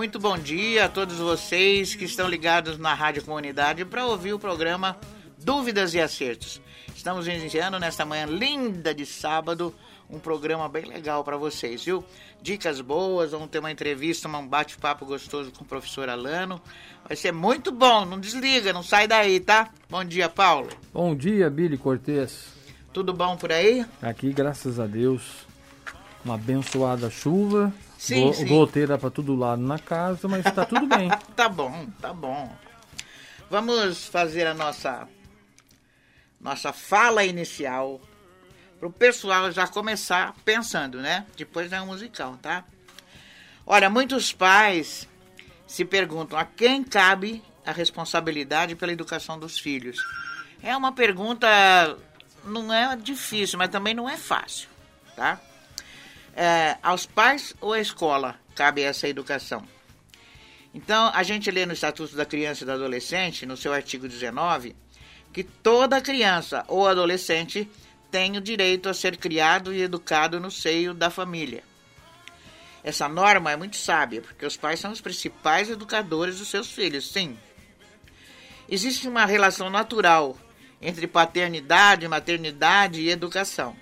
[0.00, 4.38] Muito bom dia a todos vocês que estão ligados na Rádio Comunidade para ouvir o
[4.38, 4.98] programa
[5.36, 6.58] Dúvidas e Acertos.
[6.96, 9.74] Estamos iniciando nesta manhã linda de sábado
[10.08, 12.02] um programa bem legal para vocês, viu?
[12.40, 16.62] Dicas boas, vamos ter uma entrevista, um bate-papo gostoso com o professor Alano.
[17.06, 19.68] Vai ser muito bom, não desliga, não sai daí, tá?
[19.90, 20.70] Bom dia, Paulo.
[20.94, 22.46] Bom dia, Billy Cortez.
[22.90, 23.84] Tudo bom por aí?
[24.00, 25.46] Aqui, graças a Deus,
[26.24, 27.70] uma abençoada chuva.
[28.00, 28.46] Sim, go sim.
[28.46, 31.10] Goteira para todo lado na casa, mas tá tudo bem.
[31.36, 32.50] Tá bom, tá bom.
[33.50, 35.06] Vamos fazer a nossa
[36.40, 38.00] nossa fala inicial
[38.78, 41.26] para o pessoal já começar pensando, né?
[41.36, 42.64] Depois é um musical, tá?
[43.66, 45.06] Olha, muitos pais
[45.66, 49.98] se perguntam a quem cabe a responsabilidade pela educação dos filhos.
[50.62, 51.46] É uma pergunta
[52.44, 54.70] não é difícil, mas também não é fácil,
[55.14, 55.38] tá?
[56.34, 59.66] É, aos pais ou à escola cabe essa educação?
[60.72, 64.76] Então, a gente lê no Estatuto da Criança e do Adolescente, no seu artigo 19,
[65.32, 67.68] que toda criança ou adolescente
[68.10, 71.62] tem o direito a ser criado e educado no seio da família.
[72.82, 77.10] Essa norma é muito sábia, porque os pais são os principais educadores dos seus filhos,
[77.10, 77.36] sim.
[78.68, 80.36] Existe uma relação natural
[80.80, 83.76] entre paternidade, maternidade e educação.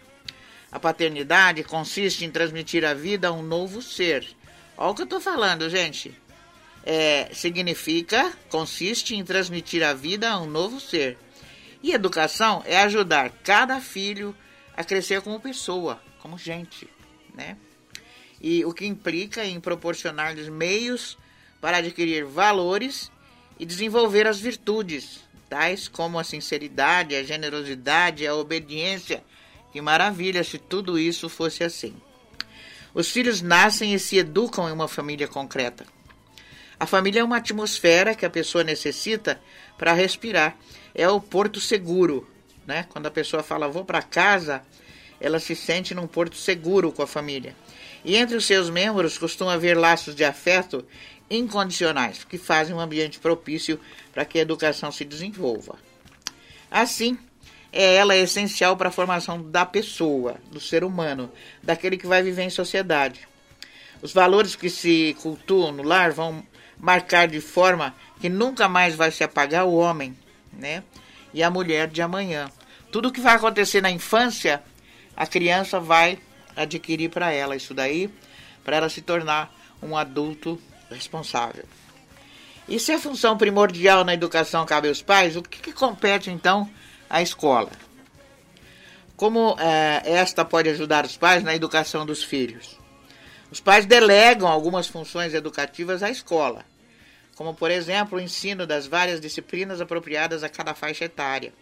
[0.71, 4.27] A paternidade consiste em transmitir a vida a um novo ser.
[4.77, 6.15] Olha o que eu estou falando, gente.
[6.85, 11.19] É, significa, consiste em transmitir a vida a um novo ser.
[11.83, 14.35] E educação é ajudar cada filho
[14.77, 16.89] a crescer como pessoa, como gente,
[17.35, 17.57] né?
[18.41, 21.19] E o que implica em proporcionar-lhes meios
[21.61, 23.11] para adquirir valores
[23.59, 29.25] e desenvolver as virtudes, tais como a sinceridade, a generosidade, a obediência.
[29.73, 31.95] Que maravilha se tudo isso fosse assim.
[32.95, 35.87] Os filhos nascem e se educam em uma família concreta.
[36.81, 39.41] A família é uma atmosfera que a pessoa necessita
[39.77, 40.57] para respirar.
[40.95, 42.29] É o porto seguro,
[42.67, 42.87] né?
[42.89, 44.63] Quando a pessoa fala vou para casa,
[45.21, 47.55] ela se sente num porto seguro com a família.
[48.05, 50.87] E entre os seus membros costuma haver laços de afeto
[51.31, 53.79] incondicionais, que fazem um ambiente propício
[54.13, 55.77] para que a educação se desenvolva.
[56.71, 57.19] Assim,
[57.73, 61.31] é ela essencial para a formação da pessoa, do ser humano,
[61.63, 63.29] daquele que vai viver em sociedade.
[64.01, 66.45] Os valores que se cultuam no lar vão
[66.79, 70.17] marcar de forma que nunca mais vai se apagar o homem,
[70.53, 70.83] né?
[71.35, 72.51] E a mulher de amanhã.
[72.91, 74.63] Tudo que vai acontecer na infância,
[75.17, 76.19] a criança vai
[76.57, 78.11] adquirir para ela isso daí,
[78.65, 79.53] para ela se tornar
[79.83, 81.65] um adulto responsável.
[82.69, 86.69] E se a função primordial na educação cabe aos pais, o que, que compete então
[87.09, 87.71] à escola?
[89.17, 92.79] Como eh, esta pode ajudar os pais na educação dos filhos?
[93.51, 96.65] Os pais delegam algumas funções educativas à escola,
[97.35, 101.53] como, por exemplo, o ensino das várias disciplinas apropriadas a cada faixa etária.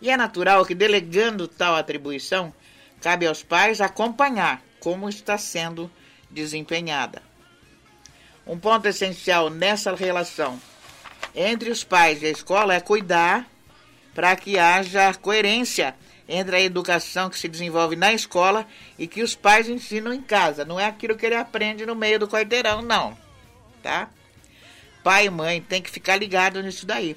[0.00, 2.54] E é natural que, delegando tal atribuição,
[3.00, 5.90] cabe aos pais acompanhar como está sendo
[6.30, 7.22] desempenhada.
[8.46, 10.60] Um ponto essencial nessa relação
[11.34, 13.46] entre os pais e a escola é cuidar
[14.14, 15.94] para que haja coerência
[16.28, 18.66] entre a educação que se desenvolve na escola
[18.98, 20.64] e que os pais ensinam em casa.
[20.64, 23.18] Não é aquilo que ele aprende no meio do quarteirão, não.
[23.82, 24.08] Tá?
[25.02, 27.16] Pai e mãe tem que ficar ligado nisso daí.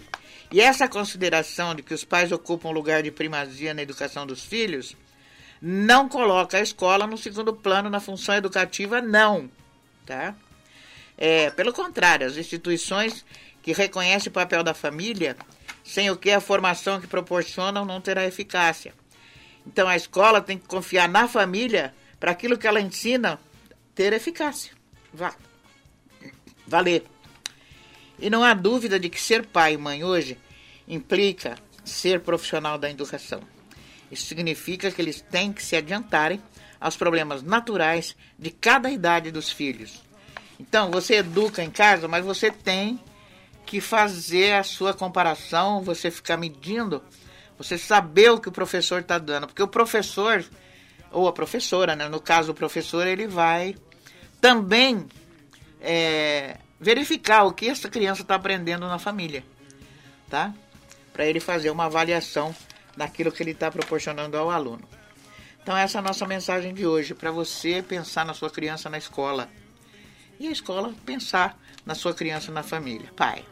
[0.52, 4.96] E essa consideração de que os pais ocupam lugar de primazia na educação dos filhos
[5.62, 9.50] não coloca a escola no segundo plano na função educativa, não.
[10.06, 10.35] Tá?
[11.17, 13.26] É, pelo contrário, as instituições
[13.62, 15.38] que reconhecem o papel da família,
[15.84, 18.94] sem o que a formação que proporcionam não terá eficácia.
[19.66, 23.40] Então a escola tem que confiar na família para aquilo que ela ensina
[23.94, 24.74] ter eficácia.
[25.14, 25.35] Vá.
[26.66, 27.03] Valer.
[28.20, 30.38] E não há dúvida de que ser pai e mãe hoje
[30.88, 33.41] implica ser profissional da educação.
[34.09, 36.41] Isso significa que eles têm que se adiantarem
[36.79, 40.02] aos problemas naturais de cada idade dos filhos.
[40.59, 43.00] Então, você educa em casa, mas você tem
[43.66, 47.02] que fazer a sua comparação, você ficar medindo,
[47.58, 49.48] você saber o que o professor está dando.
[49.48, 50.44] Porque o professor,
[51.12, 52.08] ou a professora, né?
[52.08, 53.76] no caso o professor, ele vai
[54.42, 55.08] também
[55.82, 59.44] é, verificar o que essa criança está aprendendo na família.
[60.30, 60.54] Tá?
[61.12, 62.56] Para ele fazer uma avaliação
[62.96, 64.88] daquilo que ele está proporcionando ao aluno.
[65.62, 68.98] Então essa é a nossa mensagem de hoje, para você pensar na sua criança na
[68.98, 69.50] escola.
[70.40, 73.10] E a escola pensar na sua criança na família.
[73.16, 73.46] Pai.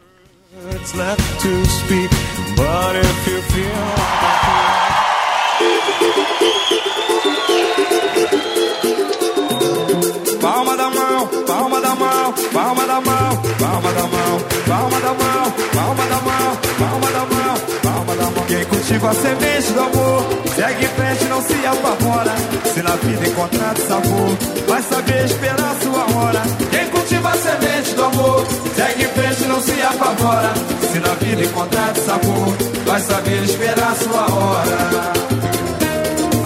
[10.42, 15.52] Palma da mão, palma da mão, palma da mão, palma da mão, palma da mão,
[15.74, 18.44] palma da mão, palma da mão, palma da mão.
[18.46, 20.22] Quem cultiva a semente do amor,
[20.54, 22.34] segue em frente, não se apavora.
[22.74, 24.36] Se na vida encontrar sabor,
[24.68, 26.42] vai saber esperar sua hora.
[26.70, 26.90] Quem
[27.22, 30.52] cultiva a semente do amor, segue em frente, não se apavora.
[30.92, 35.12] Se na vida encontrar sabor, vai saber esperar sua hora.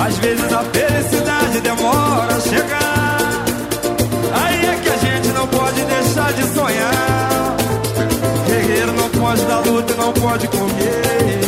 [0.07, 3.45] Às vezes a felicidade demora a chegar.
[4.35, 7.57] Aí é que a gente não pode deixar de sonhar.
[8.47, 11.47] Guerreiro não pode dar luta e não pode comer.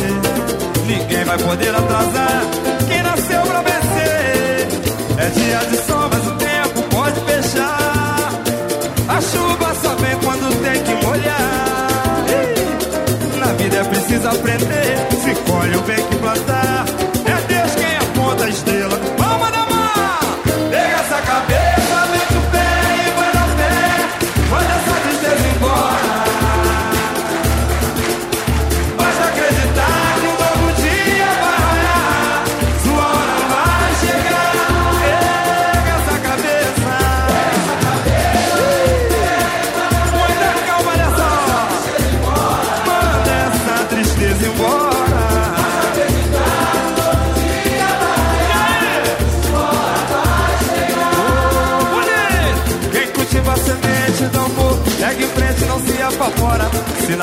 [0.87, 2.41] Ninguém vai poder atrasar
[2.87, 4.67] quem nasceu pra vencer.
[5.17, 6.38] É dia de sol, mas o
[13.87, 15.07] Preciso aprender.
[15.23, 16.68] Se colhe o bem que plantar.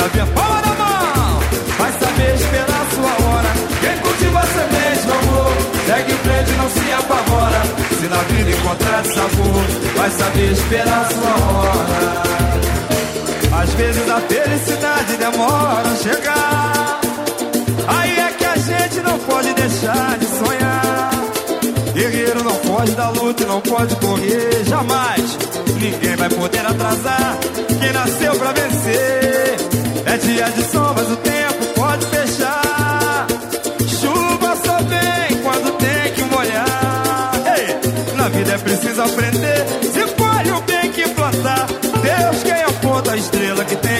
[0.06, 1.40] Na via palma da mão,
[1.78, 3.50] vai saber esperar sua hora.
[3.80, 5.52] Quem cultiva a semente amor,
[5.84, 7.62] segue em frente, não se apavora.
[7.98, 9.64] Se na vida encontrar sabor,
[9.96, 12.22] vai saber esperar sua hora.
[13.62, 17.00] Às vezes a felicidade demora a chegar.
[17.88, 21.10] Aí é que a gente não pode deixar de sonhar.
[21.94, 25.38] Guerreiro não pode dar luta e não pode correr jamais.
[25.80, 27.38] Ninguém vai poder atrasar
[27.80, 29.55] quem nasceu pra vencer.
[30.06, 33.26] É dia de sol, mas o tempo pode fechar.
[34.00, 37.32] Chuva só vem quando tem que molhar.
[37.58, 39.66] Ei, na vida é preciso aprender.
[39.92, 41.66] Se colhe o bem que plantar.
[41.66, 43.95] Deus quem aponta a estrela que tem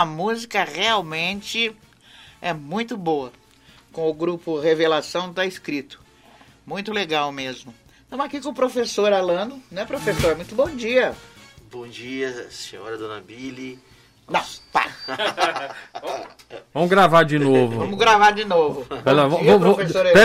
[0.00, 1.76] Essa música realmente
[2.40, 3.30] é muito boa.
[3.92, 6.00] Com o grupo Revelação tá escrito.
[6.64, 7.74] Muito legal mesmo.
[8.04, 10.34] Estamos aqui com o professor Alano, né, professor?
[10.36, 11.14] Muito bom dia.
[11.70, 13.78] Bom dia, senhora Dona Billy.
[14.26, 14.42] Não,
[14.72, 14.86] pá.
[16.72, 17.80] Vamos gravar de novo.
[17.80, 18.86] Vamos gravar de novo.
[19.04, 19.76] Pera, bom vou- dia, vou-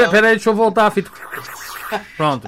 [0.10, 1.12] pera aí, deixa eu voltar a fita.
[2.16, 2.48] Pronto.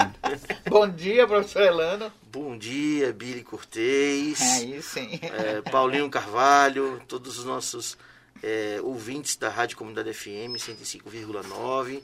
[0.70, 2.10] Bom dia, professor Elano.
[2.40, 5.20] Bom dia, Billy Cortez, Aí sim.
[5.24, 7.98] é, Paulinho Carvalho, todos os nossos
[8.44, 12.04] é, ouvintes da Rádio Comunidade FM 105,9.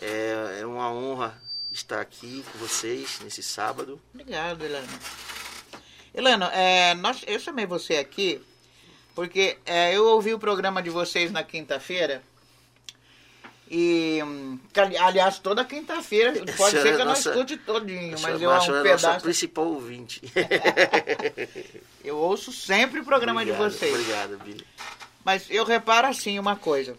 [0.00, 1.38] É, é uma honra
[1.70, 4.00] estar aqui com vocês nesse sábado.
[4.14, 4.88] Obrigado, Elano.
[6.14, 8.40] Elano, é, nós, eu chamei você aqui
[9.14, 12.22] porque é, eu ouvi o programa de vocês na quinta-feira.
[13.70, 14.58] E, hum,
[14.98, 18.50] aliás, toda quinta-feira, pode ser é que eu não nossa- escute todinho, mas senhora eu
[18.50, 20.22] um senhora é nossa principal ouvinte.
[22.02, 23.92] Eu ouço sempre o programa Obrigado, de vocês.
[23.92, 24.66] Obrigado, Billy.
[25.22, 26.96] Mas eu reparo assim uma coisa,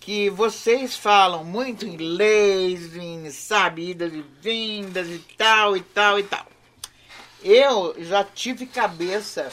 [0.00, 6.46] que vocês falam muito inglês, em saídas e vindas e tal e tal e tal.
[7.44, 9.50] Eu já tive cabeça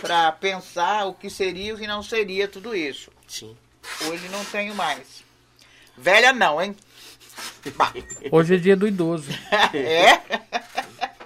[0.00, 3.12] para pensar o que seria e o que não seria tudo isso.
[3.28, 3.56] Sim.
[4.08, 5.22] Hoje não tenho mais.
[5.98, 6.76] Velha não, hein?
[7.76, 7.92] Bah.
[8.30, 9.30] Hoje é dia do idoso.
[9.74, 10.20] é?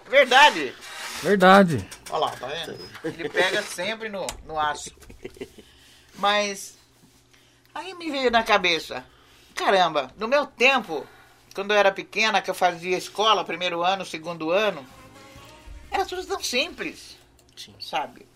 [0.08, 0.74] Verdade.
[1.22, 1.88] Verdade.
[2.10, 2.78] Olha lá, tá vendo?
[3.04, 4.90] Ele pega sempre no, no aço.
[6.16, 6.76] Mas
[7.74, 9.04] aí me veio na cabeça,
[9.54, 11.06] caramba, no meu tempo,
[11.54, 14.84] quando eu era pequena, que eu fazia escola, primeiro ano, segundo ano,
[15.90, 17.16] era tudo tão simples,
[17.56, 17.74] Sim.
[17.78, 18.26] sabe?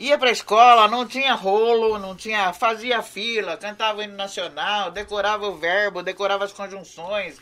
[0.00, 2.54] Ia pra escola, não tinha rolo, não tinha.
[2.54, 7.36] fazia fila, cantava o hino nacional, decorava o verbo, decorava as conjunções.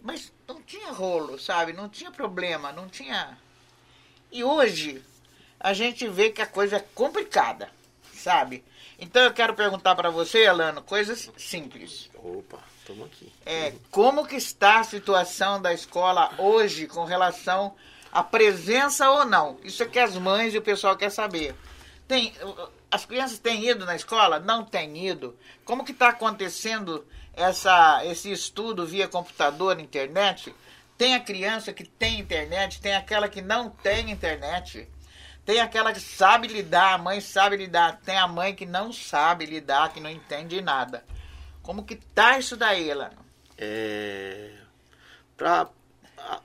[0.00, 1.74] Mas não tinha rolo, sabe?
[1.74, 3.36] Não tinha problema, não tinha.
[4.32, 5.04] E hoje
[5.60, 7.68] a gente vê que a coisa é complicada,
[8.14, 8.64] sabe?
[8.98, 12.08] Então eu quero perguntar pra você, Alano, coisas simples.
[12.14, 13.30] Opa, estamos aqui.
[13.44, 17.74] É, como que está a situação da escola hoje com relação
[18.10, 19.58] à presença ou não?
[19.62, 21.54] Isso é que as mães e o pessoal quer saber.
[22.06, 22.34] Tem,
[22.90, 24.38] as crianças têm ido na escola?
[24.38, 25.36] Não têm ido.
[25.64, 30.54] Como que está acontecendo essa, esse estudo via computador, internet?
[30.96, 34.88] Tem a criança que tem internet, tem aquela que não tem internet.
[35.44, 38.00] Tem aquela que sabe lidar, a mãe sabe lidar.
[38.04, 41.04] Tem a mãe que não sabe lidar, que não entende nada.
[41.62, 43.24] Como que tá isso daí, Elano?
[43.58, 44.52] É,
[45.36, 45.68] Para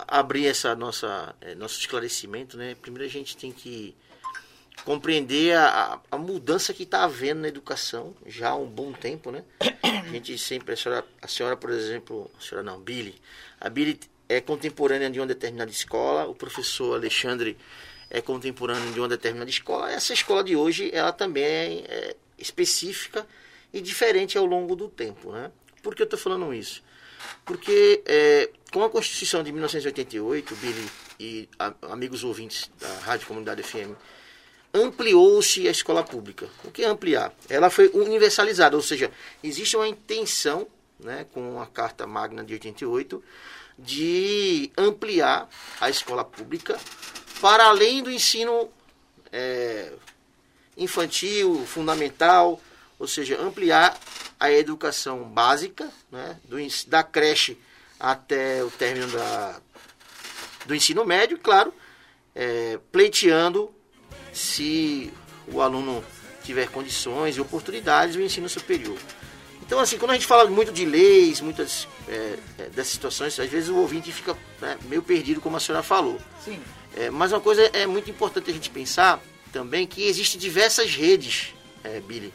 [0.07, 2.75] abrir essa nossa é, nosso esclarecimento, né?
[2.75, 3.95] Primeiro a gente tem que
[4.89, 9.43] compreender a, a- mudança que está havendo na educação já há um bom tempo, né?
[9.83, 13.13] A gente sempre, a senhora, a senhora, por exemplo, a senhora não, Billy,
[13.61, 17.55] a Billy é contemporânea de uma determinada escola, o professor Alexandre
[18.09, 19.91] é contemporâneo de uma determinada escola.
[19.91, 23.27] Essa escola de hoje, ela também é específica
[23.71, 25.51] e diferente ao longo do tempo, né?
[25.83, 26.81] Por que eu estou falando isso?
[27.45, 33.61] Porque é, com a Constituição de 1988, Billy e a- amigos ouvintes da Rádio Comunidade
[33.61, 33.93] FM,
[34.73, 36.47] ampliou-se a escola pública.
[36.63, 37.33] O que é ampliar?
[37.49, 39.11] Ela foi universalizada, ou seja,
[39.43, 40.67] existe uma intenção,
[40.99, 43.23] né, com a Carta Magna de 88,
[43.77, 45.49] de ampliar
[45.79, 46.77] a escola pública
[47.41, 48.69] para além do ensino
[49.31, 49.93] é,
[50.77, 52.61] infantil, fundamental,
[52.97, 53.97] ou seja, ampliar
[54.39, 56.57] a educação básica, né, do,
[56.87, 57.57] da creche
[57.99, 59.61] até o término da,
[60.65, 61.73] do ensino médio, claro,
[62.35, 63.73] é, pleiteando
[64.33, 65.11] se
[65.47, 66.03] o aluno
[66.43, 68.97] tiver condições e oportunidades do ensino superior.
[69.61, 73.49] Então, assim, quando a gente fala muito de leis, muitas é, é, dessas situações, às
[73.49, 76.19] vezes o ouvinte fica né, meio perdido, como a senhora falou.
[76.43, 76.59] Sim.
[76.97, 79.21] É, mas uma coisa é muito importante a gente pensar
[79.51, 82.33] também que existem diversas redes, é, Billy.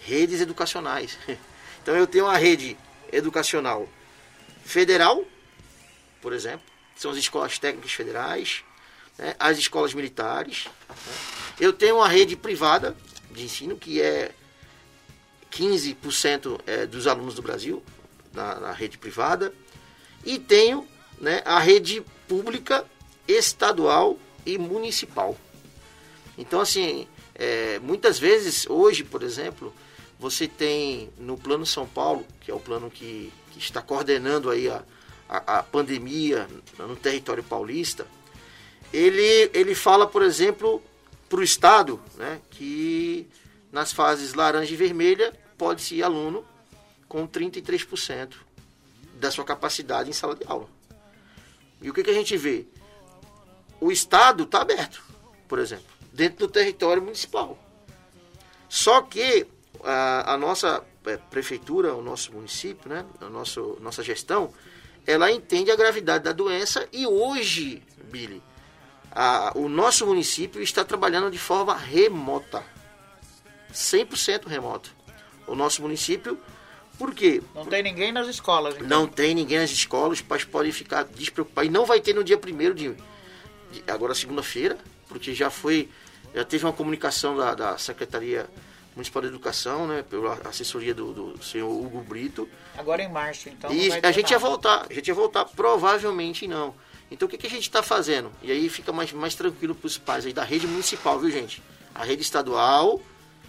[0.00, 1.18] Redes educacionais.
[1.86, 2.76] Então eu tenho uma rede
[3.12, 3.88] educacional
[4.64, 5.24] federal,
[6.20, 8.64] por exemplo, são as escolas técnicas federais,
[9.18, 10.66] né, as escolas militares.
[10.88, 11.14] né.
[11.58, 12.96] Eu tenho uma rede privada
[13.30, 14.32] de ensino, que é
[15.50, 17.82] 15% é, dos alunos do Brasil
[18.32, 19.52] na, na rede privada.
[20.24, 20.86] E tenho
[21.18, 22.84] né, a rede pública,
[23.26, 25.36] estadual e municipal.
[26.36, 29.74] Então, assim, é, muitas vezes, hoje, por exemplo,
[30.18, 34.68] você tem no Plano São Paulo, que é o plano que, que está coordenando aí
[34.68, 34.82] a,
[35.28, 38.06] a, a pandemia no território paulista,
[38.92, 40.82] ele, ele fala, por exemplo,
[41.28, 43.28] para o Estado, né, que
[43.72, 46.44] nas fases laranja e vermelha pode-se ir aluno
[47.08, 48.34] com 33%
[49.14, 50.68] da sua capacidade em sala de aula.
[51.80, 52.66] E o que, que a gente vê?
[53.80, 55.02] O Estado está aberto,
[55.46, 57.58] por exemplo, dentro do território municipal.
[58.68, 59.46] Só que
[59.84, 64.52] a, a nossa eh, prefeitura, o nosso município, né, a nosso, nossa gestão,
[65.06, 68.42] ela entende a gravidade da doença e hoje, Billy,
[69.16, 72.62] a- o nosso município está trabalhando de forma remota.
[73.72, 74.90] 100% remoto.
[75.46, 76.38] O nosso município,
[76.98, 77.42] por quê?
[77.54, 78.74] Não tem ninguém nas escolas.
[78.74, 78.86] então.
[78.86, 81.68] Não tem ninguém nas escolas, os pais podem ficar despreocupados.
[81.68, 83.84] E não vai ter no dia 1 de, de.
[83.86, 85.88] Agora, segunda-feira, porque já foi.
[86.34, 88.46] Já teve uma comunicação da, da Secretaria
[88.94, 90.02] Municipal de Educação, né?
[90.08, 92.48] Pela assessoria do, do senhor Hugo Brito.
[92.76, 93.72] Agora em março, então.
[93.72, 94.50] e a gente ia nada.
[94.50, 94.86] voltar.
[94.90, 96.74] A gente ia voltar, provavelmente não.
[97.10, 98.32] Então o que, que a gente está fazendo?
[98.42, 101.62] E aí fica mais, mais tranquilo para os pais aí da rede municipal, viu gente?
[101.94, 103.00] A rede estadual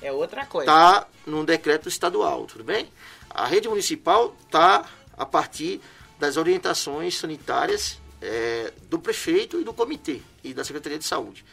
[0.01, 0.69] É outra coisa.
[0.71, 2.87] está num decreto estadual, tudo bem?
[3.29, 4.85] A rede municipal está
[5.17, 5.81] a partir
[6.19, 11.43] das orientações sanitárias é, do prefeito e do comitê e da Secretaria de Saúde.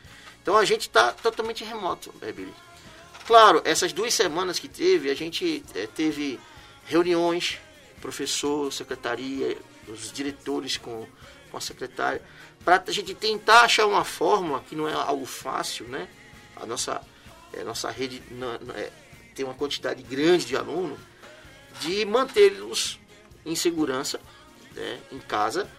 [0.43, 2.53] Então a gente está totalmente remoto, é, Billy.
[3.27, 6.39] Claro, essas duas semanas que teve, a gente é, teve
[6.87, 7.59] reuniões,
[8.01, 9.57] professor, secretaria,
[9.89, 11.07] os diretores com,
[11.55, 12.21] com a secretária,
[12.65, 16.09] para a gente tentar achar uma fórmula, que não é algo fácil, né?
[16.57, 17.01] A nossa,
[17.53, 18.21] é, nossa rede
[18.75, 18.91] é,
[19.35, 20.99] tem uma quantidade grande de alunos,
[21.81, 22.99] de mantê-los
[23.47, 24.21] em segurança,
[24.75, 25.71] né, em casa,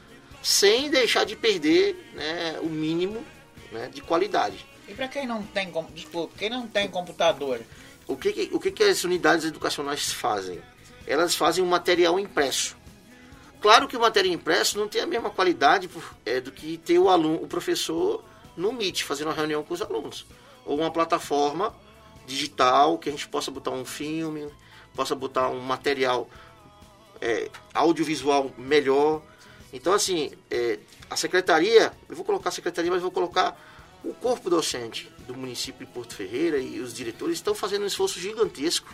[0.42, 3.26] sem deixar de perder né, o mínimo
[3.72, 4.66] né, de qualidade.
[4.88, 7.62] E para quem não tem, desculpa, quem não tem computador?
[8.08, 10.62] O que, que o que, que as unidades educacionais fazem?
[11.08, 12.75] Elas fazem um material impresso.
[13.62, 15.90] Claro que o material impresso não tem a mesma qualidade
[16.26, 18.24] é, do que ter o aluno, o professor
[18.56, 20.26] no Meet fazendo uma reunião com os alunos,
[20.66, 21.76] ou uma plataforma
[22.26, 24.50] digital que a gente possa botar um filme,
[24.96, 26.30] possa botar um material
[27.22, 29.22] é, audiovisual melhor.
[29.74, 33.60] Então, assim, é, a secretaria, eu vou colocar a secretaria, mas vou colocar
[34.04, 38.20] o corpo docente do município de Porto Ferreira e os diretores estão fazendo um esforço
[38.20, 38.88] gigantesco.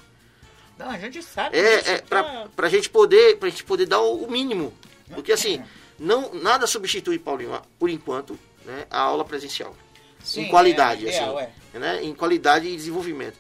[0.82, 1.58] Não, a gente sabe.
[1.58, 4.74] É, é para a gente poder, pra gente poder dar o, mínimo,
[5.14, 5.64] porque assim
[6.00, 9.76] não nada substitui Paulinho, por enquanto, né, a aula presencial.
[10.24, 11.80] Sim, em qualidade, é, ideal, assim, é.
[11.80, 13.38] né, em qualidade e desenvolvimento.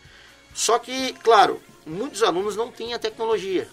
[0.53, 3.67] Só que, claro, muitos alunos não têm a tecnologia.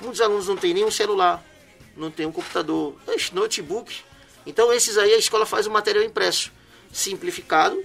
[0.00, 1.44] Muitos alunos não têm nenhum celular,
[1.96, 2.96] não tem um computador,
[3.32, 4.02] notebook.
[4.46, 6.50] Então esses aí a escola faz o material impresso
[6.92, 7.82] simplificado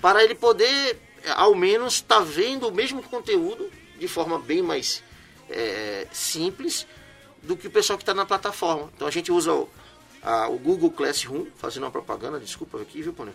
[0.00, 0.98] para ele poder,
[1.34, 3.70] ao menos, estar tá vendo o mesmo conteúdo
[4.00, 5.02] de forma bem mais
[5.50, 6.86] é, simples
[7.42, 8.90] do que o pessoal que está na plataforma.
[8.96, 9.68] Então a gente usa o,
[10.22, 13.32] a, o Google Classroom, fazendo uma propaganda, desculpa aqui, viu, Pone?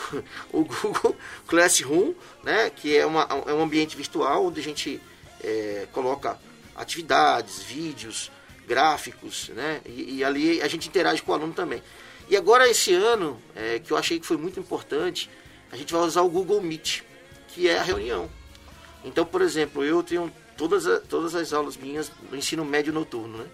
[0.52, 1.14] o Google
[1.46, 5.00] Classroom, né, que é, uma, é um ambiente virtual onde a gente
[5.42, 6.38] é, coloca
[6.74, 8.30] atividades, vídeos,
[8.66, 11.82] gráficos, né, e, e ali a gente interage com o aluno também.
[12.28, 15.30] E agora esse ano, é, que eu achei que foi muito importante,
[15.70, 17.02] a gente vai usar o Google Meet,
[17.48, 18.28] que é a reunião.
[19.06, 23.46] Então, por exemplo, eu tenho todas, todas as aulas minhas no ensino médio noturno, né?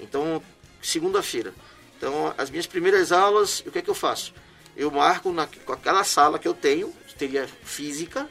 [0.00, 0.40] Então,
[0.80, 1.52] segunda-feira.
[1.98, 4.32] Então, as minhas primeiras aulas, o que é que eu faço?
[4.76, 8.28] Eu marco na, com aquela sala que eu tenho, que teria física,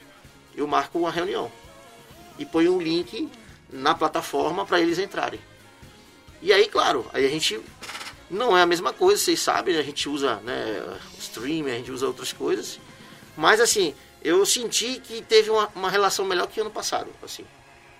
[0.56, 1.52] eu marco uma reunião.
[2.39, 3.30] E ponho um link
[3.69, 5.41] na plataforma para eles entrarem.
[6.41, 7.60] E aí, claro, aí a gente
[8.30, 12.08] não é a mesma coisa, vocês sabem, a gente usa né, streaming, a gente usa
[12.08, 12.80] outras coisas.
[13.36, 17.09] Mas assim, eu senti que teve uma, uma relação melhor que ano passado.
[17.21, 17.45] assim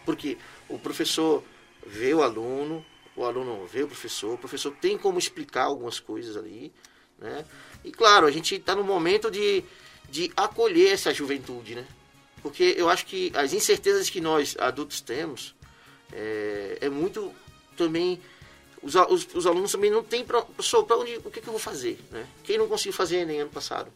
[0.06, 0.38] Porque
[0.70, 1.44] o professor
[1.86, 6.38] vê o aluno, o aluno vê o professor, o professor tem como explicar algumas coisas
[6.38, 6.72] ali.
[7.20, 7.46] Né?
[7.84, 9.64] E claro, a gente está no momento de,
[10.10, 11.86] de acolher essa juventude, né?
[12.42, 15.56] Porque eu acho que as incertezas que nós adultos temos
[16.12, 17.34] é, é muito
[17.78, 18.20] também
[18.82, 20.40] os, os, os alunos também não têm para
[20.98, 22.28] onde o que, que, eu vou fazer, né?
[22.44, 23.90] Quem não conseguiu fazer nem ano passado,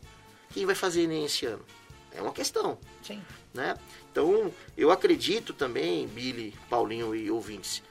[0.53, 1.63] quem vai fazer nem esse ano?
[2.11, 3.21] É uma questão, Sim.
[3.53, 3.77] né?
[4.11, 7.83] Então eu acredito também, Billy, Paulinho e ouvintes,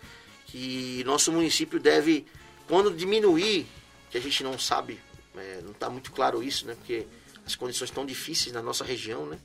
[0.46, 2.26] que nosso município deve,
[2.66, 3.66] quando diminuir,
[4.10, 5.00] que a gente não sabe,
[5.36, 6.74] é, não está muito claro isso, né?
[6.74, 7.06] Porque
[7.44, 9.38] as condições estão difíceis na nossa região, né?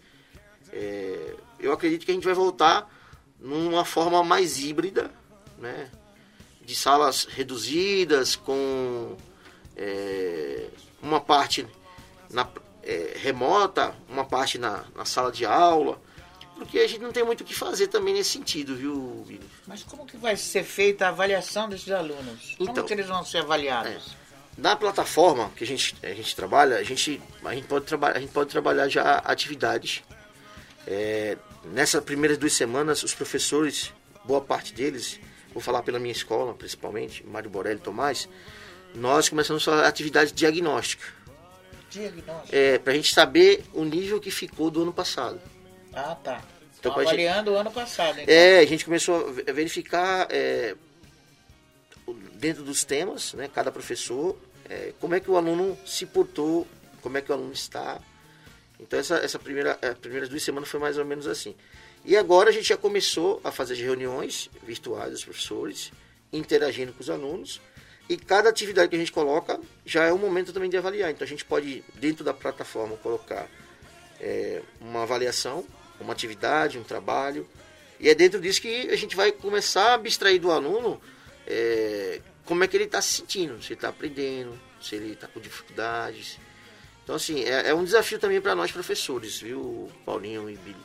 [0.71, 2.89] É, eu acredito que a gente vai voltar
[3.39, 5.11] numa forma mais híbrida,
[5.57, 5.91] né?
[6.63, 9.17] de salas reduzidas, com
[9.75, 10.67] é,
[11.01, 11.67] uma parte
[12.29, 12.47] na,
[12.83, 16.01] é, remota, uma parte na, na, sala de aula,
[16.55, 19.25] porque a gente não tem muito o que fazer também nesse sentido, viu?
[19.67, 22.55] Mas como que vai ser feita a avaliação desses alunos?
[22.57, 23.91] Como então, que eles vão ser avaliados?
[23.91, 28.11] É, na plataforma que a gente, a gente trabalha, a gente, a gente, pode, traba
[28.11, 30.03] a gente pode trabalhar já atividades.
[30.85, 33.93] É, nessas primeiras duas semanas, os professores,
[34.25, 35.19] boa parte deles,
[35.53, 38.27] vou falar pela minha escola, principalmente, Mário Borelli Tomás,
[38.93, 41.20] nós começamos a atividade diagnóstica.
[41.91, 42.55] Diagnóstica?
[42.55, 45.39] É, para a gente saber o nível que ficou do ano passado.
[45.93, 46.41] Ah, tá.
[46.79, 48.33] Então, avaliando gente, o ano passado, então.
[48.33, 50.75] É, a gente começou a verificar é,
[52.33, 54.35] dentro dos temas, né, cada professor,
[54.67, 56.65] é, como é que o aluno se portou,
[57.01, 57.99] como é que o aluno está.
[58.79, 61.55] Então essa, essa primeira, as primeiras duas semanas foi mais ou menos assim.
[62.03, 65.91] E agora a gente já começou a fazer reuniões virtuais dos professores,
[66.33, 67.61] interagindo com os alunos.
[68.11, 71.09] E cada atividade que a gente coloca já é o momento também de avaliar.
[71.09, 73.47] Então a gente pode, dentro da plataforma, colocar
[74.19, 75.65] é, uma avaliação,
[75.97, 77.47] uma atividade, um trabalho.
[78.01, 80.99] E é dentro disso que a gente vai começar a abstrair do aluno
[81.47, 85.27] é, como é que ele está se sentindo, se ele está aprendendo, se ele está
[85.27, 86.37] com dificuldades.
[87.05, 90.75] Então, assim, é, é um desafio também para nós professores, viu, Paulinho e Billy?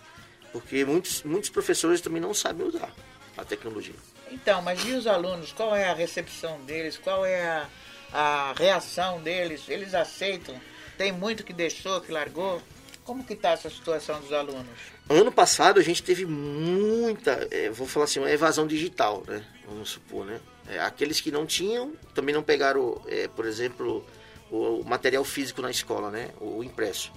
[0.52, 2.94] Porque muitos, muitos professores também não sabem usar
[3.36, 3.96] a tecnologia.
[4.30, 5.52] Então, mas e os alunos?
[5.52, 6.98] Qual é a recepção deles?
[6.98, 7.68] Qual é a,
[8.12, 9.68] a reação deles?
[9.68, 10.60] Eles aceitam?
[10.98, 12.60] Tem muito que deixou, que largou?
[13.04, 14.66] Como que está essa situação dos alunos?
[15.08, 19.44] Ano passado a gente teve muita, é, vou falar assim, uma evasão digital, né?
[19.64, 20.40] Vamos supor, né?
[20.68, 24.04] É, aqueles que não tinham, também não pegaram, é, por exemplo,
[24.50, 26.30] o, o material físico na escola, né?
[26.40, 27.12] O, o impresso.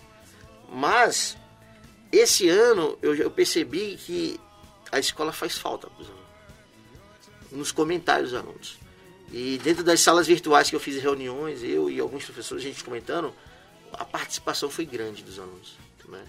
[0.72, 1.36] Mas,
[2.12, 4.40] esse ano eu, eu percebi que
[4.92, 6.29] a escola faz falta para os alunos.
[7.52, 8.78] Nos comentários dos alunos.
[9.32, 12.84] E dentro das salas virtuais que eu fiz reuniões, eu e alguns professores, a gente
[12.84, 13.34] comentando,
[13.94, 15.78] a participação foi grande dos alunos.
[16.08, 16.26] Né?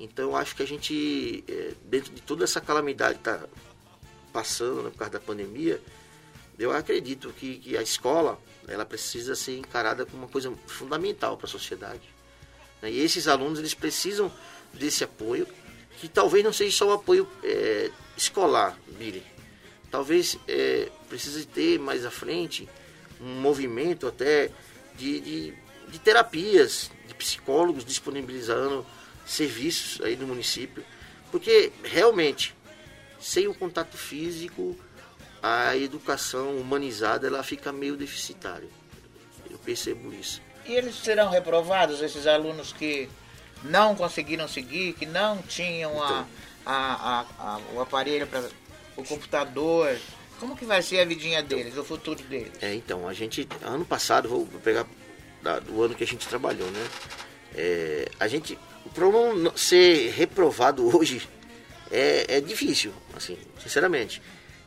[0.00, 3.46] Então acho que a gente, é, dentro de toda essa calamidade que está
[4.32, 5.80] passando né, por causa da pandemia,
[6.58, 11.46] eu acredito que, que, a escola ela precisa ser encarada como uma coisa fundamental para
[11.46, 12.02] a sociedade.
[12.80, 12.90] Né?
[12.90, 14.32] E esses alunos eles precisam
[14.72, 15.46] desse apoio,
[16.00, 19.22] que talvez não seja só o apoio é, escolar, Billy.
[19.92, 22.66] Talvez é, precise ter mais à frente
[23.20, 24.50] um movimento até
[24.96, 25.54] de, de,
[25.88, 28.86] de terapias, de psicólogos disponibilizando
[29.26, 30.82] serviços aí no município,
[31.30, 32.54] porque realmente
[33.20, 34.76] sem o contato físico
[35.42, 38.68] a educação humanizada ela fica meio deficitária.
[39.50, 40.40] Eu percebo isso.
[40.64, 43.10] E eles serão reprovados, esses alunos que
[43.62, 46.26] não conseguiram seguir, que não tinham então,
[46.64, 48.48] a, a, a, o aparelho para
[49.02, 49.96] o computador.
[50.38, 52.52] Como que vai ser a vidinha deles, o futuro deles?
[52.60, 54.86] É, então, a gente, ano passado, vou pegar
[55.64, 56.88] do ano que a gente trabalhou, né?
[57.54, 58.58] É, a gente,
[58.94, 61.28] para não ser reprovado hoje
[61.90, 64.22] é, é difícil, assim, sinceramente.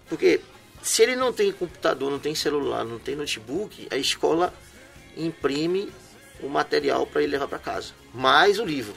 [0.07, 0.39] Porque
[0.81, 4.53] se ele não tem computador, não tem celular, não tem notebook, a escola
[5.17, 5.91] imprime
[6.41, 8.95] o material para ele levar para casa, mais o livro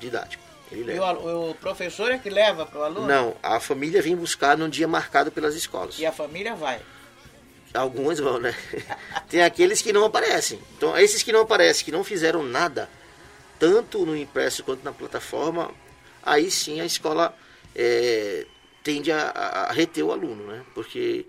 [0.00, 0.45] didático.
[0.72, 3.06] E o, o, professor é que leva para o aluno?
[3.06, 5.98] Não, a família vem buscar num dia marcado pelas escolas.
[5.98, 6.80] E a família vai?
[7.72, 8.54] Alguns vão, né?
[9.28, 10.58] Tem aqueles que não aparecem.
[10.76, 12.88] Então, esses que não aparecem, que não fizeram nada,
[13.58, 15.70] tanto no impresso quanto na plataforma,
[16.22, 17.36] aí sim a escola
[17.74, 18.46] é,
[18.82, 20.64] tende a, a, reter o aluno, né?
[20.74, 21.26] Porque,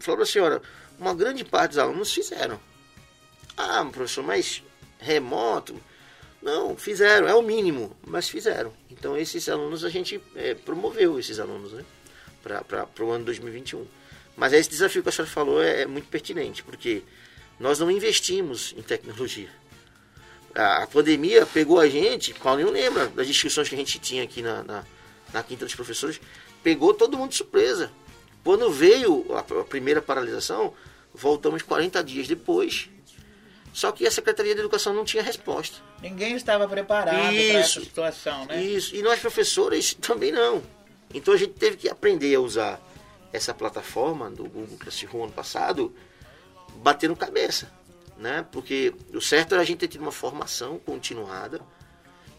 [0.00, 0.62] falou para a senhora,
[0.98, 2.58] uma grande parte dos alunos fizeram.
[3.56, 4.62] Ah, professor, mas
[4.98, 5.80] remoto?
[6.44, 8.70] Não, fizeram, é o mínimo, mas fizeram.
[8.90, 11.82] Então, esses alunos a gente é, promoveu, esses alunos, né?
[12.42, 13.86] Para o ano 2021.
[14.36, 17.02] Mas esse desafio que a senhora falou é, é muito pertinente, porque
[17.58, 19.48] nós não investimos em tecnologia.
[20.54, 24.42] A, a pandemia pegou a gente, Paulinho lembra das discussões que a gente tinha aqui
[24.42, 24.84] na, na,
[25.32, 26.20] na Quinta dos Professores,
[26.62, 27.90] pegou todo mundo de surpresa.
[28.44, 30.74] Quando veio a, a primeira paralisação,
[31.14, 32.90] voltamos 40 dias depois.
[33.74, 35.78] Só que a Secretaria de Educação não tinha resposta.
[36.00, 38.62] Ninguém estava preparado para essa situação, né?
[38.62, 38.94] Isso.
[38.94, 40.62] E nós, professores, também não.
[41.12, 42.80] Então a gente teve que aprender a usar
[43.32, 45.92] essa plataforma do Google Classroom ano passado,
[46.76, 47.68] batendo cabeça.
[48.16, 48.46] Né?
[48.52, 51.60] Porque o certo era a gente ter tido uma formação continuada,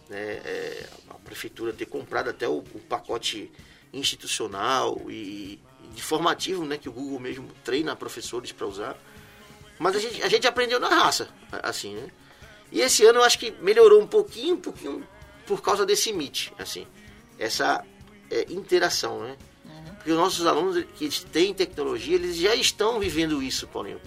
[0.10, 0.40] né?
[0.46, 3.52] É, a prefeitura ter comprado até o, o pacote
[3.92, 5.60] institucional e,
[5.94, 8.98] de formativo, né, que o Google mesmo treina professores para usar.
[9.80, 12.10] Mas a gente, a gente aprendeu na raça, assim, né?
[12.72, 15.08] E esse ano eu acho que melhorou um pouquinho, um pouquinho
[15.46, 16.88] por causa desse Meet, assim,
[17.38, 17.84] essa
[18.32, 19.38] é, interação, né?
[19.66, 19.96] Uhum.
[19.96, 24.02] Porque os nossos alunos que têm tecnologia, eles já estão vivendo isso, Paulinho.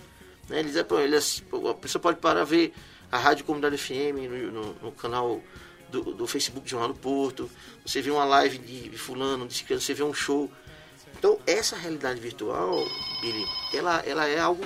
[0.49, 0.61] Né?
[0.61, 2.73] Eles, eles, a pessoa pode parar ver
[3.11, 5.41] a Rádio Comunidade FM no, no, no canal
[5.91, 7.51] do, do Facebook Jornal do Porto,
[7.85, 10.51] você vê uma live de, de fulano, de ciclano, você vê um show.
[11.19, 12.87] Então, essa realidade virtual,
[13.21, 14.65] Billy, ela, ela é algo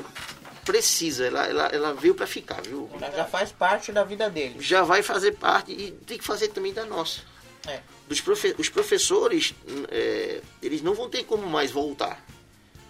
[0.65, 2.89] precisa, ela, ela, ela veio para ficar, viu?
[2.95, 4.57] Ela já faz parte da vida dele.
[4.61, 7.21] Já vai fazer parte e tem que fazer também da nossa.
[7.67, 7.81] É.
[8.09, 9.55] Dos profe os professores,
[9.91, 12.21] é, eles não vão ter como mais voltar,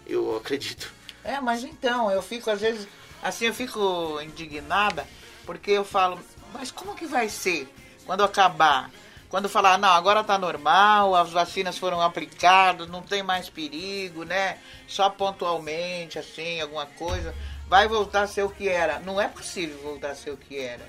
[0.07, 0.93] eu acredito.
[1.25, 2.89] É, mas então, eu fico às vezes,
[3.23, 5.07] assim, eu fico indignada,
[5.45, 6.19] porque eu falo,
[6.53, 7.69] mas como que vai ser?
[8.05, 8.91] Quando acabar,
[9.33, 14.59] quando falar, não, agora tá normal, as vacinas foram aplicadas, não tem mais perigo, né?
[14.87, 17.35] Só pontualmente, assim, alguma coisa,
[17.73, 19.01] vai voltar a ser o que era.
[19.01, 20.87] Não é possível voltar a ser o que era.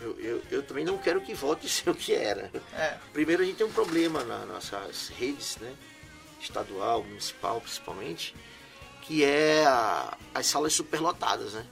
[0.00, 2.52] Eu, eu, eu também não quero que volte a ser o que era.
[2.72, 2.94] É.
[3.12, 5.74] Primeiro, a gente tem um problema nas nossas redes, né?
[6.40, 8.32] Estadual, municipal, principalmente,
[9.02, 11.66] que é a, as salas superlotadas, né?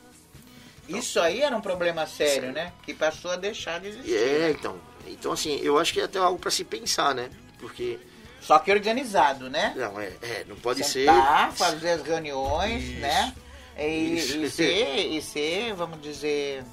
[0.88, 2.54] Isso aí era um problema sério, Sim.
[2.54, 2.72] né?
[2.82, 4.12] Que passou a deixar de existir.
[4.12, 4.76] É, então.
[5.06, 7.30] Então, assim, eu acho que é até algo para se pensar, né?
[7.60, 8.00] Porque.
[8.40, 9.72] Só que organizado, né?
[9.76, 11.58] Não, é, é não pode Sentar, ser.
[11.58, 13.00] fazer as reuniões, Isso.
[13.00, 13.32] né?
[13.78, 16.64] E, e, ser, e ser, vamos dizer,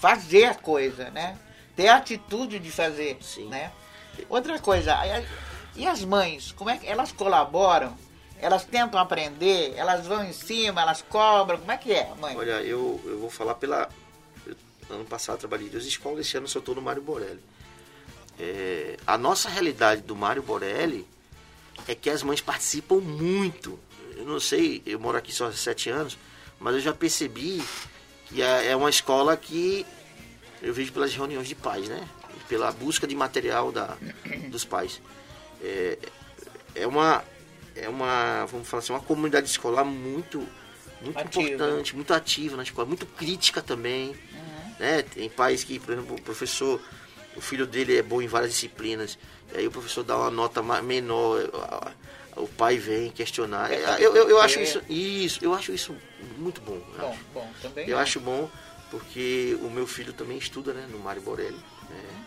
[0.00, 1.38] fazer a coisa, né?
[1.74, 3.48] Ter a atitude de fazer, Sim.
[3.48, 3.70] né?
[4.28, 4.96] Outra coisa,
[5.74, 7.94] e as mães, como é que elas colaboram
[8.38, 12.36] elas tentam aprender, elas vão em cima, elas cobram, como é que é, mãe?
[12.36, 13.88] Olha, eu, eu vou falar pela.
[14.90, 17.40] ano passado trabalhei em duas escolas, esse ano só estou no Mário Borelli.
[18.38, 21.06] É, a nossa realidade do Mário Borelli
[21.88, 23.78] é que as mães participam muito.
[24.16, 26.16] Eu não sei, eu moro aqui só há sete anos,
[26.58, 27.62] mas eu já percebi
[28.28, 29.86] que é é uma escola que
[30.62, 32.08] eu vejo pelas reuniões de pais, né?
[32.48, 33.96] Pela busca de material da,
[34.48, 35.00] dos pais.
[35.62, 35.98] É,
[36.74, 37.22] é uma
[37.74, 40.46] é uma vamos falar assim uma comunidade escolar muito
[41.00, 41.42] muito Ativa.
[41.42, 44.16] importante, muito ativa na escola, muito crítica também,
[44.78, 45.02] né?
[45.02, 46.80] Tem pais que, por exemplo, o professor,
[47.36, 49.18] o filho dele é bom em várias disciplinas,
[49.52, 51.50] e aí o professor dá uma nota menor,
[52.36, 53.72] o pai vem questionar.
[53.72, 55.94] É, Eu, eu, eu acho isso, isso, eu acho isso
[56.38, 56.74] muito bom.
[56.94, 57.18] eu Bom, acho.
[57.32, 57.88] bom, também.
[57.88, 58.50] Eu acho bom
[58.90, 61.56] porque o meu filho também estuda né, no Mário Borelli.
[61.90, 62.24] né?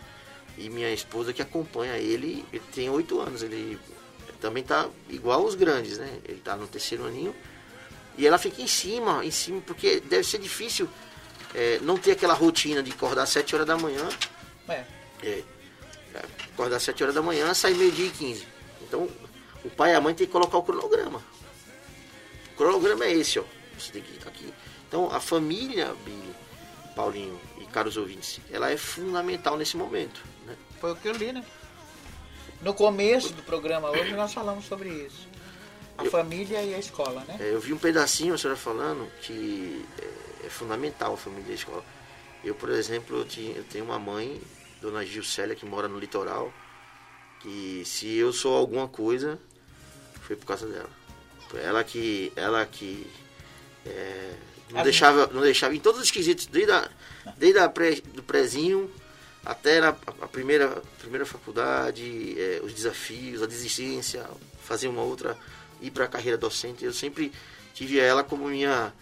[0.58, 3.78] E minha esposa que acompanha ele, ele tem oito anos, ele
[4.40, 6.18] também tá igual os grandes, né?
[6.24, 7.34] Ele tá no terceiro aninho.
[8.18, 10.88] E ela fica em cima, em cima, porque deve ser difícil
[11.54, 14.06] é, não ter aquela rotina de acordar às 7 horas da manhã,
[14.68, 14.84] É.
[15.22, 15.42] é,
[16.52, 18.46] acordar às 7 horas da manhã, sair meio-dia e 15.
[18.82, 19.08] Então,
[19.64, 21.22] o pai e a mãe tem que colocar o cronograma.
[22.52, 23.44] O cronograma é esse, ó.
[23.78, 24.52] Você tem que estar aqui.
[24.88, 26.34] Então, a família, Billy,
[26.96, 30.22] Paulinho e caros ouvintes, ela é fundamental nesse momento.
[30.46, 30.56] Né?
[30.80, 31.44] Foi o que eu li, né?
[32.62, 35.26] No começo do programa hoje nós falamos sobre isso.
[35.96, 37.36] A família e a escola, né?
[37.40, 39.86] É, eu vi um pedacinho a senhora falando que
[40.42, 41.84] é, é fundamental a família e a escola.
[42.44, 44.40] Eu, por exemplo, eu, tinha- eu tenho uma mãe,
[44.80, 46.52] dona Gilcélia, que mora no litoral,
[47.40, 49.38] que se eu sou alguma coisa,
[50.30, 50.90] foi por causa dela.
[51.48, 52.32] Foi ela que.
[52.36, 53.04] Ela que.
[53.84, 54.34] é,
[54.70, 56.88] não, deixava, não deixava em todos os quesitos, desde, a,
[57.36, 58.88] desde a pré, do prezinho
[59.44, 64.24] até na, a primeira, primeira faculdade, é, os desafios, a desistência,
[64.62, 65.36] fazer uma outra,
[65.80, 66.84] ir para a carreira docente.
[66.84, 67.32] Eu sempre
[67.74, 68.92] tive ela como minha.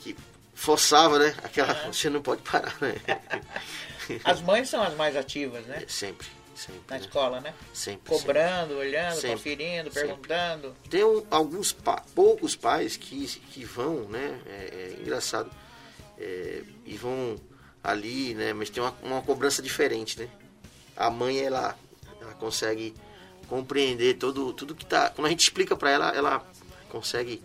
[0.00, 0.16] que
[0.54, 1.34] forçava, né?
[1.44, 1.74] Aquela.
[1.92, 2.94] Você não pode parar, né?
[4.24, 5.84] As mães são as mais ativas, né?
[5.86, 6.26] sempre,
[6.60, 6.80] sempre.
[6.88, 7.00] Na né?
[7.00, 7.54] escola, né?
[7.72, 8.00] Sempre.
[8.00, 8.18] sempre.
[8.18, 9.30] Cobrando, olhando, Sempre.
[9.36, 10.08] conferindo, Sempre.
[10.08, 10.74] perguntando.
[10.88, 14.40] Tem um- alguns pa- poucos pais que, que vão, né?
[14.46, 14.52] É,
[14.96, 15.50] é engraçado.
[16.18, 17.36] é, e vão
[17.82, 18.52] ali, né?
[18.52, 20.28] Mas tem uma, uma cobrança diferente, né?
[20.96, 21.74] A mãe, ela,
[22.20, 22.94] ela consegue
[23.48, 25.08] compreender todo, tudo que tá.
[25.10, 26.46] Quando a gente explica para ela, ela
[26.90, 27.42] consegue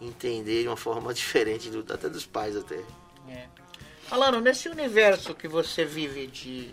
[0.00, 2.82] entender de uma forma diferente do, até dos pais até.
[3.28, 3.46] É.
[4.10, 6.70] Alano, nesse universo que você vive de,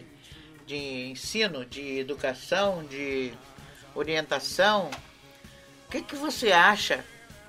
[0.68, 3.34] de ensino, de educação, de
[3.96, 4.92] orientação,
[5.88, 7.04] o que, que você acha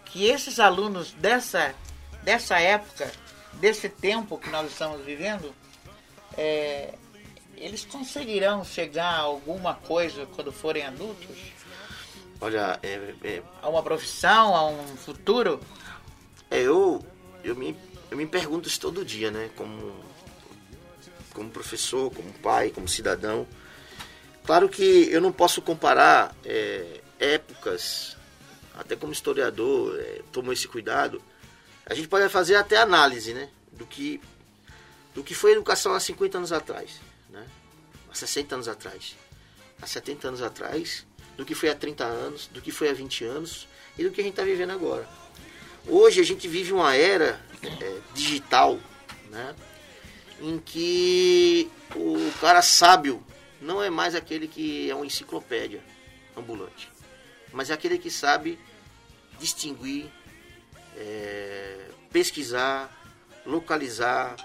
[0.05, 1.75] que esses alunos dessa,
[2.23, 3.11] dessa época,
[3.55, 5.53] desse tempo que nós estamos vivendo,
[6.37, 6.95] é,
[7.57, 11.37] eles conseguirão chegar a alguma coisa quando forem adultos?
[12.41, 15.61] Olha, é, é, A uma profissão, a um futuro?
[16.49, 17.05] É, eu,
[17.43, 17.77] eu, me,
[18.13, 19.51] eu me pergunto isso todo dia, né?
[19.57, 19.93] Como,
[21.39, 23.47] como professor, como pai, como cidadão.
[24.45, 28.17] Claro que eu não posso comparar é, épocas,
[28.75, 31.23] até como historiador, é, tomo esse cuidado.
[31.87, 33.49] A gente pode fazer até análise, né?
[33.73, 34.21] Do que,
[35.15, 37.47] do que foi a educação há 50 anos atrás, né?
[38.11, 39.17] Há 60 anos atrás,
[39.81, 43.25] há 70 anos atrás, do que foi há 30 anos, do que foi há 20
[43.25, 45.09] anos e do que a gente está vivendo agora.
[45.87, 48.79] Hoje a gente vive uma era é, digital,
[49.31, 49.55] né?
[50.41, 53.25] Em que o cara sábio
[53.61, 55.83] não é mais aquele que é uma enciclopédia
[56.37, 56.89] ambulante,
[57.53, 58.59] mas é aquele que sabe
[59.39, 60.07] distinguir,
[60.97, 62.91] é, pesquisar,
[63.45, 64.37] localizar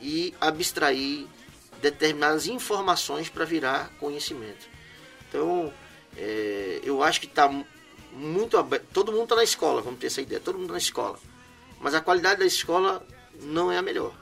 [0.00, 1.26] e abstrair
[1.80, 4.68] determinadas informações para virar conhecimento.
[5.28, 5.72] Então,
[6.16, 7.48] é, eu acho que está
[8.12, 8.86] muito aberto.
[8.92, 10.40] Todo mundo está na escola, vamos ter essa ideia.
[10.40, 11.18] Todo mundo tá na escola.
[11.80, 13.06] Mas a qualidade da escola
[13.40, 14.12] não é a melhor.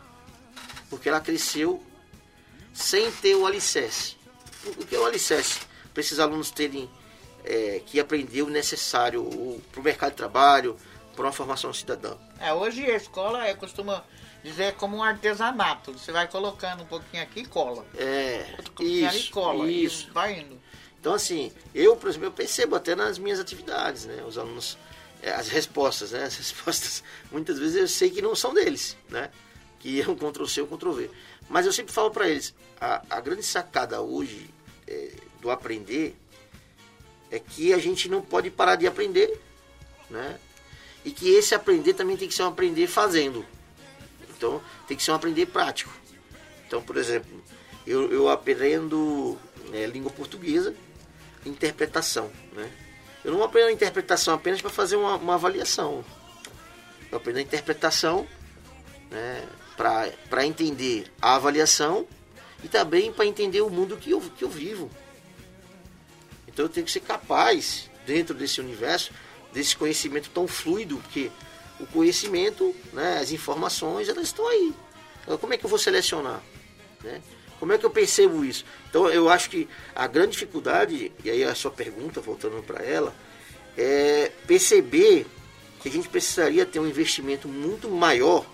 [0.88, 1.82] Porque ela cresceu
[2.72, 4.16] sem ter o alicerce.
[4.66, 5.60] O que é o alicerce?
[5.92, 6.90] Para esses alunos terem
[7.44, 9.24] é, que aprender o necessário
[9.72, 10.76] para o mercado de trabalho,
[11.14, 12.16] para uma formação cidadã.
[12.38, 14.04] É, hoje a escola é, costuma
[14.44, 15.92] dizer como um artesanato.
[15.92, 17.84] Você vai colocando um pouquinho aqui e cola.
[17.96, 19.70] É, Outro pouquinho ali e isso, cola.
[19.70, 20.08] isso.
[20.08, 20.60] E vai indo.
[21.00, 24.22] Então, assim, eu, por exemplo, eu percebo até nas minhas atividades, né?
[24.26, 24.76] Os alunos,
[25.22, 26.24] é, as respostas, né?
[26.24, 29.30] As respostas, muitas vezes eu sei que não são deles, né?
[29.86, 31.08] Que é um Ctrl-C ou Ctrl-V.
[31.48, 34.50] Mas eu sempre falo para eles, a, a grande sacada hoje
[34.84, 36.16] é, do aprender
[37.30, 39.40] é que a gente não pode parar de aprender,
[40.10, 40.40] né?
[41.04, 43.46] E que esse aprender também tem que ser um aprender fazendo.
[44.36, 45.92] Então, tem que ser um aprender prático.
[46.66, 47.40] Então, por exemplo,
[47.86, 49.38] eu, eu aprendo
[49.72, 50.74] é, língua portuguesa,
[51.44, 52.68] interpretação, né?
[53.24, 56.04] Eu não aprendo a interpretação apenas para fazer uma, uma avaliação.
[57.08, 58.26] Eu aprendo a interpretação,
[59.12, 59.46] né?
[59.76, 62.06] Para entender a avaliação
[62.64, 64.90] e também para entender o mundo que eu, que eu vivo.
[66.48, 69.12] Então eu tenho que ser capaz, dentro desse universo,
[69.52, 71.30] desse conhecimento tão fluido, porque
[71.78, 74.72] o conhecimento, né, as informações, elas estão aí.
[75.22, 76.40] Então, como é que eu vou selecionar?
[77.02, 77.20] Né?
[77.58, 78.64] Como é que eu percebo isso?
[78.88, 83.14] Então eu acho que a grande dificuldade, e aí a sua pergunta, voltando para ela,
[83.76, 85.26] é perceber
[85.80, 88.44] que a gente precisaria ter um investimento muito maior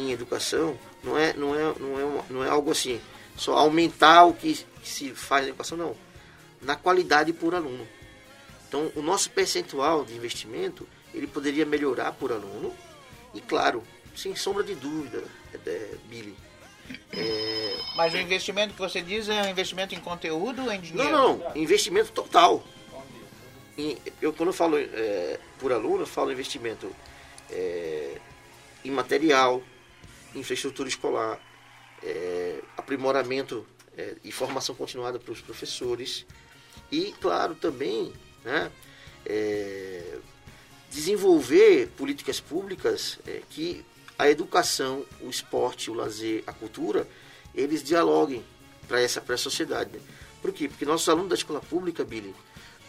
[0.00, 0.78] em educação.
[1.02, 3.00] Não é, não é, não é, uma, não é algo assim,
[3.36, 5.96] só aumentar o que, que se faz na educação, não.
[6.60, 7.86] Na qualidade por aluno.
[8.68, 12.72] Então o nosso percentual de investimento ele poderia melhorar por aluno
[13.34, 13.82] e claro,
[14.14, 16.36] sem sombra de dúvida, é, é, Billy.
[17.12, 17.76] É...
[17.96, 21.10] Mas o investimento que você diz é um investimento em conteúdo ou em dinheiro?
[21.10, 22.62] Não, não, investimento total.
[23.78, 26.94] Em, eu quando eu falo é, por aluno, eu falo investimento
[27.50, 28.18] é,
[28.84, 29.62] em material,
[30.34, 31.40] infraestrutura escolar,
[32.02, 33.66] é, aprimoramento
[33.96, 36.26] é, e formação continuada para os professores
[36.90, 38.12] e, claro, também
[38.44, 38.70] né,
[39.26, 40.18] é,
[40.90, 43.84] desenvolver políticas públicas é, que
[44.18, 47.08] a educação, o esporte, o lazer, a cultura,
[47.54, 48.44] eles dialoguem
[48.86, 49.92] para essa, a sociedade.
[49.92, 50.00] Né?
[50.42, 50.68] Por quê?
[50.68, 52.34] Porque nossos alunos da escola pública, Billy,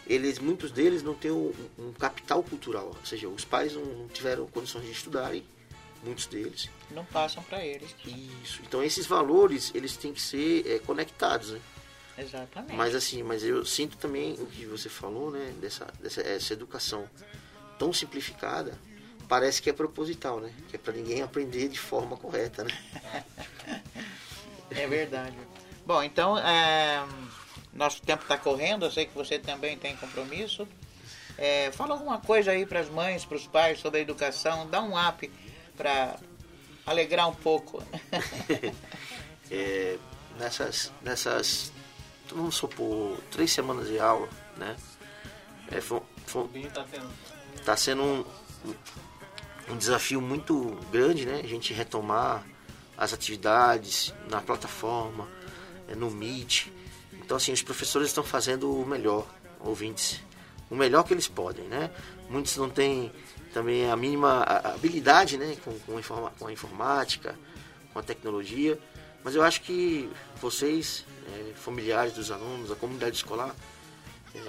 [0.07, 4.07] eles, muitos deles não têm um, um capital cultural, ou seja, os pais não, não
[4.07, 5.45] tiveram condições de estudarem,
[6.03, 6.69] muitos deles.
[6.89, 7.95] Não passam para eles.
[8.43, 8.61] Isso.
[8.63, 11.61] Então esses valores, eles têm que ser é, conectados, né?
[12.17, 12.75] Exatamente.
[12.75, 15.53] Mas assim, mas eu sinto também o que você falou, né?
[15.59, 17.09] Dessa, dessa essa educação
[17.79, 18.77] tão simplificada,
[19.27, 20.53] parece que é proposital, né?
[20.69, 22.71] Que é para ninguém aprender de forma correta, né?
[24.69, 25.35] é verdade.
[25.85, 27.03] Bom, então, é,
[27.73, 30.67] nosso tempo está correndo, eu sei que você também tem compromisso.
[31.37, 34.81] É, fala alguma coisa aí para as mães, para os pais sobre a educação, dá
[34.81, 35.31] um up
[35.77, 36.17] para
[36.85, 37.83] alegrar um pouco.
[39.49, 39.97] é,
[40.37, 41.71] nessas, nessas,
[42.29, 44.75] vamos supor, três semanas de aula, né?
[45.71, 46.47] É, foi, foi,
[47.63, 48.25] tá sendo um,
[49.69, 51.41] um desafio muito grande, né?
[51.43, 52.45] A gente retomar
[52.97, 55.27] as atividades na plataforma,
[55.87, 56.67] é, no Meet.
[57.13, 59.27] Então, assim, os professores estão fazendo o melhor,
[59.59, 60.21] ouvintes,
[60.69, 61.89] o melhor que eles podem, né?
[62.29, 63.11] Muitos não têm
[63.53, 65.57] também a mínima habilidade, né?
[65.63, 67.37] Com, com, informa, com a informática,
[67.93, 68.79] com a tecnologia.
[69.23, 70.09] Mas eu acho que
[70.41, 73.55] vocês, é, familiares dos alunos, a comunidade escolar,
[74.33, 74.39] é,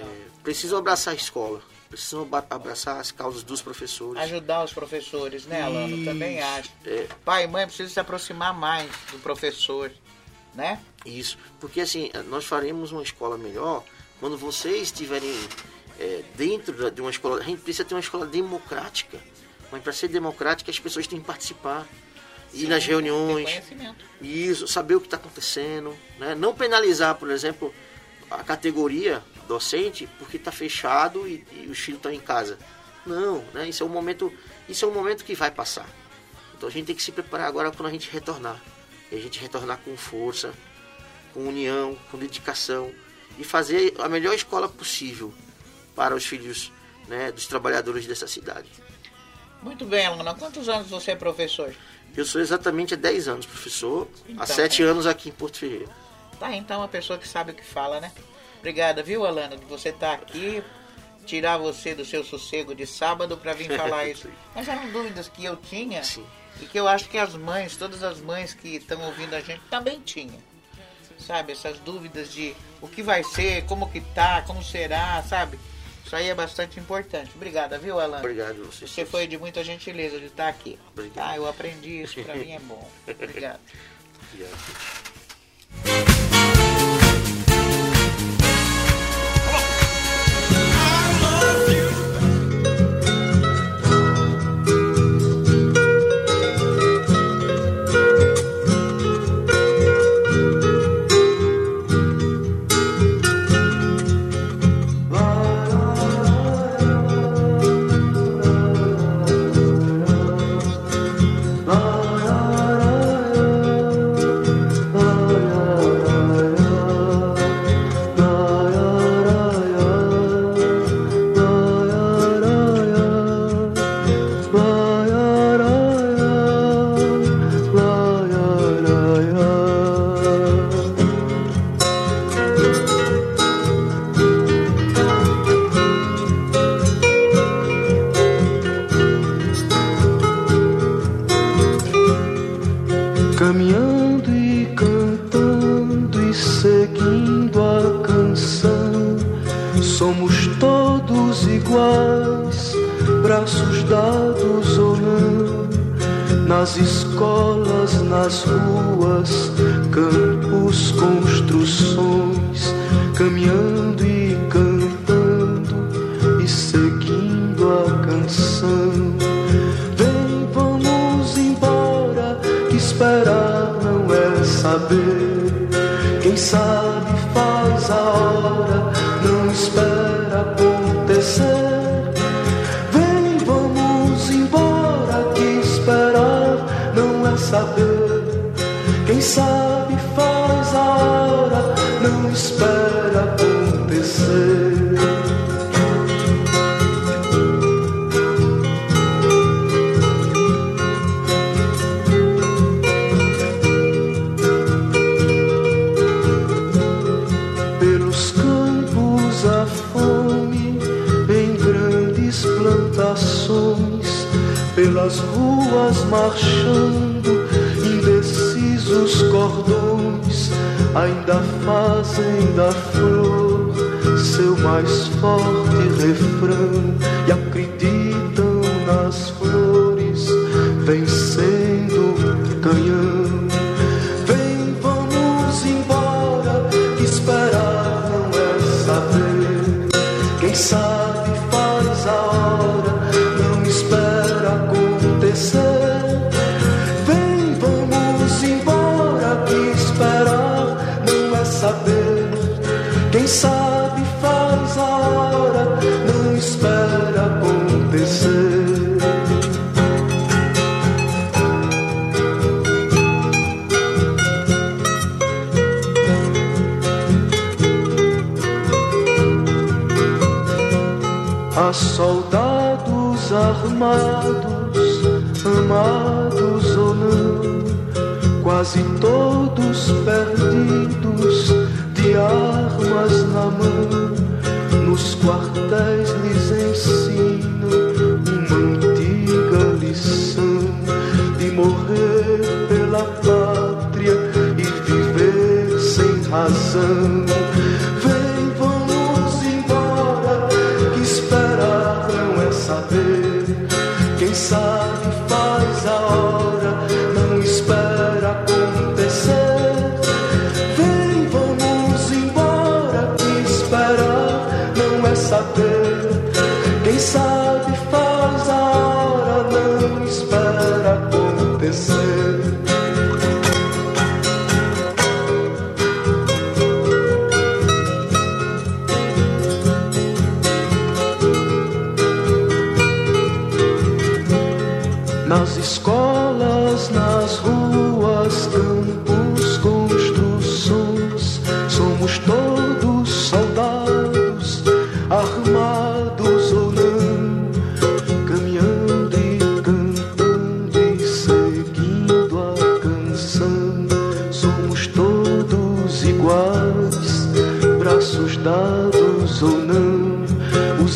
[0.43, 4.21] precisam abraçar a escola, precisam abraçar as causas dos professores.
[4.23, 6.03] Ajudar os professores, né, Alano?
[6.03, 6.71] Também acho.
[6.85, 7.07] É.
[7.23, 9.91] Pai e mãe precisam se aproximar mais do professor,
[10.55, 10.81] né?
[11.05, 13.83] Isso, porque assim, nós faremos uma escola melhor
[14.19, 15.35] quando vocês estiverem
[15.99, 17.39] é, dentro de uma escola.
[17.39, 19.19] A gente precisa ter uma escola democrática.
[19.71, 21.87] Mas para ser democrática, as pessoas têm que participar.
[22.53, 23.49] Ir nas reuniões.
[24.21, 25.97] Isso, saber o que está acontecendo.
[26.19, 26.35] Né?
[26.35, 27.73] Não penalizar, por exemplo,
[28.29, 32.57] a categoria docente porque está fechado e, e os filhos estão em casa.
[33.05, 33.67] Não, né?
[33.67, 34.31] Isso é um momento,
[34.69, 35.87] isso é um momento que vai passar.
[36.55, 38.61] Então a gente tem que se preparar agora quando a gente retornar.
[39.11, 40.53] E a gente retornar com força,
[41.33, 42.91] com união, com dedicação
[43.37, 45.33] e fazer a melhor escola possível
[45.95, 46.71] para os filhos
[47.07, 48.69] né, dos trabalhadores dessa cidade.
[49.61, 50.33] Muito bem, Alana.
[50.33, 51.73] Quantos anos você é professor?
[52.15, 54.85] Eu sou exatamente há 10 anos professor, então, há 7 é.
[54.85, 55.87] anos aqui em Porto Ferreira.
[56.39, 58.11] Tá, então uma pessoa que sabe o que fala, né?
[58.59, 60.63] Obrigada, viu, Alana, de você estar tá aqui,
[61.25, 64.29] tirar você do seu sossego de sábado para vir falar isso.
[64.53, 66.25] Mas eram dúvidas que eu tinha Sim.
[66.61, 69.61] e que eu acho que as mães, todas as mães que estão ouvindo a gente
[69.69, 70.37] também tinham.
[71.17, 75.57] Sabe, essas dúvidas de o que vai ser, como que tá, como será, sabe?
[76.13, 77.31] Isso aí é bastante importante.
[77.33, 78.19] Obrigada, viu, Alan?
[78.19, 78.85] Obrigado você.
[78.85, 80.77] Você foi de muita gentileza de estar aqui.
[80.91, 81.27] Obrigado.
[81.27, 82.87] Ah, eu aprendi isso, para mim é bom.
[83.09, 83.59] Obrigado.
[84.31, 84.53] Obrigado.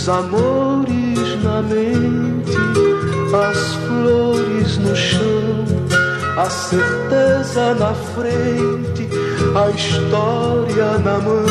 [0.07, 2.57] os amores na mente,
[3.33, 5.65] as flores no chão,
[6.37, 9.09] a certeza na frente,
[9.53, 11.45] a história na mão,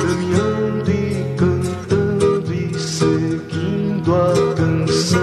[0.00, 5.20] caminhando e cantando e seguindo a canção,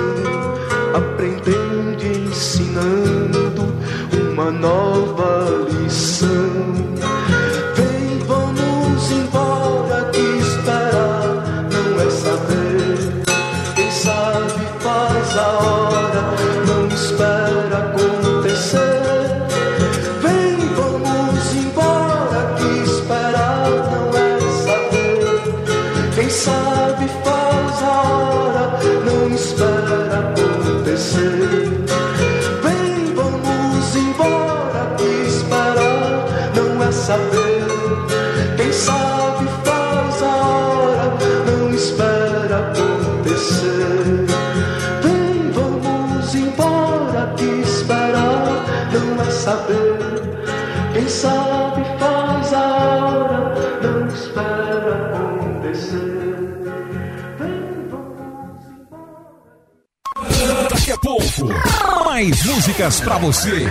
[0.94, 3.74] aprendendo e ensinando
[4.32, 5.33] uma nova
[62.54, 63.68] músicas para você.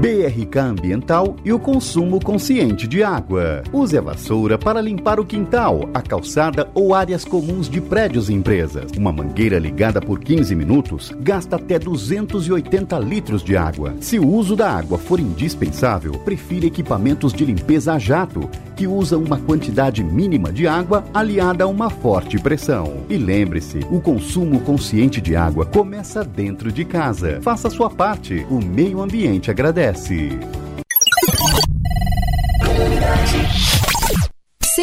[0.00, 3.62] BRK Ambiental e o consumo consciente de água.
[3.72, 8.34] Use a vassoura para limpar o quintal, a calçada ou áreas comuns de prédios e
[8.34, 8.92] empresas.
[8.96, 13.94] Uma mangueira ligada por 15 minutos gasta até 280 litros de água.
[14.00, 19.22] Se o uso da água for indispensável, prefira equipamentos de limpeza a jato que usam
[19.22, 23.04] uma quantidade mínima de água aliada a uma forte pressão.
[23.08, 27.40] E lembre-se, o consumo consciente de água começa dentro de casa.
[27.42, 30.38] Faça sua parte, o meio ambiente agradece.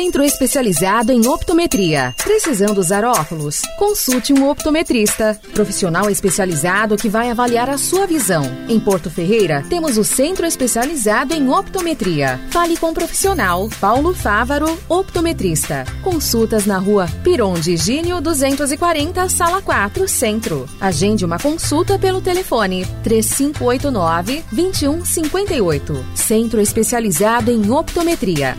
[0.01, 2.15] Centro especializado em optometria.
[2.23, 3.61] Precisando usar óculos?
[3.77, 5.39] Consulte um optometrista.
[5.53, 8.41] Profissional especializado que vai avaliar a sua visão.
[8.67, 12.39] Em Porto Ferreira, temos o Centro especializado em optometria.
[12.49, 15.85] Fale com o profissional Paulo Fávaro, optometrista.
[16.01, 20.67] Consultas na rua Piron de Gínio 240, sala 4, Centro.
[20.81, 26.05] Agende uma consulta pelo telefone 3589 2158.
[26.15, 28.57] Centro especializado em optometria.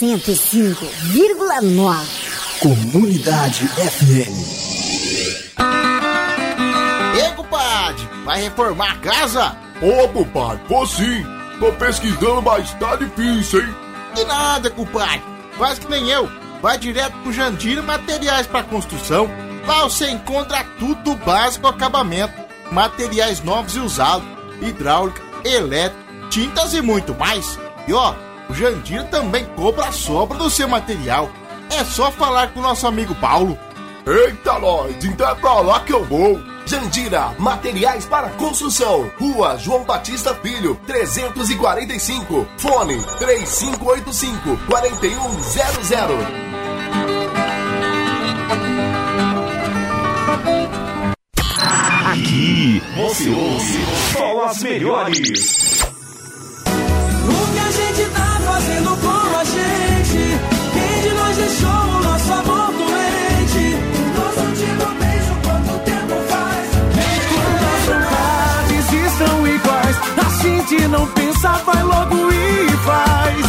[0.00, 2.60] 105,9.
[2.60, 4.32] Comunidade FM.
[7.22, 9.54] Ei, compadre, vai reformar a casa?
[9.82, 11.22] Ô, compadre, vou sim.
[11.58, 13.74] Tô pesquisando, mas tá difícil, hein?
[14.14, 15.20] De nada, compadre.
[15.58, 16.30] Faz que nem eu.
[16.62, 19.28] Vai direto pro Jandira Materiais para Construção.
[19.66, 22.32] Lá você encontra tudo básico acabamento.
[22.72, 24.26] Materiais novos e usados.
[24.62, 27.58] Hidráulica, elétrica, tintas e muito mais.
[27.86, 28.14] E ó,
[28.50, 31.30] o Jandira também cobra a sobra do seu material.
[31.70, 33.56] É só falar com o nosso amigo Paulo.
[34.04, 36.40] Eita, nós, então é pra lá que eu vou.
[36.66, 39.08] Jandira, materiais para construção.
[39.20, 42.46] Rua João Batista Filho, 345.
[42.58, 46.50] Fone 3585 4100.
[52.10, 55.80] Aqui você ouve só as melhores.
[57.22, 60.38] O que a gente tá fazendo com a gente?
[60.72, 63.76] Quem de nós deixou o nosso amor doente?
[64.16, 66.66] Nosso último beijo, quanto tempo faz?
[67.30, 69.96] Quantas vontades estão iguais?
[70.16, 73.46] A gente não pensa, vai logo e faz.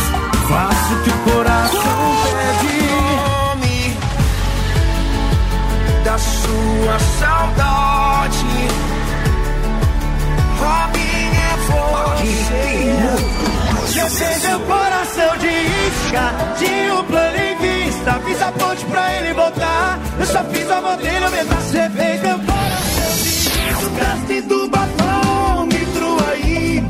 [0.49, 2.75] Faço o que o coração pede.
[3.55, 3.97] Nome
[6.03, 7.90] da sua saudade.
[13.93, 18.13] Eu seja o coração de isca, tinha um plano em vista.
[18.25, 19.99] Fiz a ponte pra ele voltar.
[20.17, 21.61] Eu só fiz a mão dele aumentar.
[21.61, 24.47] Você fez meu coração de isca.
[24.47, 26.83] Do batom, me trua aí.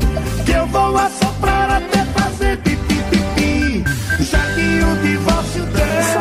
[0.46, 3.84] Que eu vou assoprar até fazer pipi pipi.
[4.20, 6.12] Já que o divórcio dela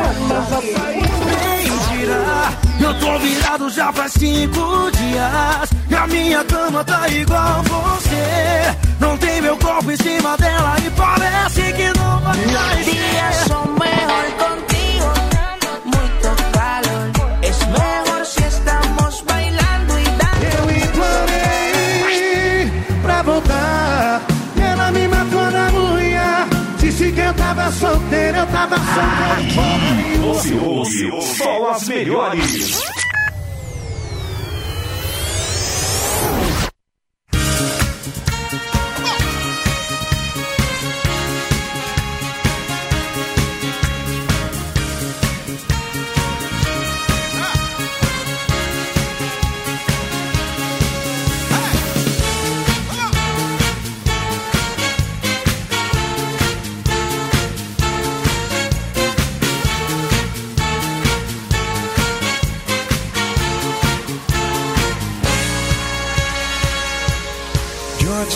[0.49, 1.00] saiu mentira.
[2.91, 5.69] Eu tô virado já faz cinco dias.
[5.89, 8.75] E a minha cama tá igual você.
[8.99, 12.91] Não tem meu corpo em cima dela e parece que não vai mais
[27.71, 30.33] solteiro, eu tava Aqui solteiro.
[30.33, 32.81] você ouve só as melhores.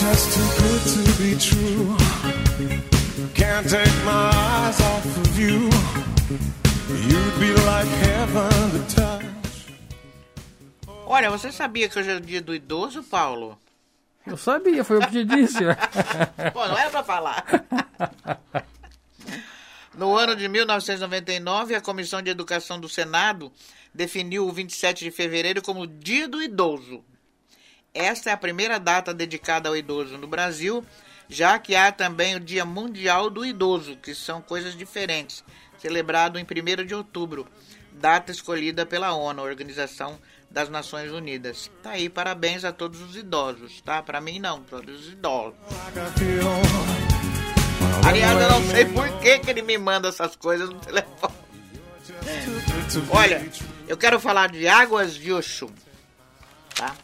[0.00, 1.96] Just too good to be true.
[3.34, 5.70] Can't take my eyes off of you.
[7.08, 9.24] You'd be like heaven to touch.
[11.06, 13.58] Olha, você sabia que hoje é o dia do idoso, Paulo?
[14.26, 15.60] Eu sabia, foi o que te disse.
[16.52, 17.44] Pô, não era pra falar.
[19.96, 23.50] No ano de 1999, a Comissão de Educação do Senado
[23.94, 27.02] definiu o 27 de fevereiro como Dia do Idoso.
[27.96, 30.84] Esta é a primeira data dedicada ao idoso no Brasil,
[31.30, 35.42] já que há também o Dia Mundial do Idoso, que são coisas diferentes,
[35.78, 37.48] celebrado em 1 de outubro,
[37.92, 40.18] data escolhida pela ONU, Organização
[40.50, 41.70] das Nações Unidas.
[41.82, 44.02] Tá aí, parabéns a todos os idosos, tá?
[44.02, 45.54] Para mim não, todos os idosos.
[48.06, 51.34] Aliás, eu não sei por que, que ele me manda essas coisas no telefone.
[53.10, 53.50] Olha,
[53.88, 55.70] eu quero falar de Águas de Oxum,
[56.74, 56.94] tá?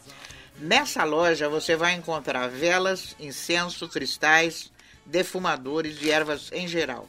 [0.62, 4.70] Nessa loja você vai encontrar velas, incenso, cristais,
[5.04, 7.08] defumadores e ervas em geral.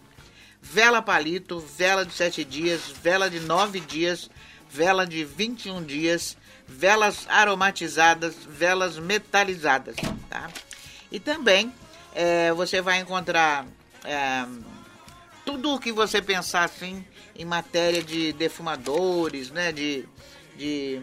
[0.60, 4.28] Vela palito, vela de 7 dias, vela de 9 dias,
[4.68, 6.36] vela de 21 dias,
[6.68, 9.98] velas aromatizadas, velas metalizadas,
[10.28, 10.50] tá?
[11.12, 11.72] E também
[12.16, 13.68] é, você vai encontrar
[14.04, 14.48] é,
[15.46, 20.08] tudo o que você pensar assim em matéria de defumadores, né, de,
[20.58, 21.00] de,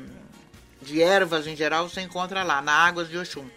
[0.82, 3.48] de ervas em geral, você encontra lá na Águas de Oxum.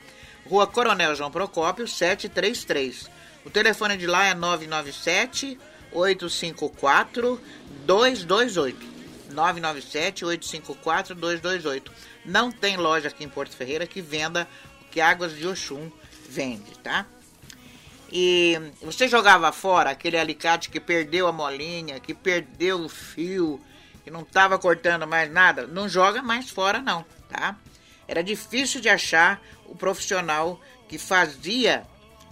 [0.46, 3.10] Rua Coronel João Procópio, 733.
[3.46, 5.58] O telefone de lá é 997
[5.92, 7.40] 854
[7.86, 8.94] 228.
[9.32, 11.92] 997 854 228.
[12.26, 14.48] Não tem loja aqui em Porto Ferreira que venda
[14.82, 15.92] o que Águas de Oxum
[16.30, 17.06] vende, tá?
[18.12, 23.60] E você jogava fora aquele alicate que perdeu a molinha, que perdeu o fio,
[24.04, 27.56] que não estava cortando mais nada, não joga mais fora não, tá?
[28.08, 31.86] Era difícil de achar o profissional que fazia,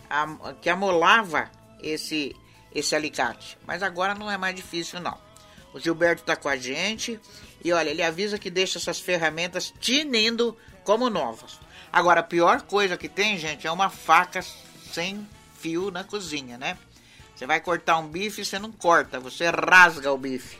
[0.10, 1.50] a, que amolava
[1.82, 2.36] esse,
[2.74, 3.58] esse alicate.
[3.66, 5.18] Mas agora não é mais difícil não.
[5.74, 7.20] O Gilberto está com a gente
[7.64, 11.60] e olha, ele avisa que deixa essas ferramentas tinindo como novas.
[11.92, 14.42] Agora, a pior coisa que tem, gente, é uma faca
[14.94, 15.28] sem
[15.60, 16.78] fio na cozinha, né?
[17.36, 20.58] Você vai cortar um bife, você não corta, você rasga o bife.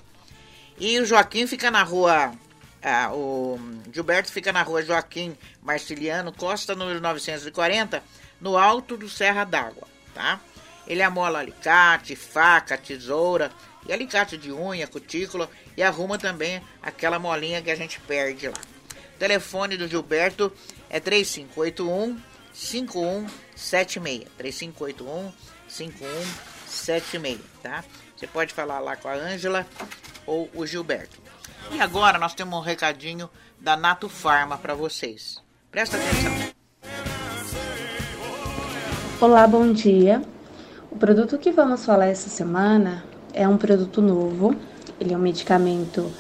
[0.82, 2.34] E o Joaquim fica na rua.
[2.82, 3.60] Ah, o
[3.94, 8.04] Gilberto fica na rua Joaquim Marciliano Costa, número 940,
[8.42, 10.42] no alto do Serra d'Água, tá?
[10.88, 13.52] Ele amola alicate, faca, tesoura
[13.88, 18.58] e alicate de unha, cutícula e arruma também aquela molinha que a gente perde lá.
[19.16, 20.52] O telefone do Gilberto
[20.90, 22.20] é 3581
[22.56, 24.28] 5176.
[24.36, 25.32] 3581
[25.68, 27.86] 5176, tá?
[28.18, 29.68] Você pode falar lá com a Ângela
[30.26, 31.20] ou o Gilberto.
[31.72, 35.42] E agora nós temos um recadinho da Nato Farma para vocês.
[35.72, 36.52] Presta atenção.
[39.20, 40.22] Olá, bom dia.
[40.90, 43.04] O produto que vamos falar essa semana
[43.34, 44.56] é um produto novo.
[45.00, 46.12] Ele é um medicamento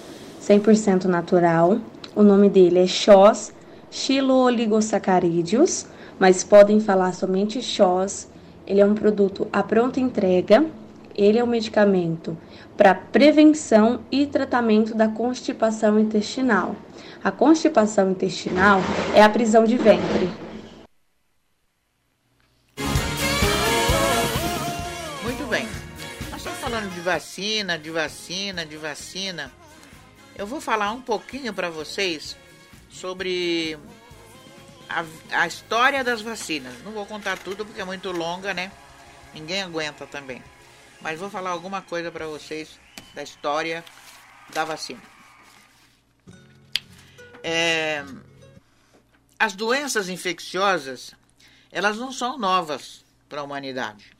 [0.41, 1.79] 100% natural.
[2.15, 3.53] O nome dele é XOS
[3.91, 5.85] Xiloligosacarídeos,
[6.17, 8.29] mas podem falar somente XOS.
[8.65, 10.65] Ele é um produto à pronta entrega.
[11.13, 12.37] Ele é um medicamento
[12.81, 16.75] para prevenção e tratamento da constipação intestinal.
[17.23, 18.81] A constipação intestinal
[19.13, 20.27] é a prisão de ventre.
[25.21, 25.67] Muito bem.
[26.31, 29.51] Nós estamos falando de vacina, de vacina, de vacina.
[30.35, 32.35] Eu vou falar um pouquinho para vocês
[32.89, 33.77] sobre
[34.89, 36.73] a, a, história das vacinas.
[36.83, 38.71] Não vou contar tudo porque é muito longa, né?
[39.35, 40.41] Ninguém aguenta também.
[41.01, 42.79] Mas vou falar alguma coisa para vocês
[43.13, 43.83] da história
[44.53, 45.01] da vacina.
[47.43, 48.05] É,
[49.39, 51.13] as doenças infecciosas,
[51.71, 54.11] elas não são novas para a humanidade.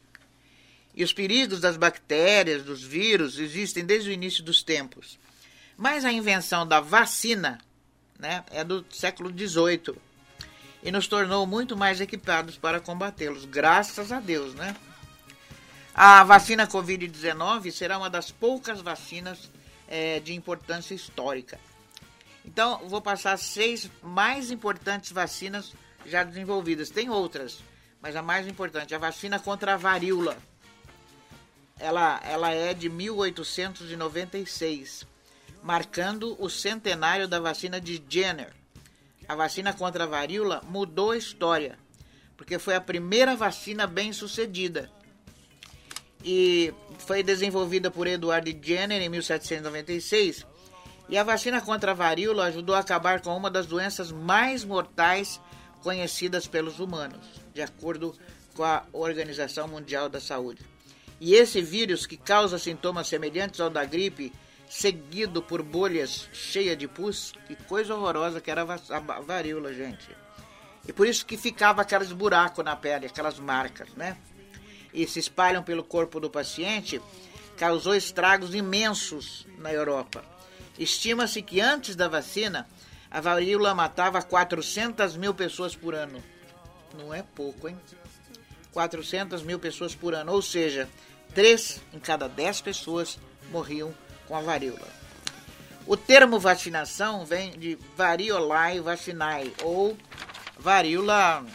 [0.96, 5.20] E os perigos das bactérias, dos vírus, existem desde o início dos tempos.
[5.78, 7.60] Mas a invenção da vacina
[8.20, 9.96] né, é do século XVIII
[10.84, 14.76] e nos tornou muito mais equipados para combatê-los, graças a Deus, né?
[15.94, 19.52] A vacina Covid-19 será uma das poucas vacinas
[19.88, 21.60] é, de importância histórica.
[22.46, 25.74] Então, vou passar seis mais importantes vacinas
[26.06, 26.89] já desenvolvidas.
[26.89, 27.60] Tem outras,
[28.02, 30.38] mas a mais importante, a vacina contra a varíola.
[31.78, 35.06] Ela, ela é de 1896,
[35.62, 38.54] marcando o centenário da vacina de Jenner.
[39.28, 41.78] A vacina contra a varíola mudou a história,
[42.38, 44.89] porque foi a primeira vacina bem sucedida.
[46.24, 50.45] E foi desenvolvida por Edward Jenner em 1796.
[51.09, 55.41] E a vacina contra a varíola ajudou a acabar com uma das doenças mais mortais
[55.82, 58.15] conhecidas pelos humanos, de acordo
[58.53, 60.61] com a Organização Mundial da Saúde.
[61.19, 64.32] E esse vírus, que causa sintomas semelhantes ao da gripe,
[64.69, 70.07] seguido por bolhas cheias de pus, que coisa horrorosa que era a varíola, gente.
[70.88, 74.17] E por isso que ficava aqueles buracos na pele, aquelas marcas, né?
[74.94, 77.02] E se espalham pelo corpo do paciente,
[77.58, 80.24] causou estragos imensos na Europa.
[80.78, 82.68] Estima-se que antes da vacina,
[83.10, 86.24] a varíola matava 400 mil pessoas por ano.
[86.98, 87.78] Não é pouco, hein?
[88.72, 90.89] 400 mil pessoas por ano, ou seja,
[91.34, 93.20] 3 em cada 10 pessoas
[93.52, 93.94] morriam
[94.28, 94.88] com a varíola.
[95.86, 99.98] O termo vacinação vem de variolae vacinae ou
[100.58, 101.46] varíola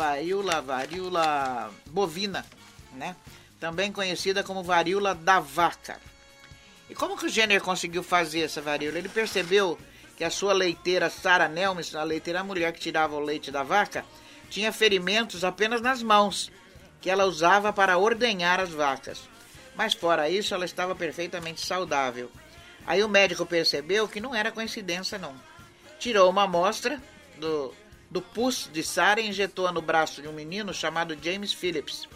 [0.00, 2.46] varíola varíola bovina,
[2.94, 3.14] né?
[3.60, 6.00] Também conhecida como varíola da vaca.
[6.88, 8.96] E como que o Jenner conseguiu fazer essa varíola?
[8.96, 9.78] Ele percebeu
[10.16, 14.02] que a sua leiteira Sarah Nelmes, a leiteira mulher que tirava o leite da vaca,
[14.48, 16.50] tinha ferimentos apenas nas mãos,
[17.02, 19.28] que ela usava para ordenhar as vacas.
[19.76, 22.30] Mas fora isso, ela estava perfeitamente saudável.
[22.86, 25.34] Aí o médico percebeu que não era coincidência não.
[25.98, 27.00] Tirou uma amostra
[27.38, 27.74] do,
[28.10, 32.08] do pus de Sarah injetou-a no braço de um menino chamado James Phillips.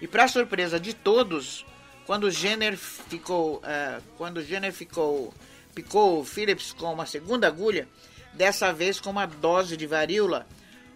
[0.00, 1.66] E para surpresa de todos,
[2.06, 5.32] quando Jenner ficou, uh, quando Jenner ficou,
[5.74, 7.88] picou Phillips com uma segunda agulha,
[8.32, 10.46] dessa vez com uma dose de varíola,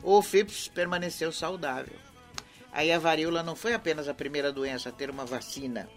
[0.03, 1.97] o Phillips permaneceu saudável.
[2.73, 5.89] Aí a varíola não foi apenas a primeira doença a ter uma vacina,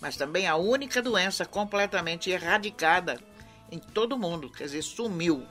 [0.00, 3.18] mas também a única doença completamente erradicada
[3.70, 5.46] em todo o mundo, quer dizer, sumiu.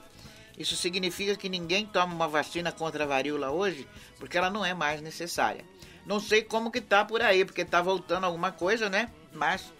[0.56, 3.86] Isso significa que ninguém toma uma vacina contra a varíola hoje,
[4.18, 5.64] porque ela não é mais necessária.
[6.06, 9.10] Não sei como que tá por aí, porque tá voltando alguma coisa, né?
[9.32, 9.72] Mas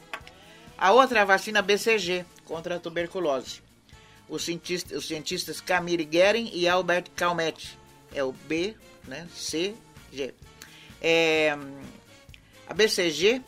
[0.77, 3.63] a outra é a vacina BCG contra a tuberculose.
[4.29, 7.79] Os cientistas, os cientistas Camille Guerin e Albert Calmette.
[8.13, 8.75] É o B,
[9.07, 9.27] né?
[9.35, 9.75] C,
[10.13, 10.35] G.
[11.01, 11.57] É,
[12.67, 13.41] a BCG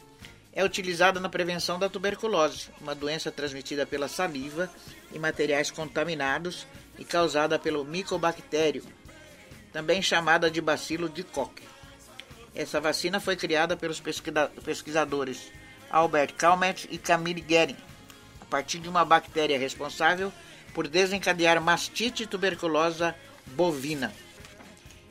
[0.53, 4.71] é utilizada na prevenção da tuberculose, uma doença transmitida pela saliva
[5.13, 6.67] e materiais contaminados
[6.99, 8.85] e causada pelo micobactério,
[9.73, 11.63] também chamada de bacilo de Koch.
[12.55, 14.01] Essa vacina foi criada pelos
[14.65, 15.53] pesquisadores
[15.91, 17.77] Albert Calmette e Camille Guerin,
[18.41, 20.33] a partir de uma bactéria responsável
[20.75, 23.15] por desencadear mastite tuberculosa
[23.47, 24.13] bovina.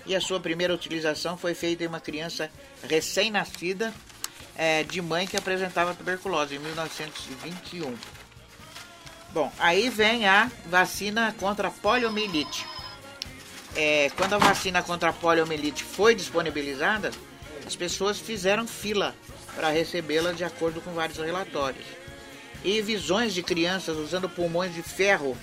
[0.05, 2.49] E a sua primeira utilização foi feita em uma criança
[2.83, 3.93] recém-nascida
[4.55, 7.95] é, de mãe que apresentava tuberculose em 1921.
[9.38, 12.65] Bom, aí vem a vacina contra a poliomielite.
[13.75, 17.11] É, quando a vacina contra a poliomielite foi disponibilizada,
[17.63, 19.13] as pessoas fizeram fila
[19.55, 21.85] para recebê-la de acordo com vários relatórios.
[22.63, 25.38] E visões de crianças usando pulmões de ferro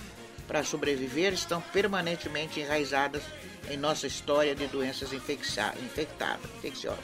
[0.45, 3.23] para sobreviver estão permanentemente enraizadas
[3.71, 6.99] em nossa história de doenças infectadas, infecciosas.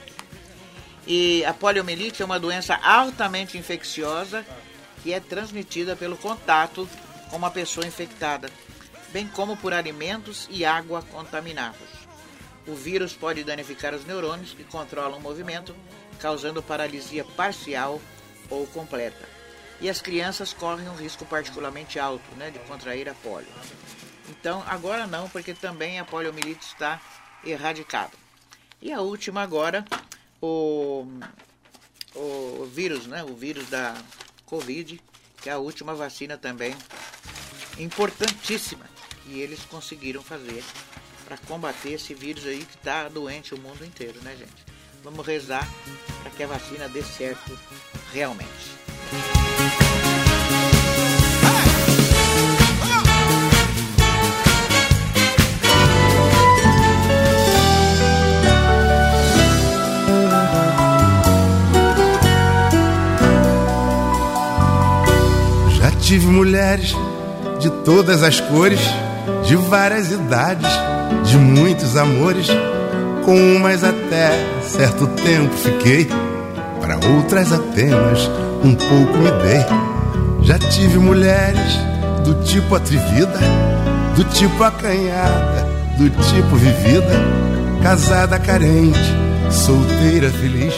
[1.07, 4.45] E a poliomielite é uma doença altamente infecciosa
[5.03, 6.87] que é transmitida pelo contato
[7.29, 8.49] com uma pessoa infectada,
[9.09, 12.01] bem como por alimentos e água contaminados.
[12.67, 15.75] O vírus pode danificar os neurônios que controlam o movimento,
[16.19, 17.99] causando paralisia parcial
[18.49, 19.27] ou completa.
[19.79, 23.47] E as crianças correm um risco particularmente alto né, de contrair a polio.
[24.29, 27.01] Então, agora não, porque também a poliomielite está
[27.43, 28.11] erradicada.
[28.79, 29.83] E a última agora
[30.41, 31.05] o,
[32.15, 33.23] o vírus, né?
[33.23, 33.95] O vírus da
[34.51, 34.99] Covid,
[35.41, 36.75] que é a última vacina também
[37.79, 38.83] importantíssima
[39.23, 40.61] que eles conseguiram fazer
[41.23, 44.65] para combater esse vírus aí que está doente o mundo inteiro, né, gente?
[45.05, 45.65] Vamos rezar
[46.21, 47.57] para que a vacina dê certo
[48.11, 49.50] realmente.
[66.11, 66.93] Tive mulheres
[67.61, 68.81] de todas as cores,
[69.45, 70.67] de várias idades,
[71.23, 72.47] de muitos amores.
[73.23, 74.31] Com umas até
[74.61, 76.09] certo tempo fiquei,
[76.81, 78.29] para outras apenas
[78.61, 79.65] um pouco me dei.
[80.41, 81.79] Já tive mulheres
[82.25, 83.39] do tipo atrevida,
[84.13, 85.65] do tipo acanhada,
[85.97, 87.13] do tipo vivida,
[87.81, 88.99] casada carente,
[89.49, 90.73] solteira feliz.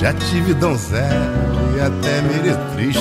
[0.00, 1.32] Já tive donzela
[1.76, 2.96] e até meretriz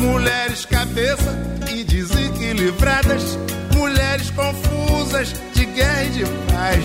[0.00, 1.34] mulheres cabeça
[1.70, 3.38] e desequilibradas,
[3.74, 6.84] mulheres confusas de guerra e de paz,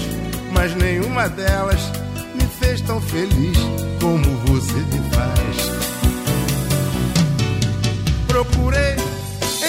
[0.53, 1.79] mas nenhuma delas
[2.35, 3.57] me fez tão feliz
[3.99, 5.71] como você me faz.
[8.27, 8.95] Procurei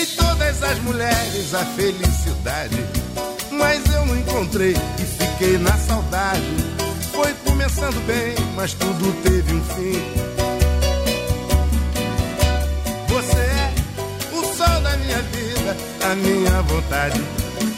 [0.01, 2.77] em todas as mulheres a felicidade,
[3.51, 6.43] mas eu não encontrei e fiquei na saudade.
[7.13, 10.32] Foi começando bem, mas tudo teve um fim.
[15.73, 17.21] Vida, a minha vontade.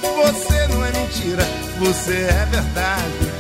[0.01, 1.45] Você não é mentira,
[1.79, 3.33] você é verdade.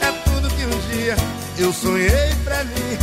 [0.00, 1.16] É tudo que um dia
[1.58, 2.98] eu sonhei pra mim.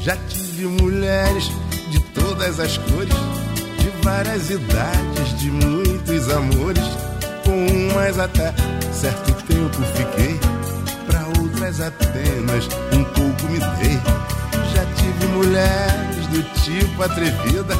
[0.00, 1.50] Já tive mulheres
[1.90, 3.14] de todas as cores,
[3.78, 6.84] de várias idades, de muitos amores.
[7.44, 8.52] Com umas até
[8.92, 10.38] certo tempo fiquei,
[11.06, 13.98] pra outras apenas um pouco me dei.
[14.74, 17.74] Já tive mulheres do tipo atrevida,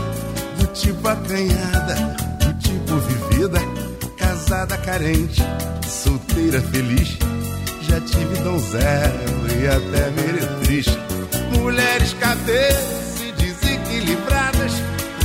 [0.75, 1.95] tipo acanhada,
[2.39, 3.61] do tipo vivida,
[4.17, 5.43] casada carente,
[5.87, 7.19] solteira feliz.
[7.83, 9.15] Já tive donzela
[9.61, 10.87] e até meretriz.
[11.57, 14.73] Mulheres cabeças e desequilibradas,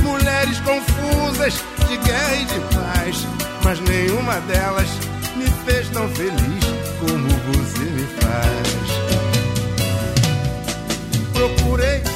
[0.02, 1.54] mulheres confusas
[1.88, 3.26] de guerra e de paz,
[3.62, 4.88] mas nenhuma delas
[5.36, 6.64] me fez tão feliz
[7.00, 8.64] como você me faz.
[11.32, 12.13] Procurei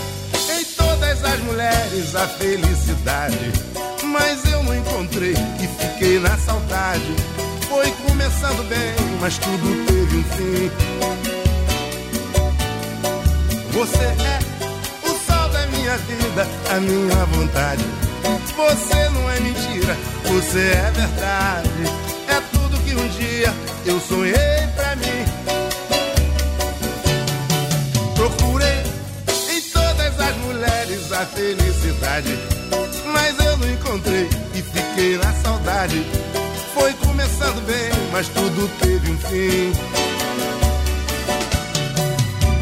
[1.29, 3.53] todas as mulheres a felicidade,
[4.05, 7.14] mas eu não encontrei e fiquei na saudade.
[7.68, 10.70] Foi começando bem, mas tudo teve um fim.
[13.72, 14.39] Você é
[15.05, 17.85] o sol da minha vida, a minha vontade.
[18.57, 21.68] Você não é mentira, você é verdade.
[22.29, 23.55] É tudo que um dia
[23.87, 24.68] eu sonhei
[31.19, 32.39] mulheres a felicidade,
[33.12, 36.05] mas eu não encontrei e fiquei na saudade.
[36.75, 39.73] Foi começando bem, mas tudo teve um fim.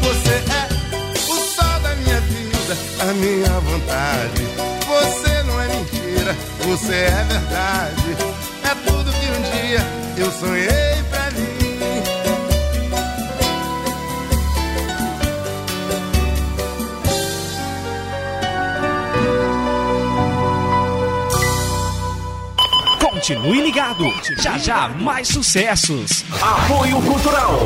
[0.01, 4.41] Você é o sol da minha vida, a minha vontade.
[4.87, 8.17] Você não é mentira, você é verdade.
[8.63, 9.85] É tudo que um dia
[10.17, 10.96] eu sonhei
[23.27, 24.05] Continue ligado.
[24.41, 26.23] Já já mais sucessos.
[26.41, 27.59] Apoio Cultural.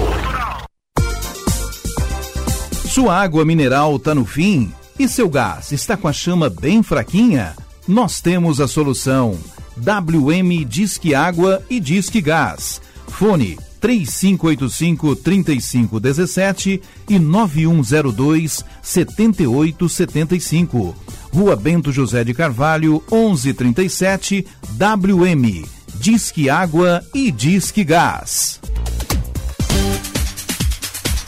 [2.88, 7.56] Sua água mineral tá no fim e seu gás está com a chama bem fraquinha?
[7.88, 9.38] Nós temos a solução.
[9.78, 12.82] WM Disque Água e Disque Gás.
[13.10, 20.96] Fone 3585 3517 e 9102 7875.
[21.34, 24.46] Rua Bento José de Carvalho, 1137,
[24.78, 25.66] WM.
[25.96, 28.60] Disque Água e Disque Gás.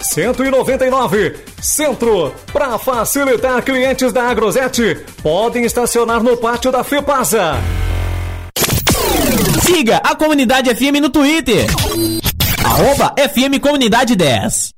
[0.00, 2.34] 199, Centro.
[2.52, 7.56] Para facilitar clientes da Agrosete, podem estacionar no pátio da Fepasa.
[9.64, 11.66] Siga a Comunidade FM no Twitter.
[12.64, 14.72] Arroba FM Comunidade 10.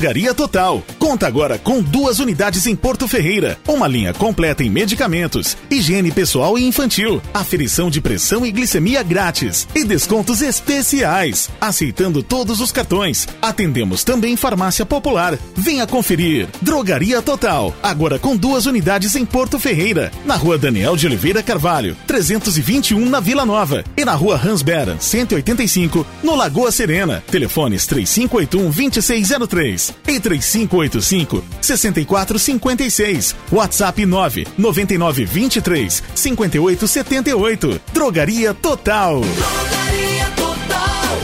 [0.00, 0.82] Drogaria Total.
[0.98, 3.58] Conta agora com duas unidades em Porto Ferreira.
[3.68, 9.68] Uma linha completa em medicamentos, higiene pessoal e infantil, aferição de pressão e glicemia grátis
[9.74, 11.50] e descontos especiais.
[11.60, 13.28] Aceitando todos os cartões.
[13.42, 15.38] Atendemos também farmácia popular.
[15.54, 16.48] Venha conferir.
[16.62, 17.74] Drogaria Total.
[17.82, 20.10] Agora com duas unidades em Porto Ferreira.
[20.24, 23.84] Na rua Daniel de Oliveira Carvalho, 321 na Vila Nova.
[23.98, 27.22] E na rua Hans Beran, 185, no Lagoa Serena.
[27.30, 33.36] Telefones 3581 2603 e 3585 6456.
[33.50, 37.80] WhatsApp 9 99 23 58 78.
[37.92, 39.20] Drogaria Total.
[39.20, 41.18] Drogaria Total,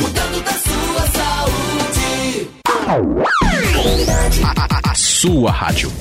[0.00, 2.50] cuidando da sua saúde.
[4.84, 5.92] A sua rádio.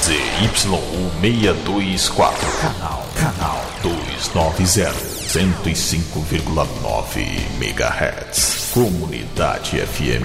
[0.04, 7.20] ZYU624, canal, canal 290, 105,9
[7.60, 8.72] MHz.
[8.74, 10.24] Comunidade FM,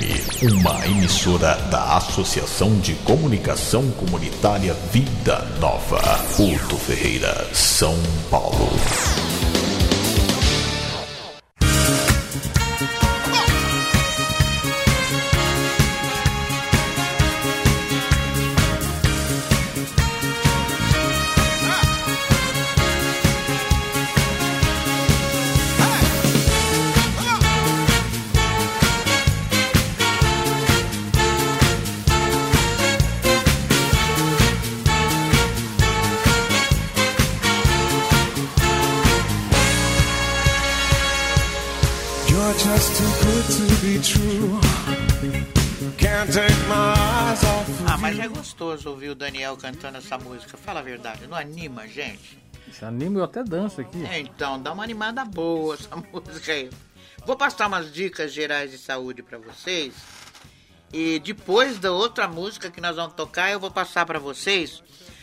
[0.52, 6.00] uma emissora da Associação de Comunicação Comunitária Vida Nova,
[6.36, 7.96] Porto Ferreira, São
[8.30, 8.70] Paulo.
[49.62, 50.56] Cantando essa música.
[50.56, 52.36] Fala a verdade, não anima gente?
[52.68, 54.04] Esse anime eu até danço aqui.
[54.04, 56.68] É, então, dá uma animada boa essa música aí.
[57.24, 59.94] Vou passar umas dicas gerais de saúde pra vocês.
[60.92, 64.82] E depois da outra música que nós vamos tocar, eu vou passar pra vocês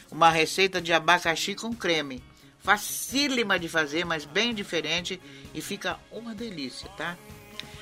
[0.10, 2.24] uma receita de abacaxi com creme.
[2.60, 5.22] Facílima de fazer, mas bem diferente
[5.54, 7.18] e fica uma delícia, tá?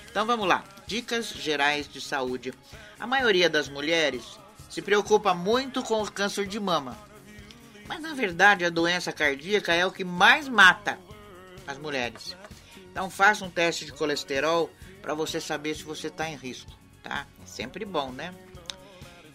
[0.10, 0.64] Então vamos lá.
[0.88, 2.54] Dicas gerais de saúde.
[3.00, 4.40] A maioria das mulheres
[4.70, 6.98] se preocupa muito com o câncer de mama.
[7.88, 11.00] Mas na verdade a doença cardíaca é o que mais mata
[11.66, 12.36] as mulheres.
[12.92, 14.70] Então faça um teste de colesterol
[15.02, 17.26] para você saber se você está em risco, tá?
[17.42, 18.34] É sempre bom, né?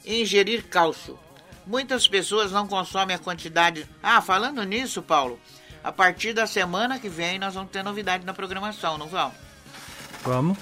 [0.05, 1.19] Ingerir cálcio.
[1.67, 3.89] Muitas pessoas não consomem a quantidade.
[4.03, 5.39] Ah, falando nisso, Paulo,
[5.83, 9.37] a partir da semana que vem nós vamos ter novidade na programação, não vamos?
[10.23, 10.59] Vamos.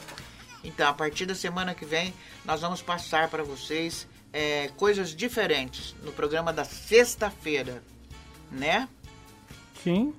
[0.62, 2.14] Então, a partir da semana que vem,
[2.44, 7.82] nós vamos passar para vocês é, coisas diferentes no programa da sexta-feira,
[8.50, 8.88] né?
[9.82, 10.14] Sim.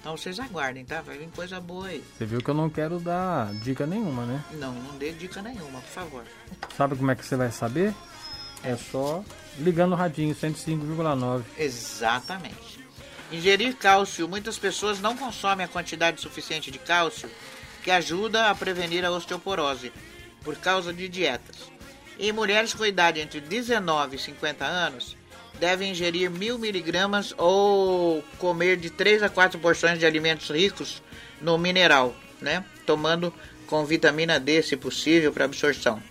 [0.00, 1.00] Então vocês aguardem, tá?
[1.00, 2.04] Vai vir coisa boa aí.
[2.16, 4.44] Você viu que eu não quero dar dica nenhuma, né?
[4.52, 6.24] Não, não dê dica nenhuma, por favor.
[6.76, 7.92] Sabe como é que você vai saber?
[8.62, 9.24] É só
[9.58, 11.42] ligando o radinho 105,9.
[11.58, 12.86] Exatamente.
[13.32, 14.28] Ingerir cálcio.
[14.28, 17.28] Muitas pessoas não consomem a quantidade suficiente de cálcio
[17.82, 19.92] que ajuda a prevenir a osteoporose
[20.44, 21.75] por causa de dietas.
[22.18, 25.16] E mulheres com idade entre 19 e 50 anos
[25.60, 31.02] devem ingerir mil miligramas ou comer de 3 a 4 porções de alimentos ricos
[31.40, 32.64] no mineral, né?
[32.86, 33.32] Tomando
[33.66, 36.02] com vitamina D, se possível, para absorção.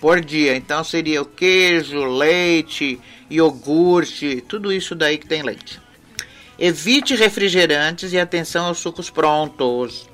[0.00, 0.56] Por dia.
[0.56, 5.80] Então seria o queijo, leite, iogurte, tudo isso daí que tem leite.
[6.58, 10.08] Evite refrigerantes e atenção aos sucos prontos.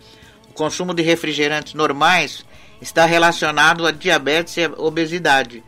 [0.49, 2.44] O consumo de refrigerantes normais
[2.81, 5.62] está relacionado a diabetes e obesidade,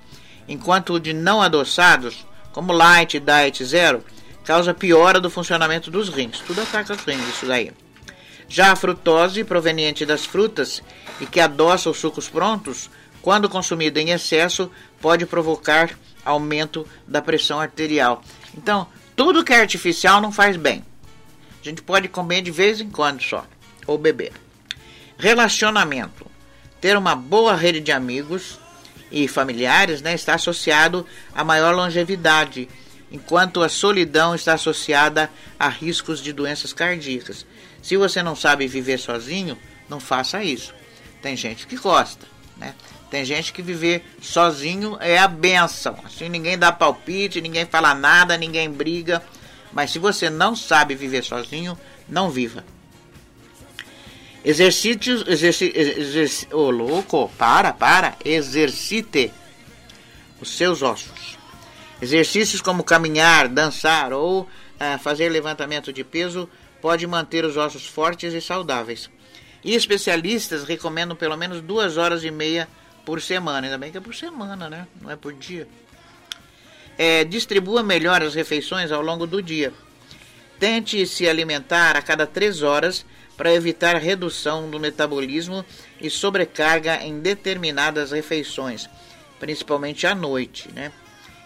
[0.46, 4.04] enquanto o de não adoçados, como light, diet zero,
[4.44, 6.40] causa piora do funcionamento dos rins.
[6.40, 7.72] Tudo ataca os rins, isso daí.
[8.48, 10.82] Já a frutose, proveniente das frutas
[11.20, 12.88] e que adoça os sucos prontos,
[13.20, 15.90] quando consumida em excesso, pode provocar
[16.24, 18.22] aumento da pressão arterial.
[18.56, 20.84] Então, tudo que é artificial não faz bem.
[21.60, 23.44] A gente pode comer de vez em quando só,
[23.86, 24.32] ou beber.
[25.18, 26.26] Relacionamento.
[26.80, 28.58] Ter uma boa rede de amigos
[29.10, 32.68] e familiares né, está associado a maior longevidade,
[33.10, 37.46] enquanto a solidão está associada a riscos de doenças cardíacas.
[37.82, 39.58] Se você não sabe viver sozinho,
[39.88, 40.74] não faça isso.
[41.22, 42.26] Tem gente que gosta,
[42.56, 42.74] né?
[43.10, 45.96] Tem gente que viver sozinho é a benção.
[46.04, 49.22] Assim ninguém dá palpite, ninguém fala nada, ninguém briga.
[49.72, 52.64] Mas se você não sabe viver sozinho, não viva.
[54.44, 59.32] Exercícios, exerci, ô louco, para, para, exercite
[60.40, 61.36] os seus ossos.
[62.00, 66.48] Exercícios como caminhar, dançar ou ah, fazer levantamento de peso
[66.80, 69.10] pode manter os ossos fortes e saudáveis.
[69.64, 72.68] E especialistas recomendam pelo menos duas horas e meia
[73.04, 73.66] por semana.
[73.66, 74.86] Ainda bem que é por semana, né?
[75.02, 75.66] Não é por dia.
[76.96, 79.72] É, distribua melhor as refeições ao longo do dia.
[80.60, 83.04] Tente se alimentar a cada três horas
[83.38, 85.64] para evitar redução do metabolismo
[86.00, 88.90] e sobrecarga em determinadas refeições,
[89.38, 90.90] principalmente à noite, né?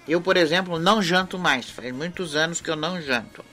[0.08, 1.68] Eu, por exemplo, não janto mais.
[1.68, 3.44] Faz muitos anos que eu não janto.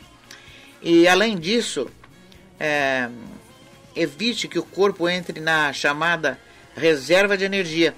[0.81, 1.91] E além disso,
[2.57, 3.09] é,
[3.93, 6.39] evite que o corpo entre na chamada
[6.75, 7.93] reserva de energia,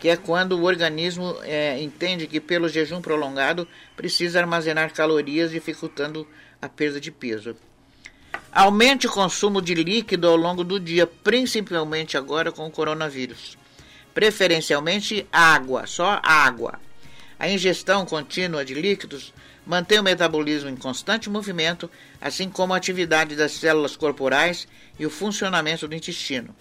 [0.00, 3.66] que é quando o organismo é, entende que pelo jejum prolongado
[3.96, 6.26] precisa armazenar calorias, dificultando
[6.60, 7.56] a perda de peso.
[8.54, 13.58] Aumente o consumo de líquido ao longo do dia, principalmente agora com o coronavírus.
[14.14, 16.78] Preferencialmente água, só água.
[17.36, 19.34] A ingestão contínua de líquidos
[19.66, 21.90] mantém o metabolismo em constante movimento,
[22.20, 24.68] assim como a atividade das células corporais
[25.00, 26.54] e o funcionamento do intestino.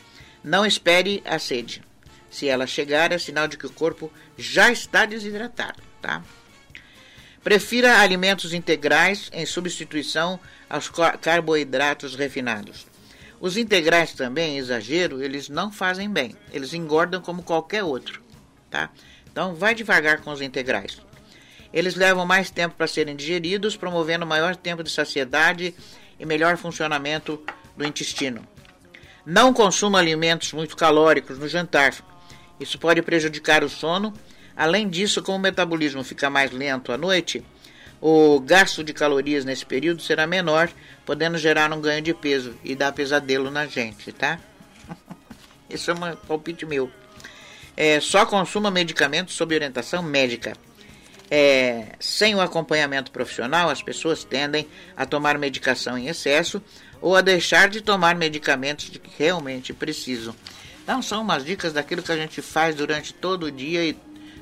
[0.43, 1.83] Não espere a sede.
[2.27, 6.23] Se ela chegar, é sinal de que o corpo já está desidratado, tá?
[7.43, 10.39] Prefira alimentos integrais em substituição
[10.73, 10.89] aos
[11.21, 12.87] carboidratos refinados.
[13.39, 16.35] Os integrais também, exagero, eles não fazem bem.
[16.51, 18.23] Eles engordam como qualquer outro,
[18.71, 18.89] tá?
[19.31, 20.99] Então, vai devagar com os integrais.
[21.71, 25.75] Eles levam mais tempo para serem digeridos, promovendo maior tempo de saciedade
[26.19, 27.39] e melhor funcionamento
[27.77, 28.47] do intestino.
[29.23, 31.93] Não consuma alimentos muito calóricos no jantar.
[32.59, 34.11] Isso pode prejudicar o sono.
[34.55, 37.45] Além disso, como o metabolismo fica mais lento à noite,
[38.05, 40.69] o gasto de calorias nesse período será menor,
[41.05, 44.41] podendo gerar um ganho de peso e dar pesadelo na gente, tá?
[45.69, 46.91] Esse é um palpite meu.
[47.77, 50.51] É, só consuma medicamentos sob orientação médica.
[51.31, 56.61] É, sem o acompanhamento profissional, as pessoas tendem a tomar medicação em excesso
[56.99, 60.35] ou a deixar de tomar medicamentos de que realmente precisam.
[60.83, 63.97] Então são umas dicas daquilo que a gente faz durante todo o dia e,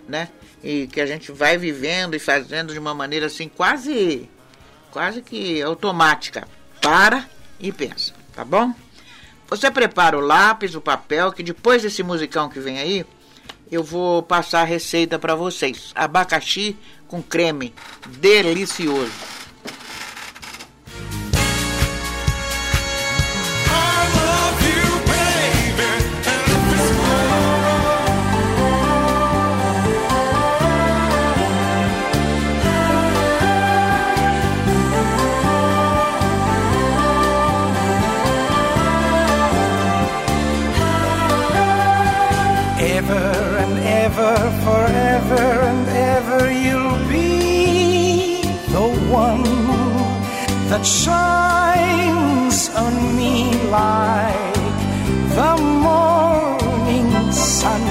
[0.07, 0.29] né,
[0.63, 4.29] e que a gente vai vivendo e fazendo de uma maneira assim quase
[4.91, 6.47] quase que automática.
[6.81, 7.27] Para
[7.59, 8.73] e pensa, tá bom?
[9.47, 13.05] Você prepara o lápis, o papel, que depois desse musicão que vem aí,
[13.71, 15.91] eu vou passar a receita para vocês.
[15.93, 16.75] Abacaxi
[17.07, 17.73] com creme,
[18.07, 19.40] delicioso.
[50.81, 54.55] That shines on me like
[55.37, 55.53] the
[55.87, 57.85] morning sun.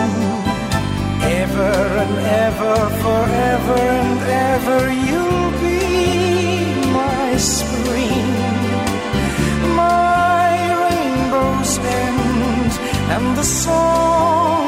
[1.22, 1.72] Ever
[2.02, 4.20] and ever, forever and
[4.52, 8.30] ever, you'll be my spring,
[9.76, 10.50] my
[10.82, 12.72] rainbow's end,
[13.14, 14.59] and the song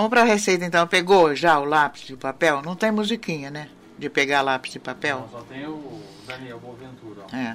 [0.00, 0.86] Vamos para a receita então.
[0.86, 2.62] Pegou já o lápis e o papel?
[2.62, 3.68] Não tem musiquinha, né?
[3.98, 5.28] De pegar lápis e papel?
[5.30, 7.26] Só tem o Daniel Boaventura.
[7.30, 7.36] ó.
[7.36, 7.54] É.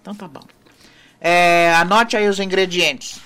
[0.00, 0.40] Então tá bom.
[1.20, 3.20] É, anote aí os ingredientes: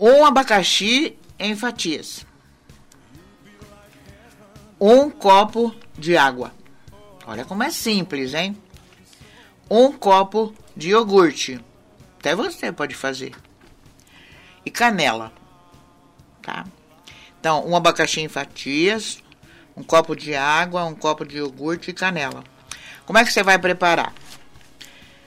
[0.00, 2.24] um abacaxi em fatias,
[4.80, 6.54] um copo de água.
[7.26, 8.56] Olha como é simples, hein?
[9.68, 11.62] Um copo de iogurte.
[12.18, 13.34] Até você pode fazer.
[14.64, 15.30] E canela.
[16.40, 16.64] Tá?
[17.44, 19.22] Então, um abacaxi em fatias,
[19.76, 22.42] um copo de água, um copo de iogurte e canela.
[23.04, 24.14] Como é que você vai preparar?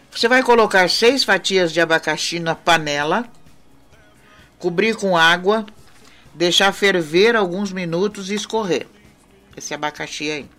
[0.10, 3.30] Você vai colocar seis fatias de abacaxi na panela,
[4.58, 5.64] cobrir com água,
[6.34, 8.88] deixar ferver alguns minutos e escorrer
[9.56, 10.50] esse abacaxi aí.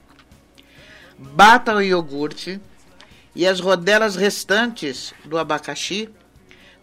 [1.18, 2.60] Bata o iogurte
[3.34, 6.08] e as rodelas restantes do abacaxi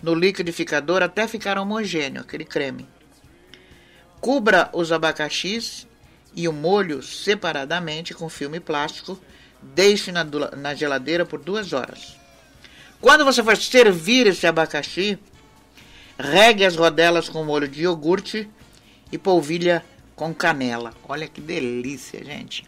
[0.03, 2.93] no liquidificador até ficar homogêneo, aquele creme.
[4.25, 5.85] Cubra os abacaxis
[6.35, 9.21] e o molho separadamente com filme plástico.
[9.61, 10.23] Deixe na,
[10.57, 12.17] na geladeira por duas horas.
[12.99, 15.19] Quando você for servir esse abacaxi,
[16.17, 18.49] regue as rodelas com molho de iogurte
[19.11, 19.85] e polvilha
[20.15, 20.91] com canela.
[21.07, 22.65] Olha que delícia, gente.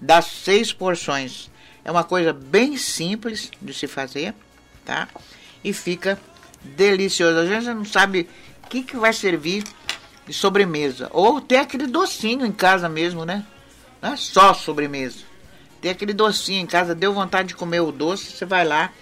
[0.00, 1.50] Dá seis porções.
[1.84, 4.32] É uma coisa bem simples de se fazer,
[4.84, 5.08] tá?
[5.64, 6.16] E fica
[6.62, 7.36] delicioso.
[7.36, 8.28] A gente não sabe
[8.62, 9.64] o que, que vai servir
[10.26, 11.08] de sobremesa.
[11.12, 13.44] Ou ter aquele docinho em casa mesmo, né?
[14.00, 15.18] Não é só sobremesa.
[15.80, 18.92] Tem aquele docinho em casa, deu vontade de comer o doce, você vai lá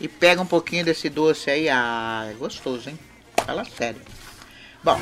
[0.00, 1.68] e pega um pouquinho desse doce aí.
[1.68, 2.98] Ah, é gostoso, hein?
[3.44, 4.00] Fala sério.
[4.82, 4.98] Bom.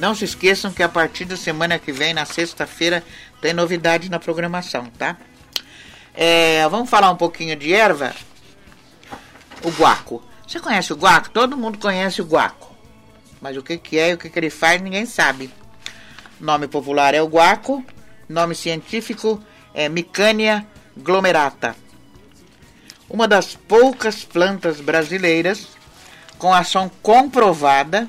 [0.00, 3.04] Não se esqueçam que a partir da semana que vem, na sexta-feira,
[3.38, 5.14] tem novidade na programação, tá?
[6.14, 8.14] É, vamos falar um pouquinho de erva.
[9.62, 10.24] O guaco.
[10.46, 11.28] Você conhece o guaco?
[11.28, 12.74] Todo mundo conhece o guaco.
[13.42, 15.50] Mas o que, que é e o que, que ele faz, ninguém sabe.
[16.40, 17.84] Nome popular é o guaco.
[18.26, 19.38] Nome científico
[19.74, 20.66] é Micânia
[20.96, 21.76] glomerata.
[23.06, 25.68] Uma das poucas plantas brasileiras
[26.38, 28.08] com ação comprovada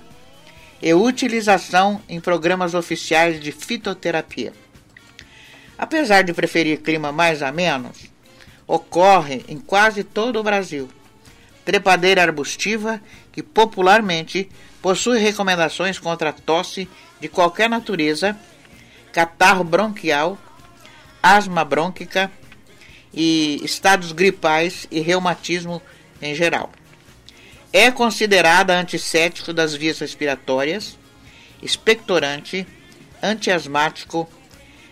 [0.82, 4.53] e utilização em programas oficiais de fitoterapia.
[5.78, 7.91] Apesar de preferir clima mais ameno,
[8.68, 10.90] ocorre em quase todo o Brasil.
[11.64, 13.02] Trepadeira arbustiva
[13.32, 14.49] que popularmente
[14.82, 16.90] possui recomendações contra tosse
[17.20, 18.38] de qualquer natureza,
[19.14, 20.38] catarro bronquial,
[21.22, 22.32] asma brônquica
[23.14, 25.82] e estados gripais e reumatismo
[26.22, 26.72] em geral.
[27.73, 30.98] É considerada antissético das vias respiratórias,
[31.61, 32.68] expectorante,
[33.22, 34.27] antiasmático,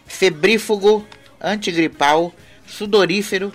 [0.06, 1.06] febrífugo,
[1.42, 2.34] antigripal,
[2.66, 3.52] sudorífero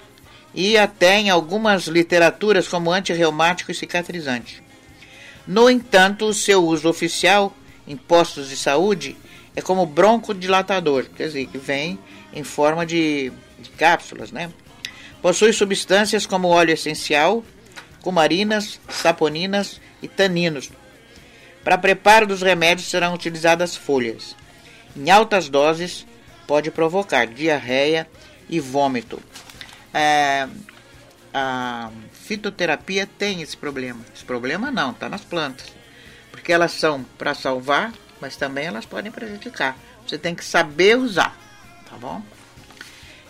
[0.55, 4.63] e até em algumas literaturas como antirreumático e cicatrizante.
[5.47, 7.55] No entanto, o seu uso oficial
[7.87, 9.17] em postos de saúde
[9.57, 11.99] é como broncodilatador, quer dizer, que vem
[12.33, 14.51] em forma de, de cápsulas, né?
[15.23, 17.45] Possui substâncias como óleo essencial,
[18.05, 20.71] cumarinas, saponinas e taninos.
[21.65, 24.37] Para preparo dos remédios serão utilizadas folhas.
[24.95, 26.07] Em altas doses,
[26.47, 28.07] pode provocar diarreia
[28.47, 29.19] e vômito.
[29.93, 30.47] É,
[31.33, 34.05] a fitoterapia tem esse problema.
[34.15, 35.73] Esse problema não, está nas plantas.
[36.31, 37.91] Porque elas são para salvar,
[38.21, 39.79] mas também elas podem prejudicar.
[40.07, 41.35] Você tem que saber usar,
[41.89, 42.21] tá bom?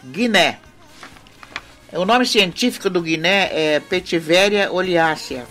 [0.03, 0.59] Guiné.
[1.97, 5.47] O nome científico do Guiné é Petiveria oleácea.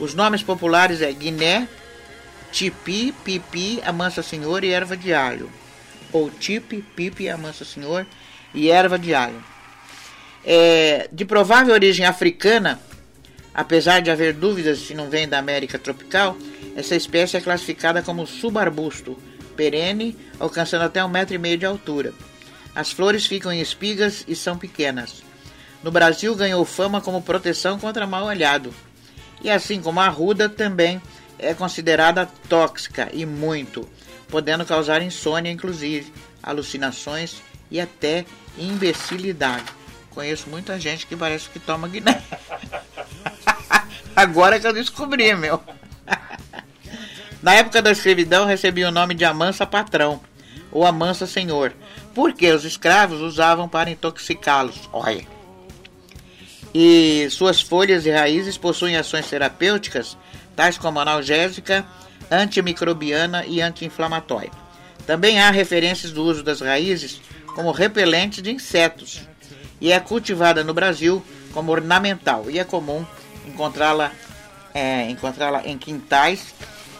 [0.00, 1.68] Os nomes populares é Guiné,
[2.50, 5.50] Tipi, Pipi, Amansa Senhor e Erva de Alho.
[6.10, 8.06] Ou Tipi, Pipi, Amansa Senhor
[8.54, 9.44] e Erva de Alho.
[10.42, 12.80] É, de provável origem africana,
[13.52, 16.34] apesar de haver dúvidas se não vem da América tropical,
[16.74, 19.18] essa espécie é classificada como subarbusto,
[19.54, 22.14] perene, alcançando até um metro e meio de altura.
[22.74, 25.27] As flores ficam em espigas e são pequenas.
[25.88, 28.74] No Brasil ganhou fama como proteção contra mal olhado.
[29.40, 31.00] E assim como a arruda também
[31.38, 33.88] é considerada tóxica e muito,
[34.28, 36.12] podendo causar insônia inclusive,
[36.42, 37.36] alucinações
[37.70, 38.26] e até
[38.58, 39.64] imbecilidade.
[40.10, 42.22] Conheço muita gente que parece que toma guiné.
[44.14, 45.58] Agora que eu descobri, meu.
[47.42, 50.20] Na época da escravidão recebia o nome de Amansa Patrão
[50.70, 51.72] ou Amansa Senhor,
[52.14, 54.86] porque os escravos usavam para intoxicá-los.
[54.92, 55.37] Olha
[56.74, 60.16] e suas folhas e raízes possuem ações terapêuticas,
[60.54, 61.84] tais como analgésica,
[62.30, 64.50] antimicrobiana e anti-inflamatória.
[65.06, 67.20] Também há referências do uso das raízes
[67.54, 69.22] como repelente de insetos
[69.80, 73.04] e é cultivada no Brasil como ornamental e é comum
[73.46, 74.12] encontrá-la
[74.74, 76.54] é, encontrá-la em quintais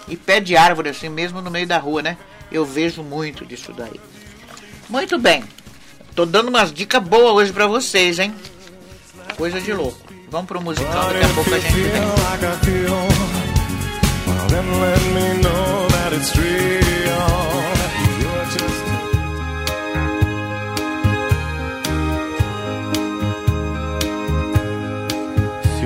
[0.08, 2.16] e pé de árvore assim mesmo no meio da rua, né?
[2.50, 4.00] Eu vejo muito disso daí.
[4.88, 5.44] Muito bem.
[6.14, 8.34] Tô dando umas dicas boas hoje para vocês, hein?
[9.38, 9.96] Coisa de louco.
[10.30, 12.18] Vamos pro musical, daqui a pouco a gente vem.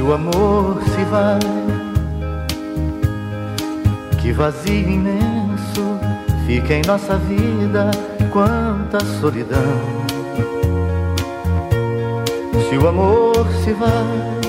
[0.03, 1.39] o amor se vai,
[4.21, 5.99] que vazio imenso
[6.47, 7.91] fica em nossa vida,
[8.31, 10.22] quanta solidão.
[12.69, 14.41] Se o amor se vai,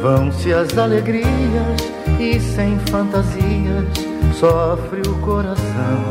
[0.00, 1.80] vão-se as alegrias
[2.20, 3.84] e sem fantasias
[4.38, 6.04] sofre o coração.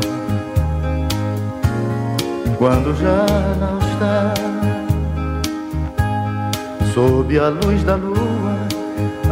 [2.58, 3.26] Quando já
[3.58, 4.34] não está
[6.94, 8.56] sob a luz da lua,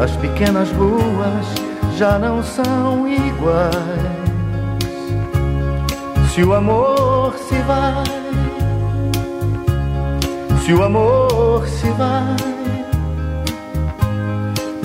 [0.02, 1.46] as pequenas ruas
[1.96, 3.72] já não são iguais.
[6.34, 8.04] Se o amor se vai,
[10.64, 12.36] se o amor se vai,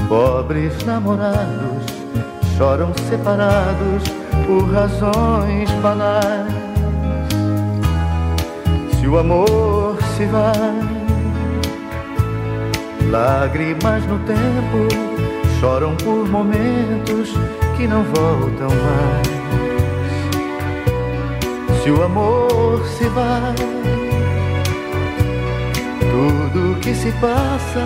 [0.09, 1.97] pobres namorados
[2.57, 4.03] choram separados
[4.47, 6.53] por razões banais.
[8.99, 10.81] Se o amor se vai,
[13.11, 14.87] lágrimas no tempo
[15.59, 17.33] choram por momentos
[17.77, 19.27] que não voltam mais.
[21.83, 23.55] Se o amor se vai,
[26.17, 27.85] tudo que se passa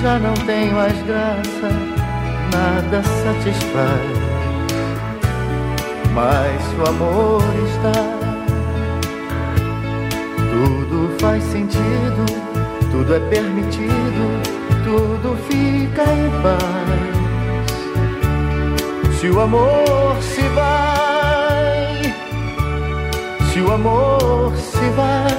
[0.00, 1.68] já não tem mais graça,
[2.50, 4.22] nada satisfaz.
[6.14, 7.92] Mas o amor está,
[10.50, 12.24] tudo faz sentido,
[12.90, 14.40] tudo é permitido,
[14.84, 17.12] tudo fica em paz.
[19.20, 22.14] Se o amor se vai,
[23.52, 25.31] se o amor se vai,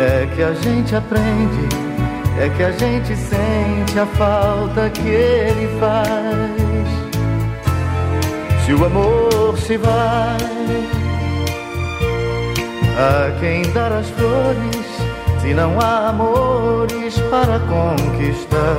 [0.00, 1.68] é que a gente aprende,
[2.40, 6.88] é que a gente sente a falta que ele faz.
[8.64, 10.38] Se o amor se vai,
[12.96, 14.86] a quem dar as flores,
[15.42, 18.78] se não há amores para conquistar.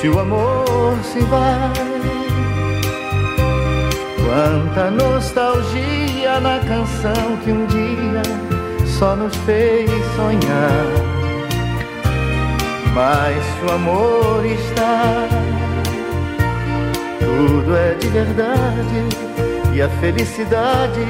[0.00, 1.73] Se o amor se vai,
[4.34, 8.22] quanta nostalgia na canção que um dia
[8.98, 10.86] só nos fez sonhar.
[12.92, 15.28] Mas o amor está,
[17.20, 19.08] tudo é de verdade
[19.72, 21.06] e a felicidade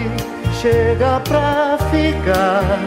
[0.61, 2.79] chega pra ficar.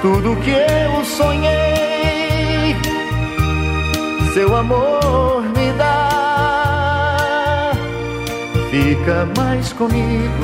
[0.00, 2.76] Tudo que eu sonhei,
[4.32, 5.61] seu amor me
[8.72, 10.42] Fica mais comigo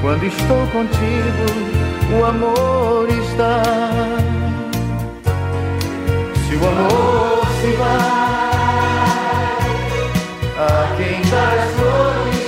[0.00, 1.44] quando estou contigo,
[2.16, 3.62] o amor está.
[6.46, 7.88] Se o amor se vai,
[10.56, 12.46] a quem dá as flores,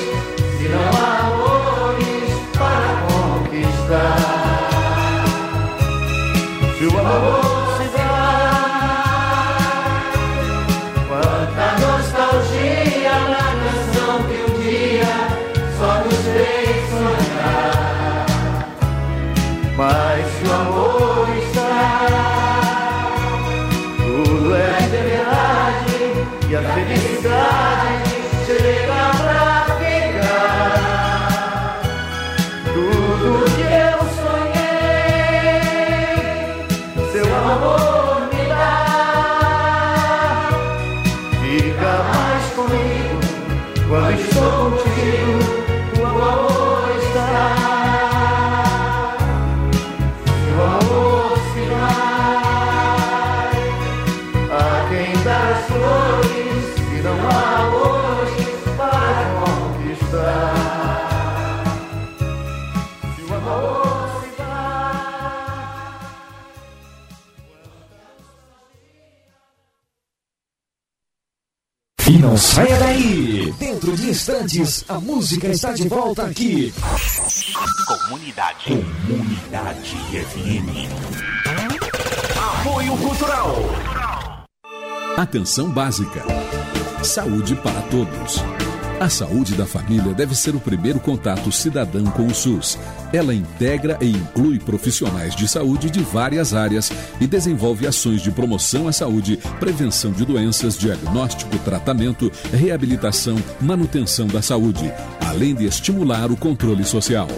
[0.56, 4.22] se não há amores para conquistar.
[6.78, 7.49] Se o amor
[72.60, 73.54] saia daí!
[73.58, 76.72] Dentro de instantes, a música está de volta aqui.
[77.86, 78.64] Comunidade.
[78.66, 80.88] Comunidade FM.
[82.36, 83.56] Apoio Cultural.
[85.16, 86.22] Atenção básica.
[87.02, 88.44] Saúde para todos.
[89.00, 92.78] A saúde da família deve ser o primeiro contato cidadão com o SUS.
[93.10, 98.86] Ela integra e inclui profissionais de saúde de várias áreas e desenvolve ações de promoção
[98.86, 104.92] à saúde, prevenção de doenças, diagnóstico, tratamento, reabilitação, manutenção da saúde,
[105.26, 107.28] além de estimular o controle social.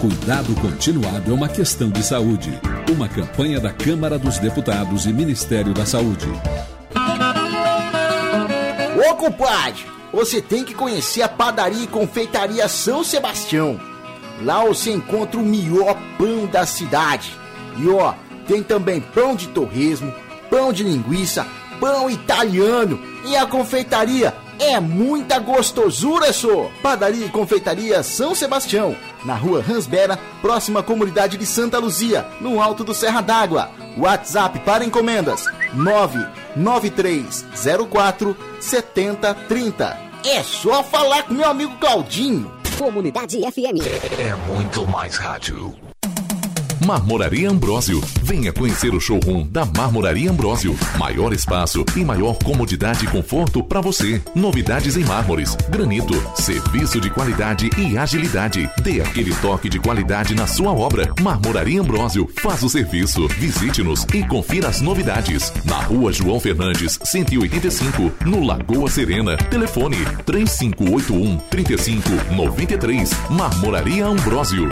[0.00, 2.58] Cuidado continuado é uma questão de saúde.
[2.90, 6.26] Uma campanha da Câmara dos Deputados e Ministério da Saúde.
[8.96, 13.80] Ô compadre, você tem que conhecer a padaria e confeitaria São Sebastião.
[14.42, 17.36] Lá você encontra o melhor pão da cidade.
[17.78, 18.14] E ó,
[18.46, 20.12] tem também pão de torresmo,
[20.50, 21.46] pão de linguiça,
[21.80, 26.70] pão italiano e a confeitaria é muita gostosura, só.
[26.82, 32.60] Padaria e confeitaria São Sebastião, na rua Ransbera, próxima à comunidade de Santa Luzia, no
[32.60, 33.70] alto do Serra d'Água.
[33.98, 35.44] WhatsApp para encomendas
[35.74, 39.98] 99304 7030.
[40.24, 42.50] É só falar com meu amigo Claudinho.
[42.78, 43.82] Comunidade FM.
[44.18, 45.91] É muito mais rádio.
[46.86, 48.02] Marmoraria Ambrósio.
[48.22, 50.76] Venha conhecer o showroom da Marmoraria Ambrósio.
[50.98, 54.20] Maior espaço e maior comodidade e conforto para você.
[54.34, 58.68] Novidades em mármores, granito, serviço de qualidade e agilidade.
[58.82, 61.12] Dê aquele toque de qualidade na sua obra.
[61.20, 63.28] Marmoraria Ambrósio faz o serviço.
[63.28, 65.52] Visite-nos e confira as novidades.
[65.64, 69.36] Na rua João Fernandes, 185, no Lagoa Serena.
[69.36, 73.10] Telefone 3581 3593.
[73.30, 74.68] Marmoraria Ambrósio.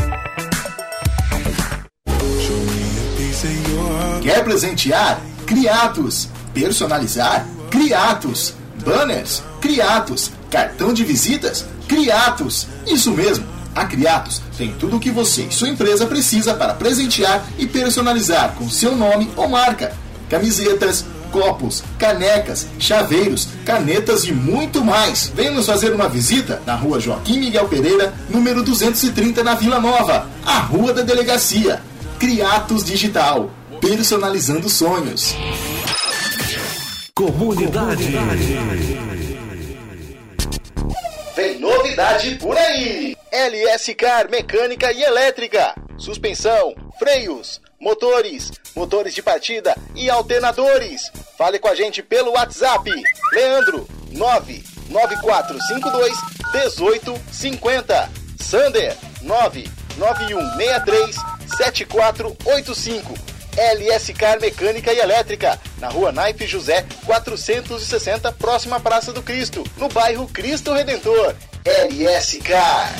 [4.20, 5.20] Quer presentear?
[5.46, 6.28] Criatos.
[6.52, 7.46] Personalizar?
[7.70, 8.54] Criatos.
[8.84, 9.42] Banners?
[9.60, 10.30] Criatos.
[10.50, 11.64] Cartão de visitas?
[11.88, 12.66] Criatos.
[12.86, 13.46] Isso mesmo.
[13.74, 18.54] A Criatos tem tudo o que você e sua empresa precisa para presentear e personalizar
[18.58, 19.94] com seu nome ou marca.
[20.28, 25.32] Camisetas, copos, canecas, chaveiros, canetas e muito mais.
[25.34, 30.28] Venha nos fazer uma visita na rua Joaquim Miguel Pereira, número 230 na Vila Nova,
[30.44, 31.80] a Rua da Delegacia.
[32.18, 35.34] Criatos Digital, personalizando sonhos.
[37.14, 38.12] Comunidade.
[41.34, 43.16] Vem novidade por aí!
[43.32, 45.74] LS Car Mecânica e Elétrica.
[45.96, 51.10] Suspensão, freios, motores, motores de partida e alternadores.
[51.38, 52.90] Fale com a gente pelo WhatsApp.
[53.32, 56.12] Leandro 99452
[56.52, 58.10] 1850.
[58.38, 61.16] Sander 99163
[61.56, 63.29] 7485.
[63.60, 69.62] LS Car Mecânica e Elétrica, na rua Naipe José 460, próxima à Praça do Cristo,
[69.76, 71.34] no bairro Cristo Redentor.
[71.62, 72.90] LS Car.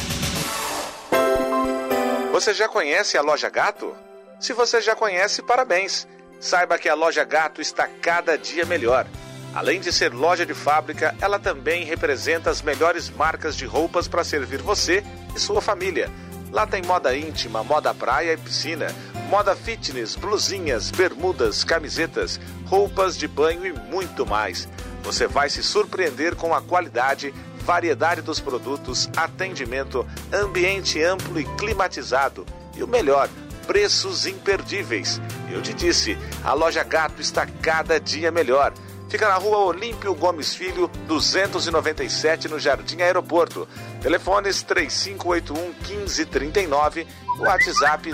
[2.30, 3.96] Você já conhece a Loja Gato?
[4.38, 6.06] Se você já conhece, parabéns!
[6.38, 9.06] Saiba que a Loja Gato está cada dia melhor.
[9.54, 14.22] Além de ser loja de fábrica, ela também representa as melhores marcas de roupas para
[14.22, 15.02] servir você
[15.34, 16.10] e sua família.
[16.52, 18.88] Lá tem moda íntima, moda praia e piscina,
[19.28, 24.68] moda fitness, blusinhas, bermudas, camisetas, roupas de banho e muito mais.
[25.04, 32.44] Você vai se surpreender com a qualidade, variedade dos produtos, atendimento, ambiente amplo e climatizado.
[32.76, 33.28] E o melhor,
[33.66, 35.20] preços imperdíveis.
[35.50, 38.72] Eu te disse, a loja Gato está cada dia melhor.
[39.10, 43.66] Fica na rua Olímpio Gomes Filho, 297, no Jardim Aeroporto.
[44.00, 47.08] Telefones 3581 1539,
[47.40, 48.08] WhatsApp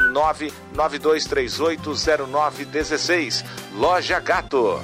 [0.75, 3.45] 992380916.
[3.75, 4.81] Loja Gato.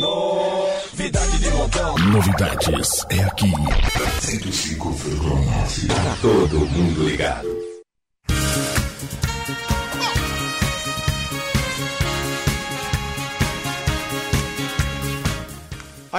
[0.00, 1.96] Novidade de montão.
[1.98, 3.52] Novidades é aqui.
[4.22, 5.86] 105,9.
[5.86, 7.57] Tá todo mundo ligado.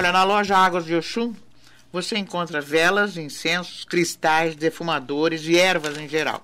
[0.00, 1.34] Olha, na loja Águas de Oxum,
[1.92, 6.42] você encontra velas, incensos, cristais, defumadores e ervas em geral.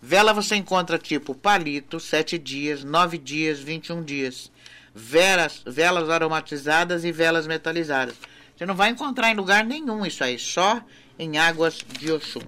[0.00, 4.50] Vela você encontra tipo palito, 7 dias, 9 dias, 21 dias.
[4.94, 8.14] Velas, velas aromatizadas e velas metalizadas.
[8.56, 10.82] Você não vai encontrar em lugar nenhum isso aí, só
[11.18, 12.40] em Águas de Oxum.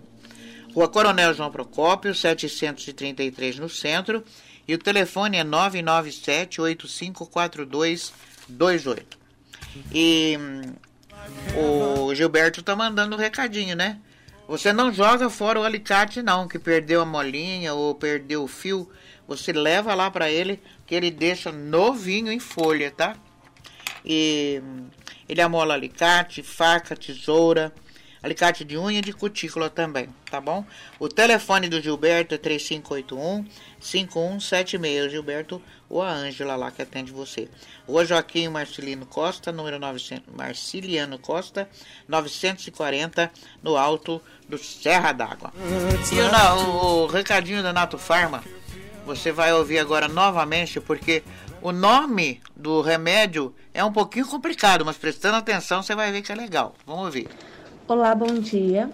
[0.75, 4.25] Rua Coronel João Procópio, 733 no centro.
[4.67, 9.21] E o telefone é 997 854228.
[9.93, 10.75] E hum,
[12.07, 13.99] o Gilberto tá mandando um recadinho, né?
[14.49, 18.91] Você não joga fora o alicate não, que perdeu a molinha ou perdeu o fio.
[19.27, 23.17] Você leva lá para ele, que ele deixa novinho em folha, tá?
[24.05, 24.87] E hum,
[25.29, 27.73] ele amola alicate, faca, tesoura,
[28.23, 30.65] alicate de unha e de cutícula também, tá bom?
[30.99, 33.47] O telefone do Gilberto é 3581
[33.81, 35.11] 5176.
[35.11, 37.49] Gilberto ou a Ângela lá que atende você.
[37.87, 41.69] Rua Joaquim Marcelino Costa, número 900, Marciliano Costa,
[42.09, 43.31] 940,
[43.63, 45.53] no alto do Serra d'Água.
[46.13, 48.43] E o, o recadinho da Nato Farma,
[49.05, 51.23] você vai ouvir agora novamente, porque
[51.61, 56.33] o nome do remédio é um pouquinho complicado, mas prestando atenção você vai ver que
[56.33, 56.75] é legal.
[56.87, 57.29] Vamos ouvir.
[57.89, 58.89] Olá, bom dia.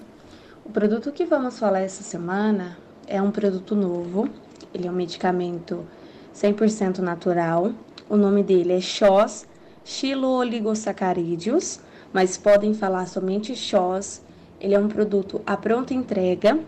[0.64, 4.30] O produto que vamos falar essa semana é um produto novo.
[4.72, 5.86] Ele é um medicamento
[6.34, 7.72] 100% natural.
[8.08, 9.46] O nome dele é Xós
[9.84, 11.80] xilooligossacarídeos,
[12.14, 14.22] mas podem falar somente XOS.
[14.58, 16.58] Ele é um produto à pronta entrega.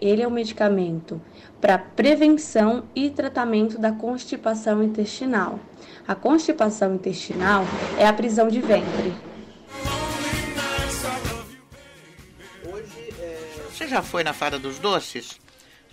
[0.00, 1.20] Ele é um medicamento
[1.60, 5.60] para prevenção e tratamento da constipação intestinal.
[6.08, 7.62] A constipação intestinal
[7.96, 9.27] é a prisão de ventre.
[13.78, 15.40] Você já foi na Fada dos Doces?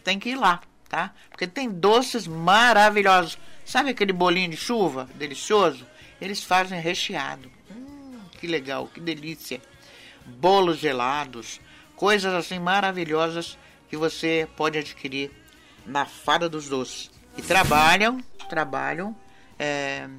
[0.04, 0.60] Tem que ir lá,
[0.90, 1.14] tá?
[1.30, 3.38] Porque tem doces maravilhosos.
[3.64, 5.86] Sabe aquele bolinho de chuva delicioso?
[6.20, 7.48] Eles fazem recheado.
[7.70, 9.62] Hum, que legal, que delícia.
[10.26, 11.62] Bolos gelados,
[11.96, 13.56] coisas assim maravilhosas
[13.88, 15.30] que você pode adquirir
[15.86, 17.12] na Fada dos Doces.
[17.38, 19.16] E trabalham, trabalham
[19.60, 20.10] é,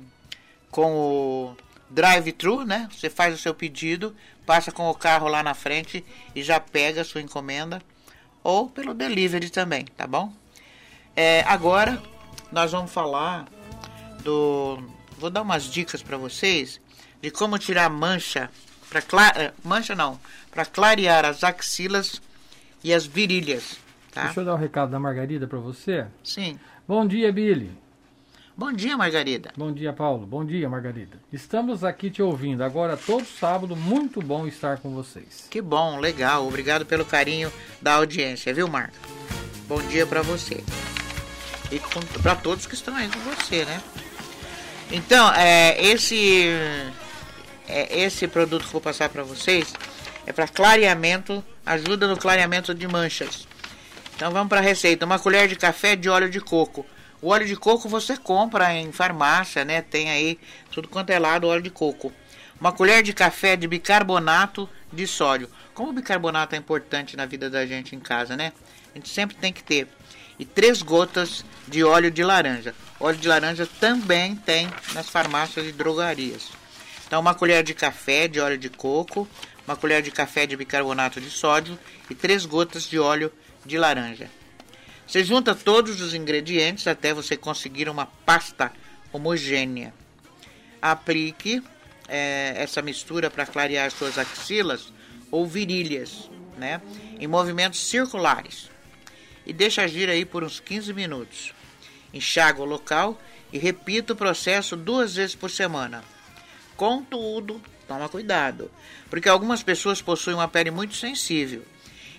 [0.70, 1.56] com o
[1.90, 2.88] drive-thru, né?
[2.92, 4.14] Você faz o seu pedido,
[4.46, 6.04] passa com o carro lá na frente
[6.34, 7.82] e já pega a sua encomenda.
[8.42, 10.32] Ou pelo delivery também, tá bom?
[11.16, 12.00] É, agora
[12.52, 13.46] nós vamos falar
[14.22, 14.78] do.
[15.18, 16.80] Vou dar umas dicas para vocês
[17.20, 18.50] de como tirar mancha
[18.88, 20.20] para clara, mancha não,
[20.50, 22.22] para clarear as axilas
[22.84, 23.78] e as virilhas,
[24.12, 24.24] tá?
[24.24, 26.06] Deixa eu dar o um recado da Margarida para você.
[26.22, 26.58] Sim.
[26.86, 27.85] Bom dia, Billy.
[28.58, 29.52] Bom dia, Margarida.
[29.54, 30.26] Bom dia, Paulo.
[30.26, 31.18] Bom dia, Margarida.
[31.30, 33.76] Estamos aqui te ouvindo agora todo sábado.
[33.76, 35.46] Muito bom estar com vocês.
[35.50, 36.48] Que bom, legal.
[36.48, 37.52] Obrigado pelo carinho
[37.82, 38.96] da audiência, viu, Marco?
[39.68, 40.64] Bom dia para você.
[41.70, 41.78] E
[42.22, 43.82] para todos que estão aí com você, né?
[44.90, 46.48] Então, é, esse
[47.68, 49.74] é, esse produto que eu vou passar para vocês
[50.26, 53.46] é para clareamento, ajuda no clareamento de manchas.
[54.14, 56.86] Então vamos para a receita: uma colher de café de óleo de coco.
[57.22, 59.80] O óleo de coco você compra em farmácia, né?
[59.80, 60.38] Tem aí
[60.70, 62.12] tudo quanto é lado óleo de coco.
[62.60, 65.48] Uma colher de café de bicarbonato de sódio.
[65.72, 68.52] Como o bicarbonato é importante na vida da gente em casa, né?
[68.94, 69.88] A gente sempre tem que ter.
[70.38, 72.74] E três gotas de óleo de laranja.
[73.00, 76.50] Óleo de laranja também tem nas farmácias e drogarias.
[77.06, 79.26] Então, uma colher de café de óleo de coco,
[79.66, 81.78] uma colher de café de bicarbonato de sódio
[82.10, 83.32] e três gotas de óleo
[83.64, 84.28] de laranja.
[85.06, 88.72] Você junta todos os ingredientes até você conseguir uma pasta
[89.12, 89.94] homogênea.
[90.82, 91.62] Aplique
[92.08, 94.92] é, essa mistura para clarear suas axilas
[95.30, 96.28] ou virilhas,
[96.58, 96.80] né,
[97.20, 98.68] em movimentos circulares.
[99.46, 101.54] E deixa agir aí por uns 15 minutos.
[102.12, 103.20] Enxaga o local
[103.52, 106.02] e repita o processo duas vezes por semana.
[106.76, 108.70] Contudo, toma cuidado,
[109.08, 111.64] porque algumas pessoas possuem uma pele muito sensível.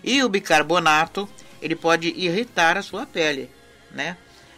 [0.03, 1.27] E o bicarbonato
[1.61, 3.49] ele pode irritar a sua pele,
[3.91, 4.17] né?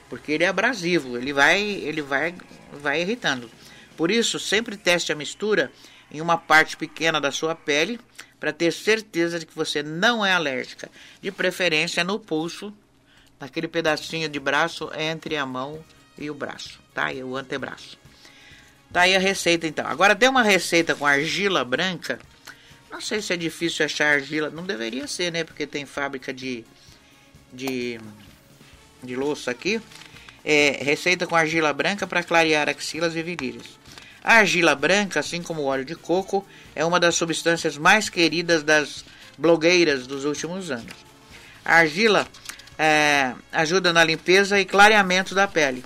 [0.10, 2.34] Porque ele é abrasivo, ele vai, ele vai,
[2.74, 3.50] vai irritando.
[3.96, 5.72] Por isso, sempre teste a mistura
[6.12, 8.00] em uma parte pequena da sua pele
[8.40, 10.90] para ter certeza de que você não é alérgica.
[11.22, 12.74] De preferência no pulso,
[13.40, 15.84] naquele pedacinho de braço entre a mão
[16.18, 17.14] e o braço, tá?
[17.14, 17.98] E o antebraço.
[18.92, 19.86] Tá aí a receita então.
[19.86, 22.20] Agora tem uma receita com argila branca.
[22.90, 25.44] Não sei se é difícil achar argila, não deveria ser, né?
[25.44, 26.66] Porque tem fábrica de
[27.54, 28.00] de,
[29.04, 29.82] de louça aqui.
[30.44, 33.80] É, receita com argila branca para clarear axilas e virilhas.
[34.24, 36.46] A argila branca, assim como o óleo de coco,
[36.76, 39.04] é uma das substâncias mais queridas das
[39.38, 40.94] blogueiras dos últimos anos.
[41.64, 42.28] A argila
[42.78, 45.84] é, ajuda na limpeza e clareamento da pele,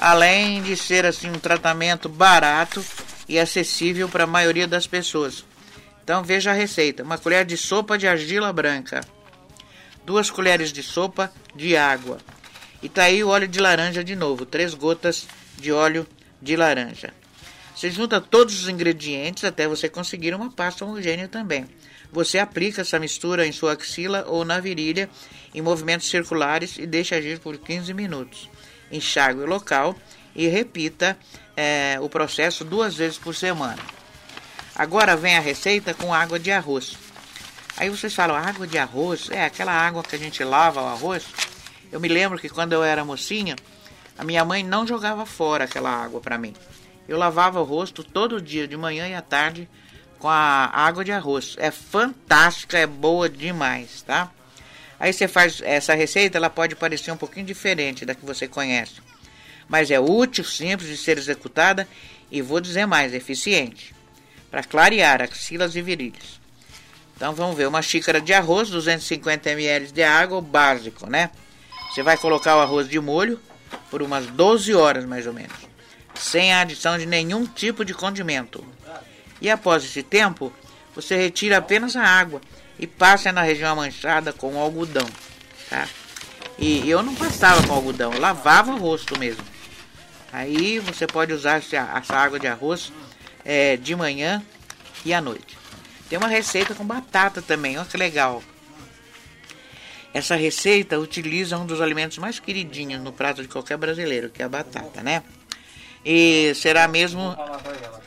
[0.00, 2.84] além de ser assim um tratamento barato
[3.28, 5.44] e acessível para a maioria das pessoas.
[6.02, 9.00] Então veja a receita: uma colher de sopa de argila branca,
[10.10, 12.18] duas colheres de sopa de água.
[12.82, 16.04] E tá aí o óleo de laranja de novo, três gotas de óleo
[16.42, 17.14] de laranja.
[17.72, 21.64] Você junta todos os ingredientes até você conseguir uma pasta homogênea também.
[22.10, 25.08] Você aplica essa mistura em sua axila ou na virilha
[25.54, 28.50] em movimentos circulares e deixa agir por 15 minutos.
[28.90, 29.94] Enxague o local
[30.34, 31.16] e repita
[31.56, 33.78] é, o processo duas vezes por semana.
[34.74, 36.96] Agora vem a receita com água de arroz.
[37.76, 39.30] Aí vocês falam, água de arroz?
[39.30, 41.24] É aquela água que a gente lava o arroz.
[41.90, 43.56] Eu me lembro que quando eu era mocinha,
[44.18, 46.54] a minha mãe não jogava fora aquela água para mim.
[47.08, 49.68] Eu lavava o rosto todo dia, de manhã e à tarde,
[50.18, 51.56] com a água de arroz.
[51.58, 54.30] É fantástica, é boa demais, tá?
[54.98, 59.00] Aí você faz essa receita, ela pode parecer um pouquinho diferente da que você conhece.
[59.66, 61.88] Mas é útil, simples de ser executada
[62.30, 63.94] e vou dizer mais, eficiente.
[64.50, 66.39] Para clarear axilas e virilhas.
[67.20, 71.28] Então vamos ver, uma xícara de arroz, 250 ml de água, básico, né?
[71.90, 73.38] Você vai colocar o arroz de molho
[73.90, 75.52] por umas 12 horas mais ou menos,
[76.14, 78.66] sem a adição de nenhum tipo de condimento.
[79.38, 80.50] E após esse tempo,
[80.94, 82.40] você retira apenas a água
[82.78, 85.06] e passa na região manchada com algodão,
[85.68, 85.86] tá?
[86.58, 89.44] E eu não passava com algodão, lavava o rosto mesmo.
[90.32, 92.90] Aí você pode usar essa água de arroz
[93.44, 94.42] é, de manhã
[95.04, 95.59] e à noite.
[96.10, 98.42] Tem uma receita com batata também, olha que legal.
[100.12, 104.44] Essa receita utiliza um dos alimentos mais queridinhos no prato de qualquer brasileiro, que é
[104.44, 105.22] a batata, né?
[106.04, 107.36] E será mesmo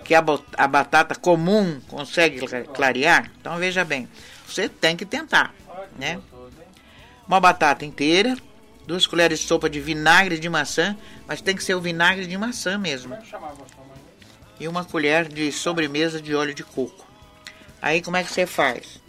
[0.04, 0.22] que a,
[0.68, 3.32] batata comum consegue cla- clarear?
[3.40, 4.10] Então veja bem,
[4.46, 5.56] você tem que tentar,
[5.98, 6.20] né?
[7.26, 8.36] Uma batata inteira,
[8.86, 12.38] duas colheres de sopa de vinagre de maçã, mas tem que ser o vinagre de
[12.38, 13.18] maçã mesmo.
[14.60, 17.13] E uma colher de sobremesa de óleo de coco.
[17.84, 19.02] Aí como é que você faz?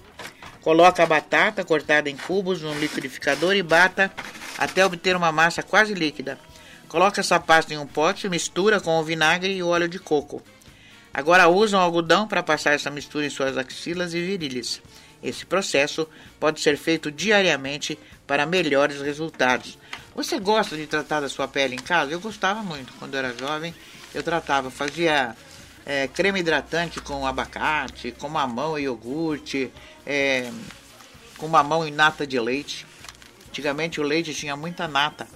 [0.61, 4.13] Coloca a batata cortada em cubos no liquidificador e bata
[4.59, 6.41] até obter uma massa quase líquida.
[6.89, 10.43] Coloca essa pasta em um pote, mistura com o vinagre e o óleo de coco.
[11.13, 14.83] Agora usa um algodão para passar essa mistura em suas axilas e virilhas.
[15.23, 16.09] Esse processo
[16.41, 17.97] pode ser feito diariamente
[18.27, 19.79] para melhores resultados.
[20.17, 22.11] Você gosta de tratar da sua pele em casa?
[22.11, 22.93] Eu gostava muito.
[22.95, 23.73] Quando eu era jovem,
[24.13, 25.37] eu tratava, fazia
[25.87, 29.71] é, creme hidratante com abacate, com mamão e iogurte,
[30.07, 30.51] é,
[31.37, 32.87] com mamão e nata de leite.
[33.49, 35.27] Antigamente o leite tinha muita nata.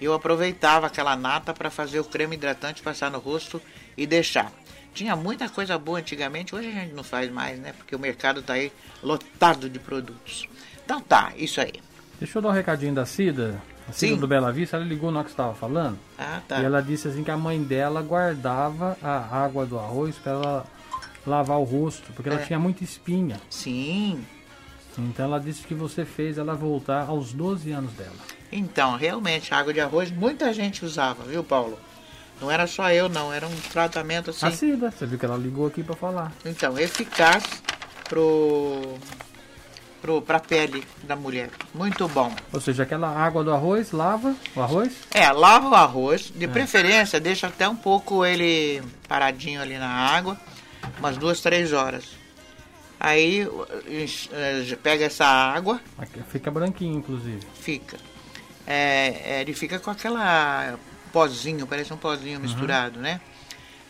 [0.00, 3.60] Eu aproveitava aquela nata para fazer o creme hidratante, passar no rosto
[3.96, 4.52] e deixar.
[4.94, 7.72] Tinha muita coisa boa antigamente, hoje a gente não faz mais, né?
[7.76, 8.72] Porque o mercado tá aí
[9.02, 10.48] lotado de produtos.
[10.84, 11.74] Então tá, isso aí.
[12.18, 13.62] Deixa eu dar um recadinho da Cida.
[13.88, 14.16] A Sim.
[14.16, 15.98] do Bela Vista, ela ligou hora que você estava falando.
[16.18, 16.60] Ah, tá.
[16.60, 20.66] E ela disse assim que a mãe dela guardava a água do arroz para ela
[21.26, 22.44] lavar o rosto, porque ela É.
[22.44, 23.40] tinha muita espinha.
[23.48, 24.24] Sim.
[24.98, 28.10] Então ela disse que você fez ela voltar aos 12 anos dela.
[28.50, 31.78] Então, realmente, água de arroz muita gente usava, viu, Paulo?
[32.40, 33.32] Não era só eu, não.
[33.32, 34.46] Era um tratamento assim.
[34.46, 36.32] A Cida, você viu que ela ligou aqui para falar.
[36.44, 37.44] Então, eficaz
[38.08, 38.94] pro,
[40.00, 41.50] pro, pra pele da mulher.
[41.74, 42.34] Muito bom.
[42.52, 44.92] Ou seja, aquela água do arroz, lava o arroz.
[45.12, 46.32] É, lava o arroz.
[46.34, 46.48] De É.
[46.48, 50.36] preferência, deixa até um pouco ele paradinho ali na água.
[50.98, 52.04] Umas duas, três horas.
[53.00, 53.46] Aí
[54.32, 55.80] eh, pega essa água,
[56.30, 57.40] Fica branquinho, inclusive.
[57.54, 57.96] fica.
[58.66, 60.76] É, é, ele fica com aquela
[61.12, 63.20] pozinho, parece um pozinho misturado, né?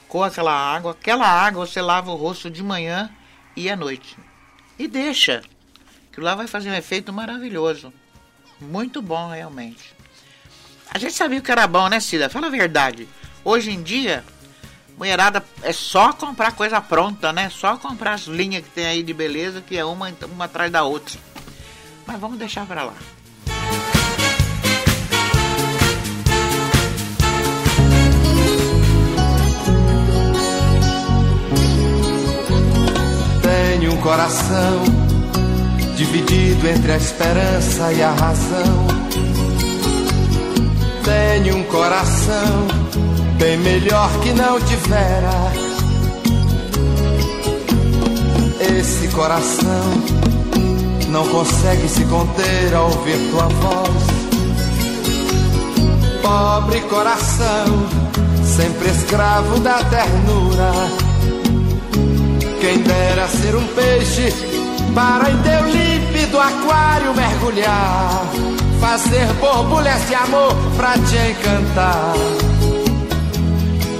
[0.06, 0.92] Com aquela água.
[0.92, 3.10] Aquela água você lava o rosto de manhã
[3.56, 4.16] e à noite.
[4.78, 5.42] E deixa.
[6.18, 7.92] Aquilo lá vai fazer um efeito maravilhoso.
[8.60, 9.94] Muito bom, realmente.
[10.92, 12.28] A gente sabia que era bom, né, Cida?
[12.28, 13.08] Fala a verdade.
[13.44, 14.24] Hoje em dia,
[14.96, 17.48] mulherada é só comprar coisa pronta, né?
[17.50, 20.82] Só comprar as linhas que tem aí de beleza, que é uma, uma atrás da
[20.82, 21.16] outra.
[22.04, 22.94] Mas vamos deixar pra lá.
[33.40, 35.17] Tenho um coração
[35.98, 38.86] dividido entre a esperança e a razão.
[41.04, 42.68] Tenho um coração
[43.36, 45.52] bem melhor que não tivera.
[48.78, 49.84] Esse coração
[51.08, 54.04] não consegue se conter ao ouvir tua voz.
[56.22, 57.88] Pobre coração,
[58.44, 60.72] sempre escravo da ternura.
[62.60, 64.32] Quem dera ser um peixe
[64.94, 65.87] para em teu
[66.28, 68.22] límpido aquário mergulhar,
[68.80, 72.14] fazer borbulhas de amor pra te encantar,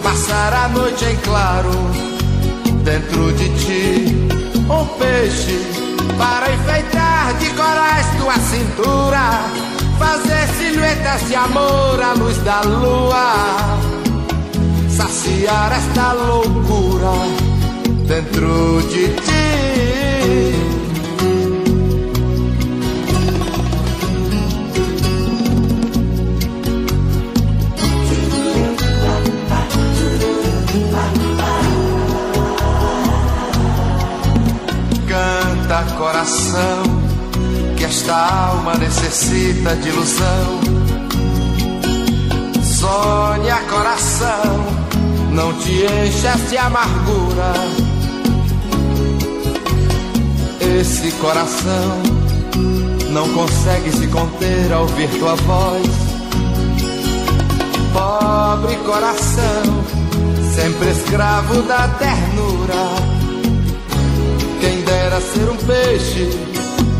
[0.03, 1.71] passar a noite em claro
[2.85, 4.29] dentro de ti,
[4.69, 5.59] um peixe
[6.19, 9.41] para enfeitar de corais tua cintura,
[9.99, 13.79] fazer silhuetas de amor à luz da lua,
[14.91, 17.13] saciar esta loucura
[18.07, 20.68] dentro de ti.
[35.99, 36.83] Coração,
[37.77, 40.61] que esta alma necessita de ilusão.
[42.62, 44.65] Sonha coração,
[45.33, 47.53] não te enchas de amargura.
[50.61, 52.03] Esse coração
[53.11, 55.89] não consegue se conter ao ouvir tua voz.
[57.93, 59.85] Pobre coração,
[60.55, 63.08] sempre escravo da ternura.
[64.61, 66.29] Quem dera ser um peixe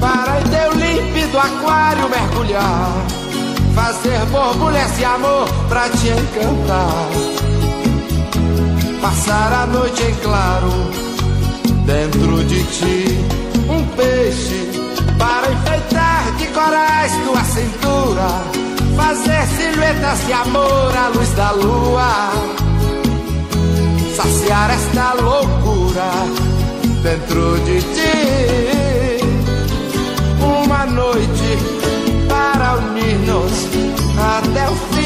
[0.01, 2.93] para em teu límpido aquário mergulhar,
[3.75, 7.09] fazer borbulhas de amor pra te encantar,
[9.01, 10.71] passar a noite em claro
[11.85, 13.19] dentro de ti
[13.69, 14.71] um peixe
[15.19, 18.29] para enfeitar de corais tua cintura,
[18.97, 22.31] fazer silhuetas de amor à luz da lua,
[24.17, 26.48] saciar esta loucura
[27.03, 29.21] dentro de ti.
[30.41, 31.59] Uma noite
[32.29, 33.69] para unir-nos
[34.17, 34.98] até o fim.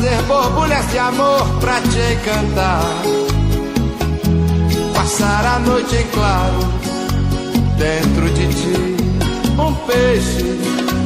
[0.00, 2.82] Fazer borbulhas de amor pra te encantar,
[4.94, 6.58] passar a noite em claro
[7.76, 8.96] dentro de ti.
[9.58, 10.58] Um peixe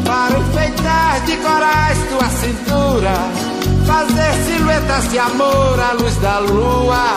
[0.04, 3.14] para enfeitar de corais tua cintura,
[3.84, 7.16] fazer silhuetas de amor à luz da lua,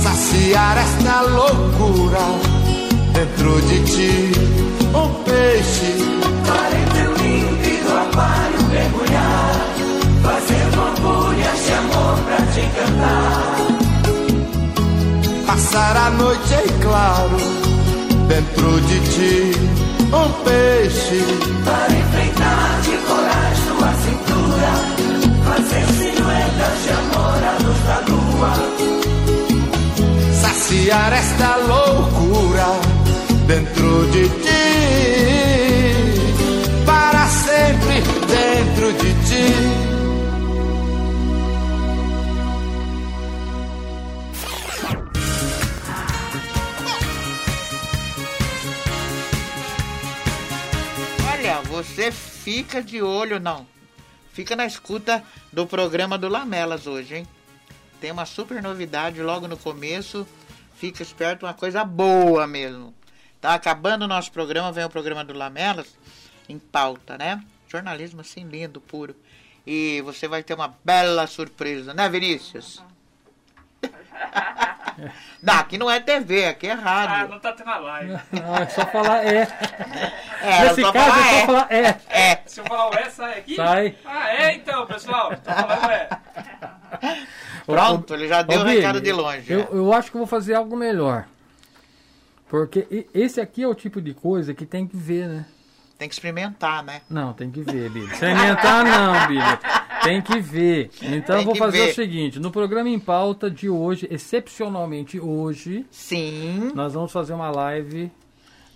[0.00, 2.26] saciar esta loucura
[3.14, 4.32] dentro de ti.
[4.94, 6.04] Um peixe.
[6.46, 9.73] Para em teu límpido aquário mergulhar
[12.54, 13.56] te encantar
[15.46, 17.36] passar a noite em claro
[18.28, 19.52] dentro de ti
[20.12, 21.20] um peixe.
[21.64, 24.72] Para enfrentar de corais tua cintura
[25.44, 28.52] Fazer silhuetas de amor à luz da lua.
[30.40, 32.68] Saciar esta loucura
[33.46, 34.64] dentro de ti.
[36.86, 37.96] Para sempre
[38.28, 39.93] dentro de ti
[51.44, 53.66] Olha, você fica de olho, não.
[54.32, 55.22] Fica na escuta
[55.52, 57.28] do programa do Lamelas hoje, hein?
[58.00, 60.26] Tem uma super novidade logo no começo.
[60.74, 62.94] Fica esperto, uma coisa boa mesmo.
[63.42, 65.94] Tá acabando o nosso programa, vem o programa do Lamelas
[66.48, 67.44] em pauta, né?
[67.68, 69.14] Jornalismo assim lindo, puro.
[69.66, 72.82] E você vai ter uma bela surpresa, né, Vinícius?
[75.42, 77.28] Não, aqui não é TV, aqui é Ah, rádio.
[77.34, 78.12] não tá tendo a live.
[78.32, 79.48] Não, é só falar é.
[80.40, 81.46] É, Nesse só caso falar é só é.
[81.46, 82.00] falar é.
[82.08, 82.42] É.
[82.46, 83.56] Se eu falar o é, sai aqui?
[83.56, 83.96] Sai.
[84.04, 85.30] Ah, é então, pessoal.
[85.36, 86.08] Tô falando é.
[87.66, 89.52] Pronto, ele já deu o recado de longe.
[89.52, 89.68] Eu, é.
[89.72, 91.26] eu acho que vou fazer algo melhor.
[92.48, 95.44] Porque esse aqui é o tipo de coisa que tem que ver, né?
[95.98, 97.02] Tem que experimentar, né?
[97.08, 98.12] Não, tem que ver, Billy.
[98.12, 99.58] Experimentar não, Billy.
[100.02, 100.90] Tem que ver.
[101.00, 101.90] Então eu vou fazer ver.
[101.92, 107.50] o seguinte: no programa em pauta de hoje, excepcionalmente hoje, sim, nós vamos fazer uma
[107.50, 108.10] live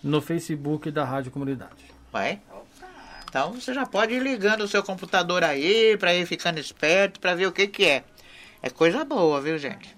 [0.03, 1.85] no Facebook da Rádio Comunidade.
[2.13, 2.41] Vai.
[3.29, 7.35] Então você já pode ir ligando o seu computador aí, pra ir ficando esperto, pra
[7.35, 8.05] ver o que que é.
[8.63, 9.97] É coisa boa, viu, gente?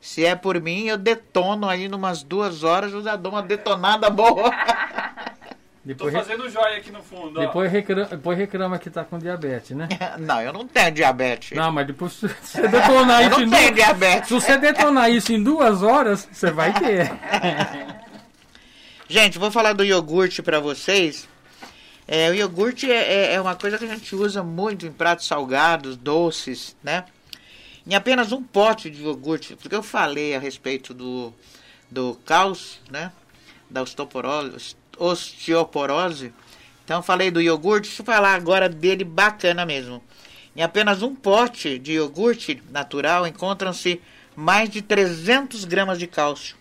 [0.00, 4.08] Se é por mim, eu detono aí numas duas horas, eu já dou uma detonada
[4.08, 4.50] boa.
[5.82, 7.40] Tô Depois, re- fazendo joia aqui no fundo, ó.
[7.40, 9.88] depois, reclama, depois reclama que tá com diabetes, né?
[10.18, 11.56] Não, eu não tenho diabetes.
[11.56, 14.28] Não, mas depois se você detonar Eu isso não em tenho du- diabetes.
[14.28, 17.10] Se você detonar isso em duas horas, você vai ter.
[19.08, 21.28] Gente, vou falar do iogurte pra vocês.
[22.06, 25.26] É, o iogurte é, é- é uma coisa que a gente usa muito em pratos
[25.26, 27.04] salgados, doces, né?
[27.86, 31.32] Em apenas um pote de iogurte, porque eu falei a respeito do,
[31.90, 33.10] do cálcio, né?
[33.68, 36.32] Da osteoporose, osteoporose.
[36.84, 40.02] Então falei do iogurte, deixa eu falar agora dele bacana mesmo.
[40.54, 44.00] Em apenas um pote de iogurte natural encontram-se
[44.36, 46.56] mais de 300 gramas de cálcio,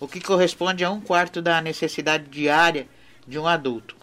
[0.00, 2.88] o que corresponde a um quarto da necessidade diária
[3.26, 3.96] de um adulto.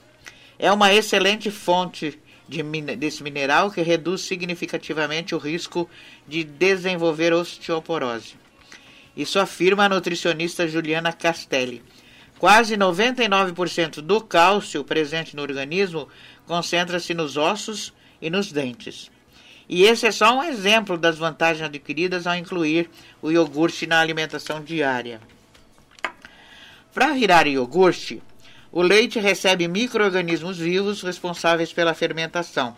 [0.57, 2.61] É uma excelente fonte de
[2.95, 5.89] desse mineral que reduz significativamente o risco
[6.27, 8.35] de desenvolver osteoporose.
[9.17, 11.81] Isso afirma a nutricionista Juliana Castelli.
[12.37, 16.07] Quase 99% do cálcio presente no organismo
[16.45, 19.09] concentra-se nos ossos e nos dentes.
[19.67, 22.89] E esse é só um exemplo das vantagens adquiridas ao incluir
[23.21, 25.19] o iogurte na alimentação diária.
[26.93, 28.21] Para virar iogurte,
[28.71, 32.75] o leite recebe micro-organismos vivos responsáveis pela fermentação,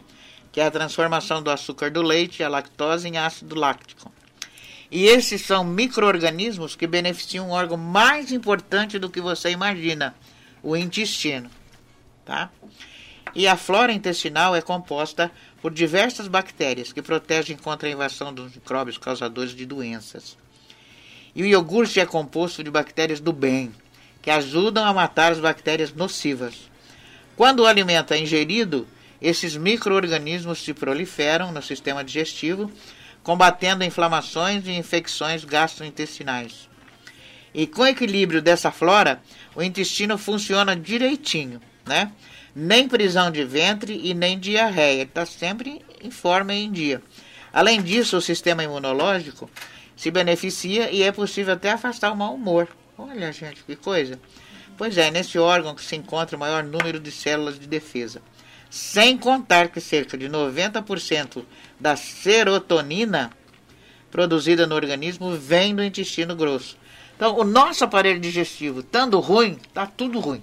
[0.51, 4.11] que é a transformação do açúcar do leite, a lactose, em ácido láctico.
[4.89, 10.15] E esses são micro-organismos que beneficiam um órgão mais importante do que você imagina,
[10.63, 11.49] o intestino.
[12.23, 12.49] Tá?
[13.35, 15.31] E a flora intestinal é composta
[15.61, 20.37] por diversas bactérias que protegem contra a invasão dos micróbios causadores de doenças.
[21.35, 23.71] E o iogurte é composto de bactérias do bem,
[24.21, 26.69] que ajudam a matar as bactérias nocivas.
[27.35, 28.87] Quando o alimento é ingerido,
[29.21, 32.71] esses micro-organismos se proliferam no sistema digestivo,
[33.27, 36.69] combatendo inflamações e infecções gastrointestinais.
[37.53, 39.21] E com o equilíbrio dessa flora,
[39.53, 42.09] o intestino funciona direitinho, né?
[42.55, 47.03] Nem prisão de ventre e nem diarreia, está sempre em forma e em dia.
[47.51, 49.49] Além disso, o sistema imunológico
[49.93, 52.69] se beneficia e é possível até afastar o mau humor.
[52.97, 54.17] Olha, gente, que coisa.
[54.77, 58.21] Pois é, nesse órgão que se encontra o maior número de células de defesa.
[58.69, 61.43] Sem contar que cerca de 90%
[61.79, 63.31] da serotonina
[64.11, 66.77] produzida no organismo vem do intestino grosso.
[67.15, 70.41] Então, o nosso aparelho digestivo, estando ruim, está tudo ruim.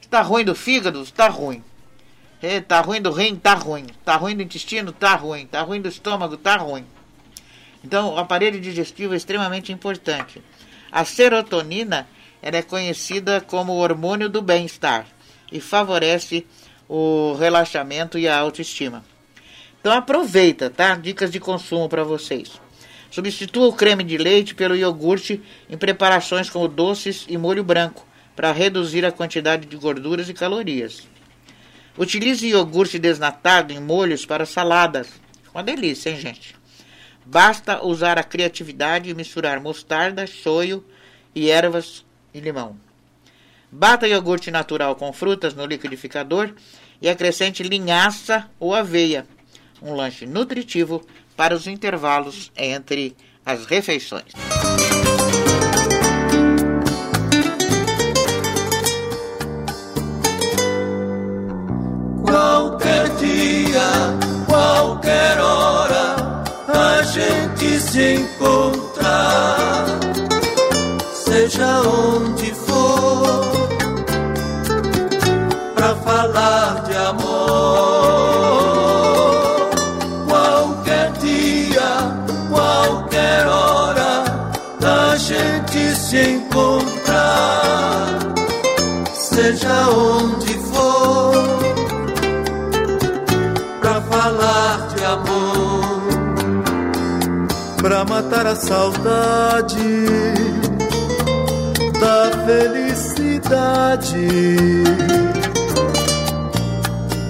[0.00, 1.02] Está ruim do fígado?
[1.02, 1.62] Está ruim.
[2.42, 3.34] Está ruim do rim?
[3.34, 3.86] Está ruim.
[3.86, 4.90] Está ruim do intestino?
[4.90, 5.44] Está ruim.
[5.44, 6.34] Está ruim do estômago?
[6.34, 6.84] Está ruim.
[7.84, 10.42] Então, o aparelho digestivo é extremamente importante.
[10.90, 12.06] A serotonina
[12.42, 15.06] ela é conhecida como o hormônio do bem-estar
[15.52, 16.46] e favorece
[16.88, 19.04] o relaxamento e a autoestima.
[19.80, 20.94] Então aproveita, tá?
[20.94, 22.60] Dicas de consumo para vocês.
[23.10, 28.52] Substitua o creme de leite pelo iogurte em preparações como doces e molho branco para
[28.52, 31.06] reduzir a quantidade de gorduras e calorias.
[31.98, 35.08] Utilize iogurte desnatado em molhos para saladas.
[35.52, 36.54] Uma delícia, hein, gente?
[37.24, 40.84] Basta usar a criatividade e misturar mostarda, shoyu
[41.34, 42.76] e ervas e limão.
[43.74, 46.52] Bata iogurte natural com frutas no liquidificador
[47.00, 49.26] e acrescente linhaça ou aveia.
[49.80, 51.02] Um lanche nutritivo
[51.34, 53.16] para os intervalos entre
[53.46, 54.32] as refeições.
[62.22, 68.81] Qualquer dia, qualquer hora, a gente se encontrar,
[98.56, 100.04] saudade
[102.00, 104.26] da felicidade.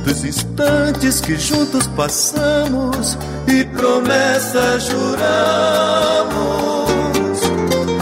[0.05, 6.33] Dos instantes que juntos passamos e promessas juramos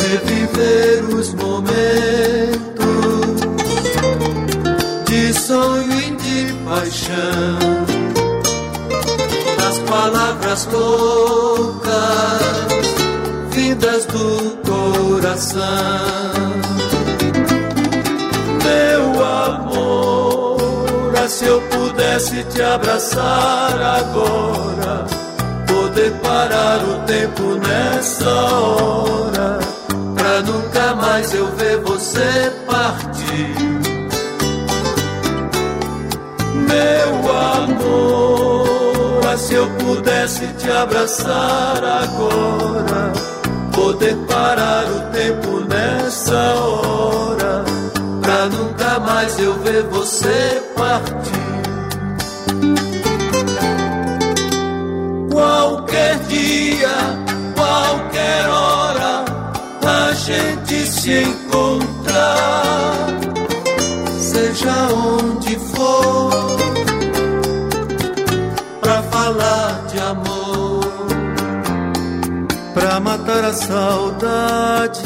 [0.09, 2.61] reviver os momentos
[5.07, 7.59] de sonho e de paixão.
[9.59, 12.60] Das palavras loucas
[13.71, 15.61] vindas do coração.
[18.65, 25.07] Meu amor, ah, se eu pudesse te abraçar agora,
[25.67, 29.59] poder parar o tempo nessa hora,
[30.17, 33.55] pra nunca mais eu ver você partir.
[36.69, 43.13] Meu amor, ah, se eu pudesse te abraçar agora,
[43.81, 47.65] poder parar o tempo nessa hora,
[48.21, 51.41] pra nunca mais eu ver você partir.
[55.33, 56.97] Qualquer dia,
[57.57, 59.25] qualquer hora,
[59.87, 63.07] a gente se encontrar,
[64.19, 66.50] seja onde for,
[72.81, 75.03] pra matar a saudade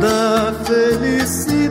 [0.00, 1.68] da felicidade.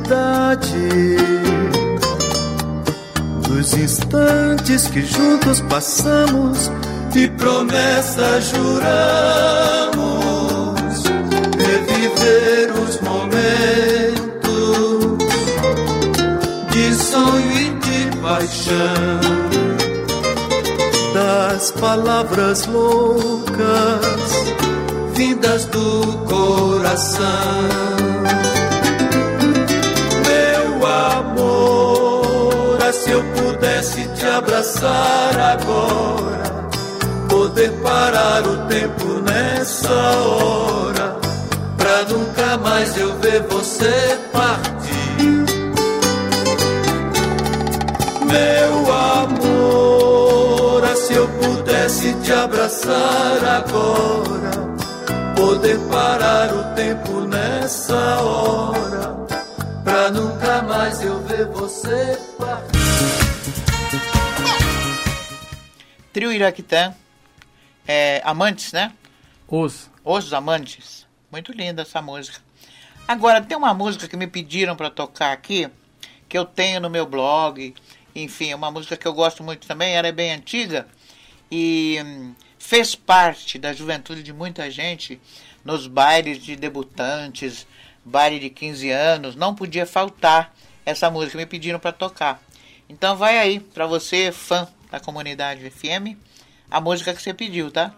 [3.48, 6.72] Dos instantes que juntos passamos
[7.16, 8.94] e promessas juramos
[11.58, 13.34] reviver os momentos
[16.72, 19.43] de sonho e de paixão
[21.64, 23.56] das palavras loucas
[25.16, 27.24] vindas do coração
[30.28, 36.68] meu amor, ah, se eu pudesse te abraçar agora,
[37.30, 41.16] poder parar o tempo nessa hora,
[41.78, 45.46] pra nunca mais eu ver você partir.
[48.26, 49.43] Meu amor,
[51.94, 54.52] se te abraçar agora,
[55.36, 59.28] poder parar o tempo nessa hora,
[59.84, 62.74] pra nunca mais eu ver você partir.
[66.12, 66.96] Trio Iraquitã,
[67.88, 68.92] é, Amantes, né?
[69.48, 69.92] Os.
[70.04, 71.06] Os Amantes.
[71.32, 72.40] Muito linda essa música.
[73.08, 75.70] Agora, tem uma música que me pediram para tocar aqui,
[76.28, 77.76] que eu tenho no meu blog,
[78.16, 80.88] enfim, é uma música que eu gosto muito também, ela é bem antiga,
[81.56, 85.22] e hum, fez parte da juventude de muita gente
[85.64, 87.68] nos bailes de debutantes,
[88.04, 90.52] baile de 15 anos, não podia faltar
[90.84, 92.42] essa música, me pediram para tocar.
[92.90, 96.18] Então vai aí, para você, fã da comunidade FM,
[96.72, 97.94] a música que você pediu, tá?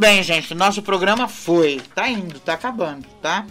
[0.00, 0.54] Bem, gente.
[0.54, 1.80] Nosso programa foi.
[1.94, 3.46] Tá indo, tá acabando, tá?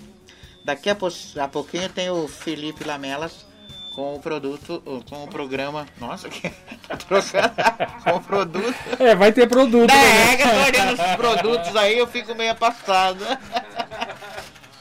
[0.65, 1.07] Daqui a, po-
[1.39, 3.45] a pouquinho tem o Felipe Lamelas
[3.93, 5.85] com o produto, com o programa.
[5.99, 6.49] Nossa, que
[6.87, 7.53] tá trocando
[8.03, 8.75] com o produto.
[8.99, 9.89] É, vai ter produto.
[9.91, 10.37] É, né?
[10.37, 13.23] que eu tô olhando os produtos aí, eu fico meio passado.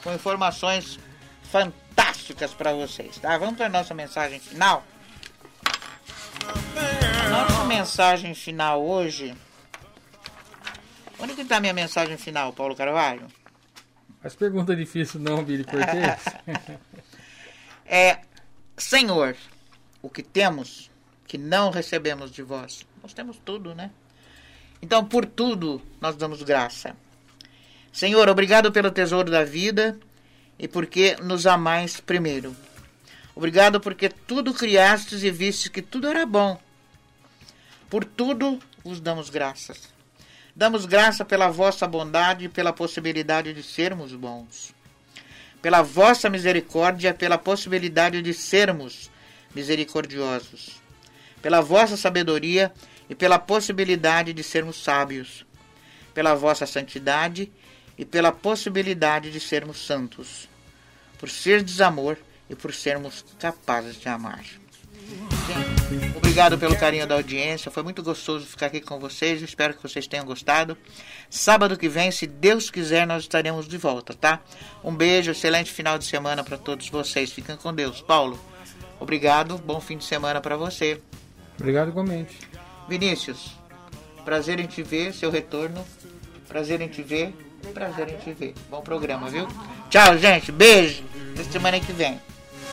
[0.01, 0.97] Com informações
[1.51, 3.37] fantásticas pra vocês, tá?
[3.37, 4.81] Vamos pra nossa mensagem final.
[7.29, 9.35] Nossa mensagem final hoje.
[11.19, 13.27] Onde que tá minha mensagem final, Paulo Carvalho?
[14.21, 16.23] Faz pergunta difícil não, Billy Cortez.
[17.91, 18.19] É,
[18.77, 19.35] Senhor,
[19.99, 20.91] o que temos
[21.25, 22.85] que não recebemos de vós?
[23.01, 23.89] Nós temos tudo, né?
[24.79, 26.95] Então, por tudo, nós damos graça.
[27.91, 29.99] Senhor, obrigado pelo tesouro da vida
[30.59, 32.55] e porque nos amais primeiro.
[33.35, 36.61] Obrigado porque tudo criastes e vistes que tudo era bom.
[37.89, 39.91] Por tudo vos damos graças.
[40.55, 44.73] Damos graça pela vossa bondade e pela possibilidade de sermos bons.
[45.61, 49.09] Pela vossa misericórdia, pela possibilidade de sermos
[49.53, 50.81] misericordiosos.
[51.41, 52.73] Pela vossa sabedoria
[53.09, 55.45] e pela possibilidade de sermos sábios.
[56.13, 57.51] Pela vossa santidade
[57.97, 60.49] e pela possibilidade de sermos santos.
[61.17, 62.17] Por ser desamor
[62.49, 64.43] e por sermos capazes de amar.
[65.09, 67.71] Gente, obrigado pelo carinho da audiência.
[67.71, 69.41] Foi muito gostoso ficar aqui com vocês.
[69.41, 70.77] Espero que vocês tenham gostado.
[71.29, 74.39] Sábado que vem, se Deus quiser, nós estaremos de volta, tá?
[74.83, 77.31] Um beijo, excelente final de semana para todos vocês.
[77.31, 78.01] Fiquem com Deus.
[78.01, 78.39] Paulo,
[78.99, 79.57] obrigado.
[79.57, 81.01] Bom fim de semana para você.
[81.59, 82.37] Obrigado igualmente.
[82.87, 83.51] Vinícius,
[84.23, 85.83] prazer em te ver, seu retorno.
[86.47, 87.33] Prazer em te ver,
[87.73, 88.53] prazer em te ver.
[88.69, 89.47] Bom programa, viu?
[89.89, 90.51] Tchau, gente.
[90.51, 91.03] Beijo.
[91.33, 92.19] Até semana que vem.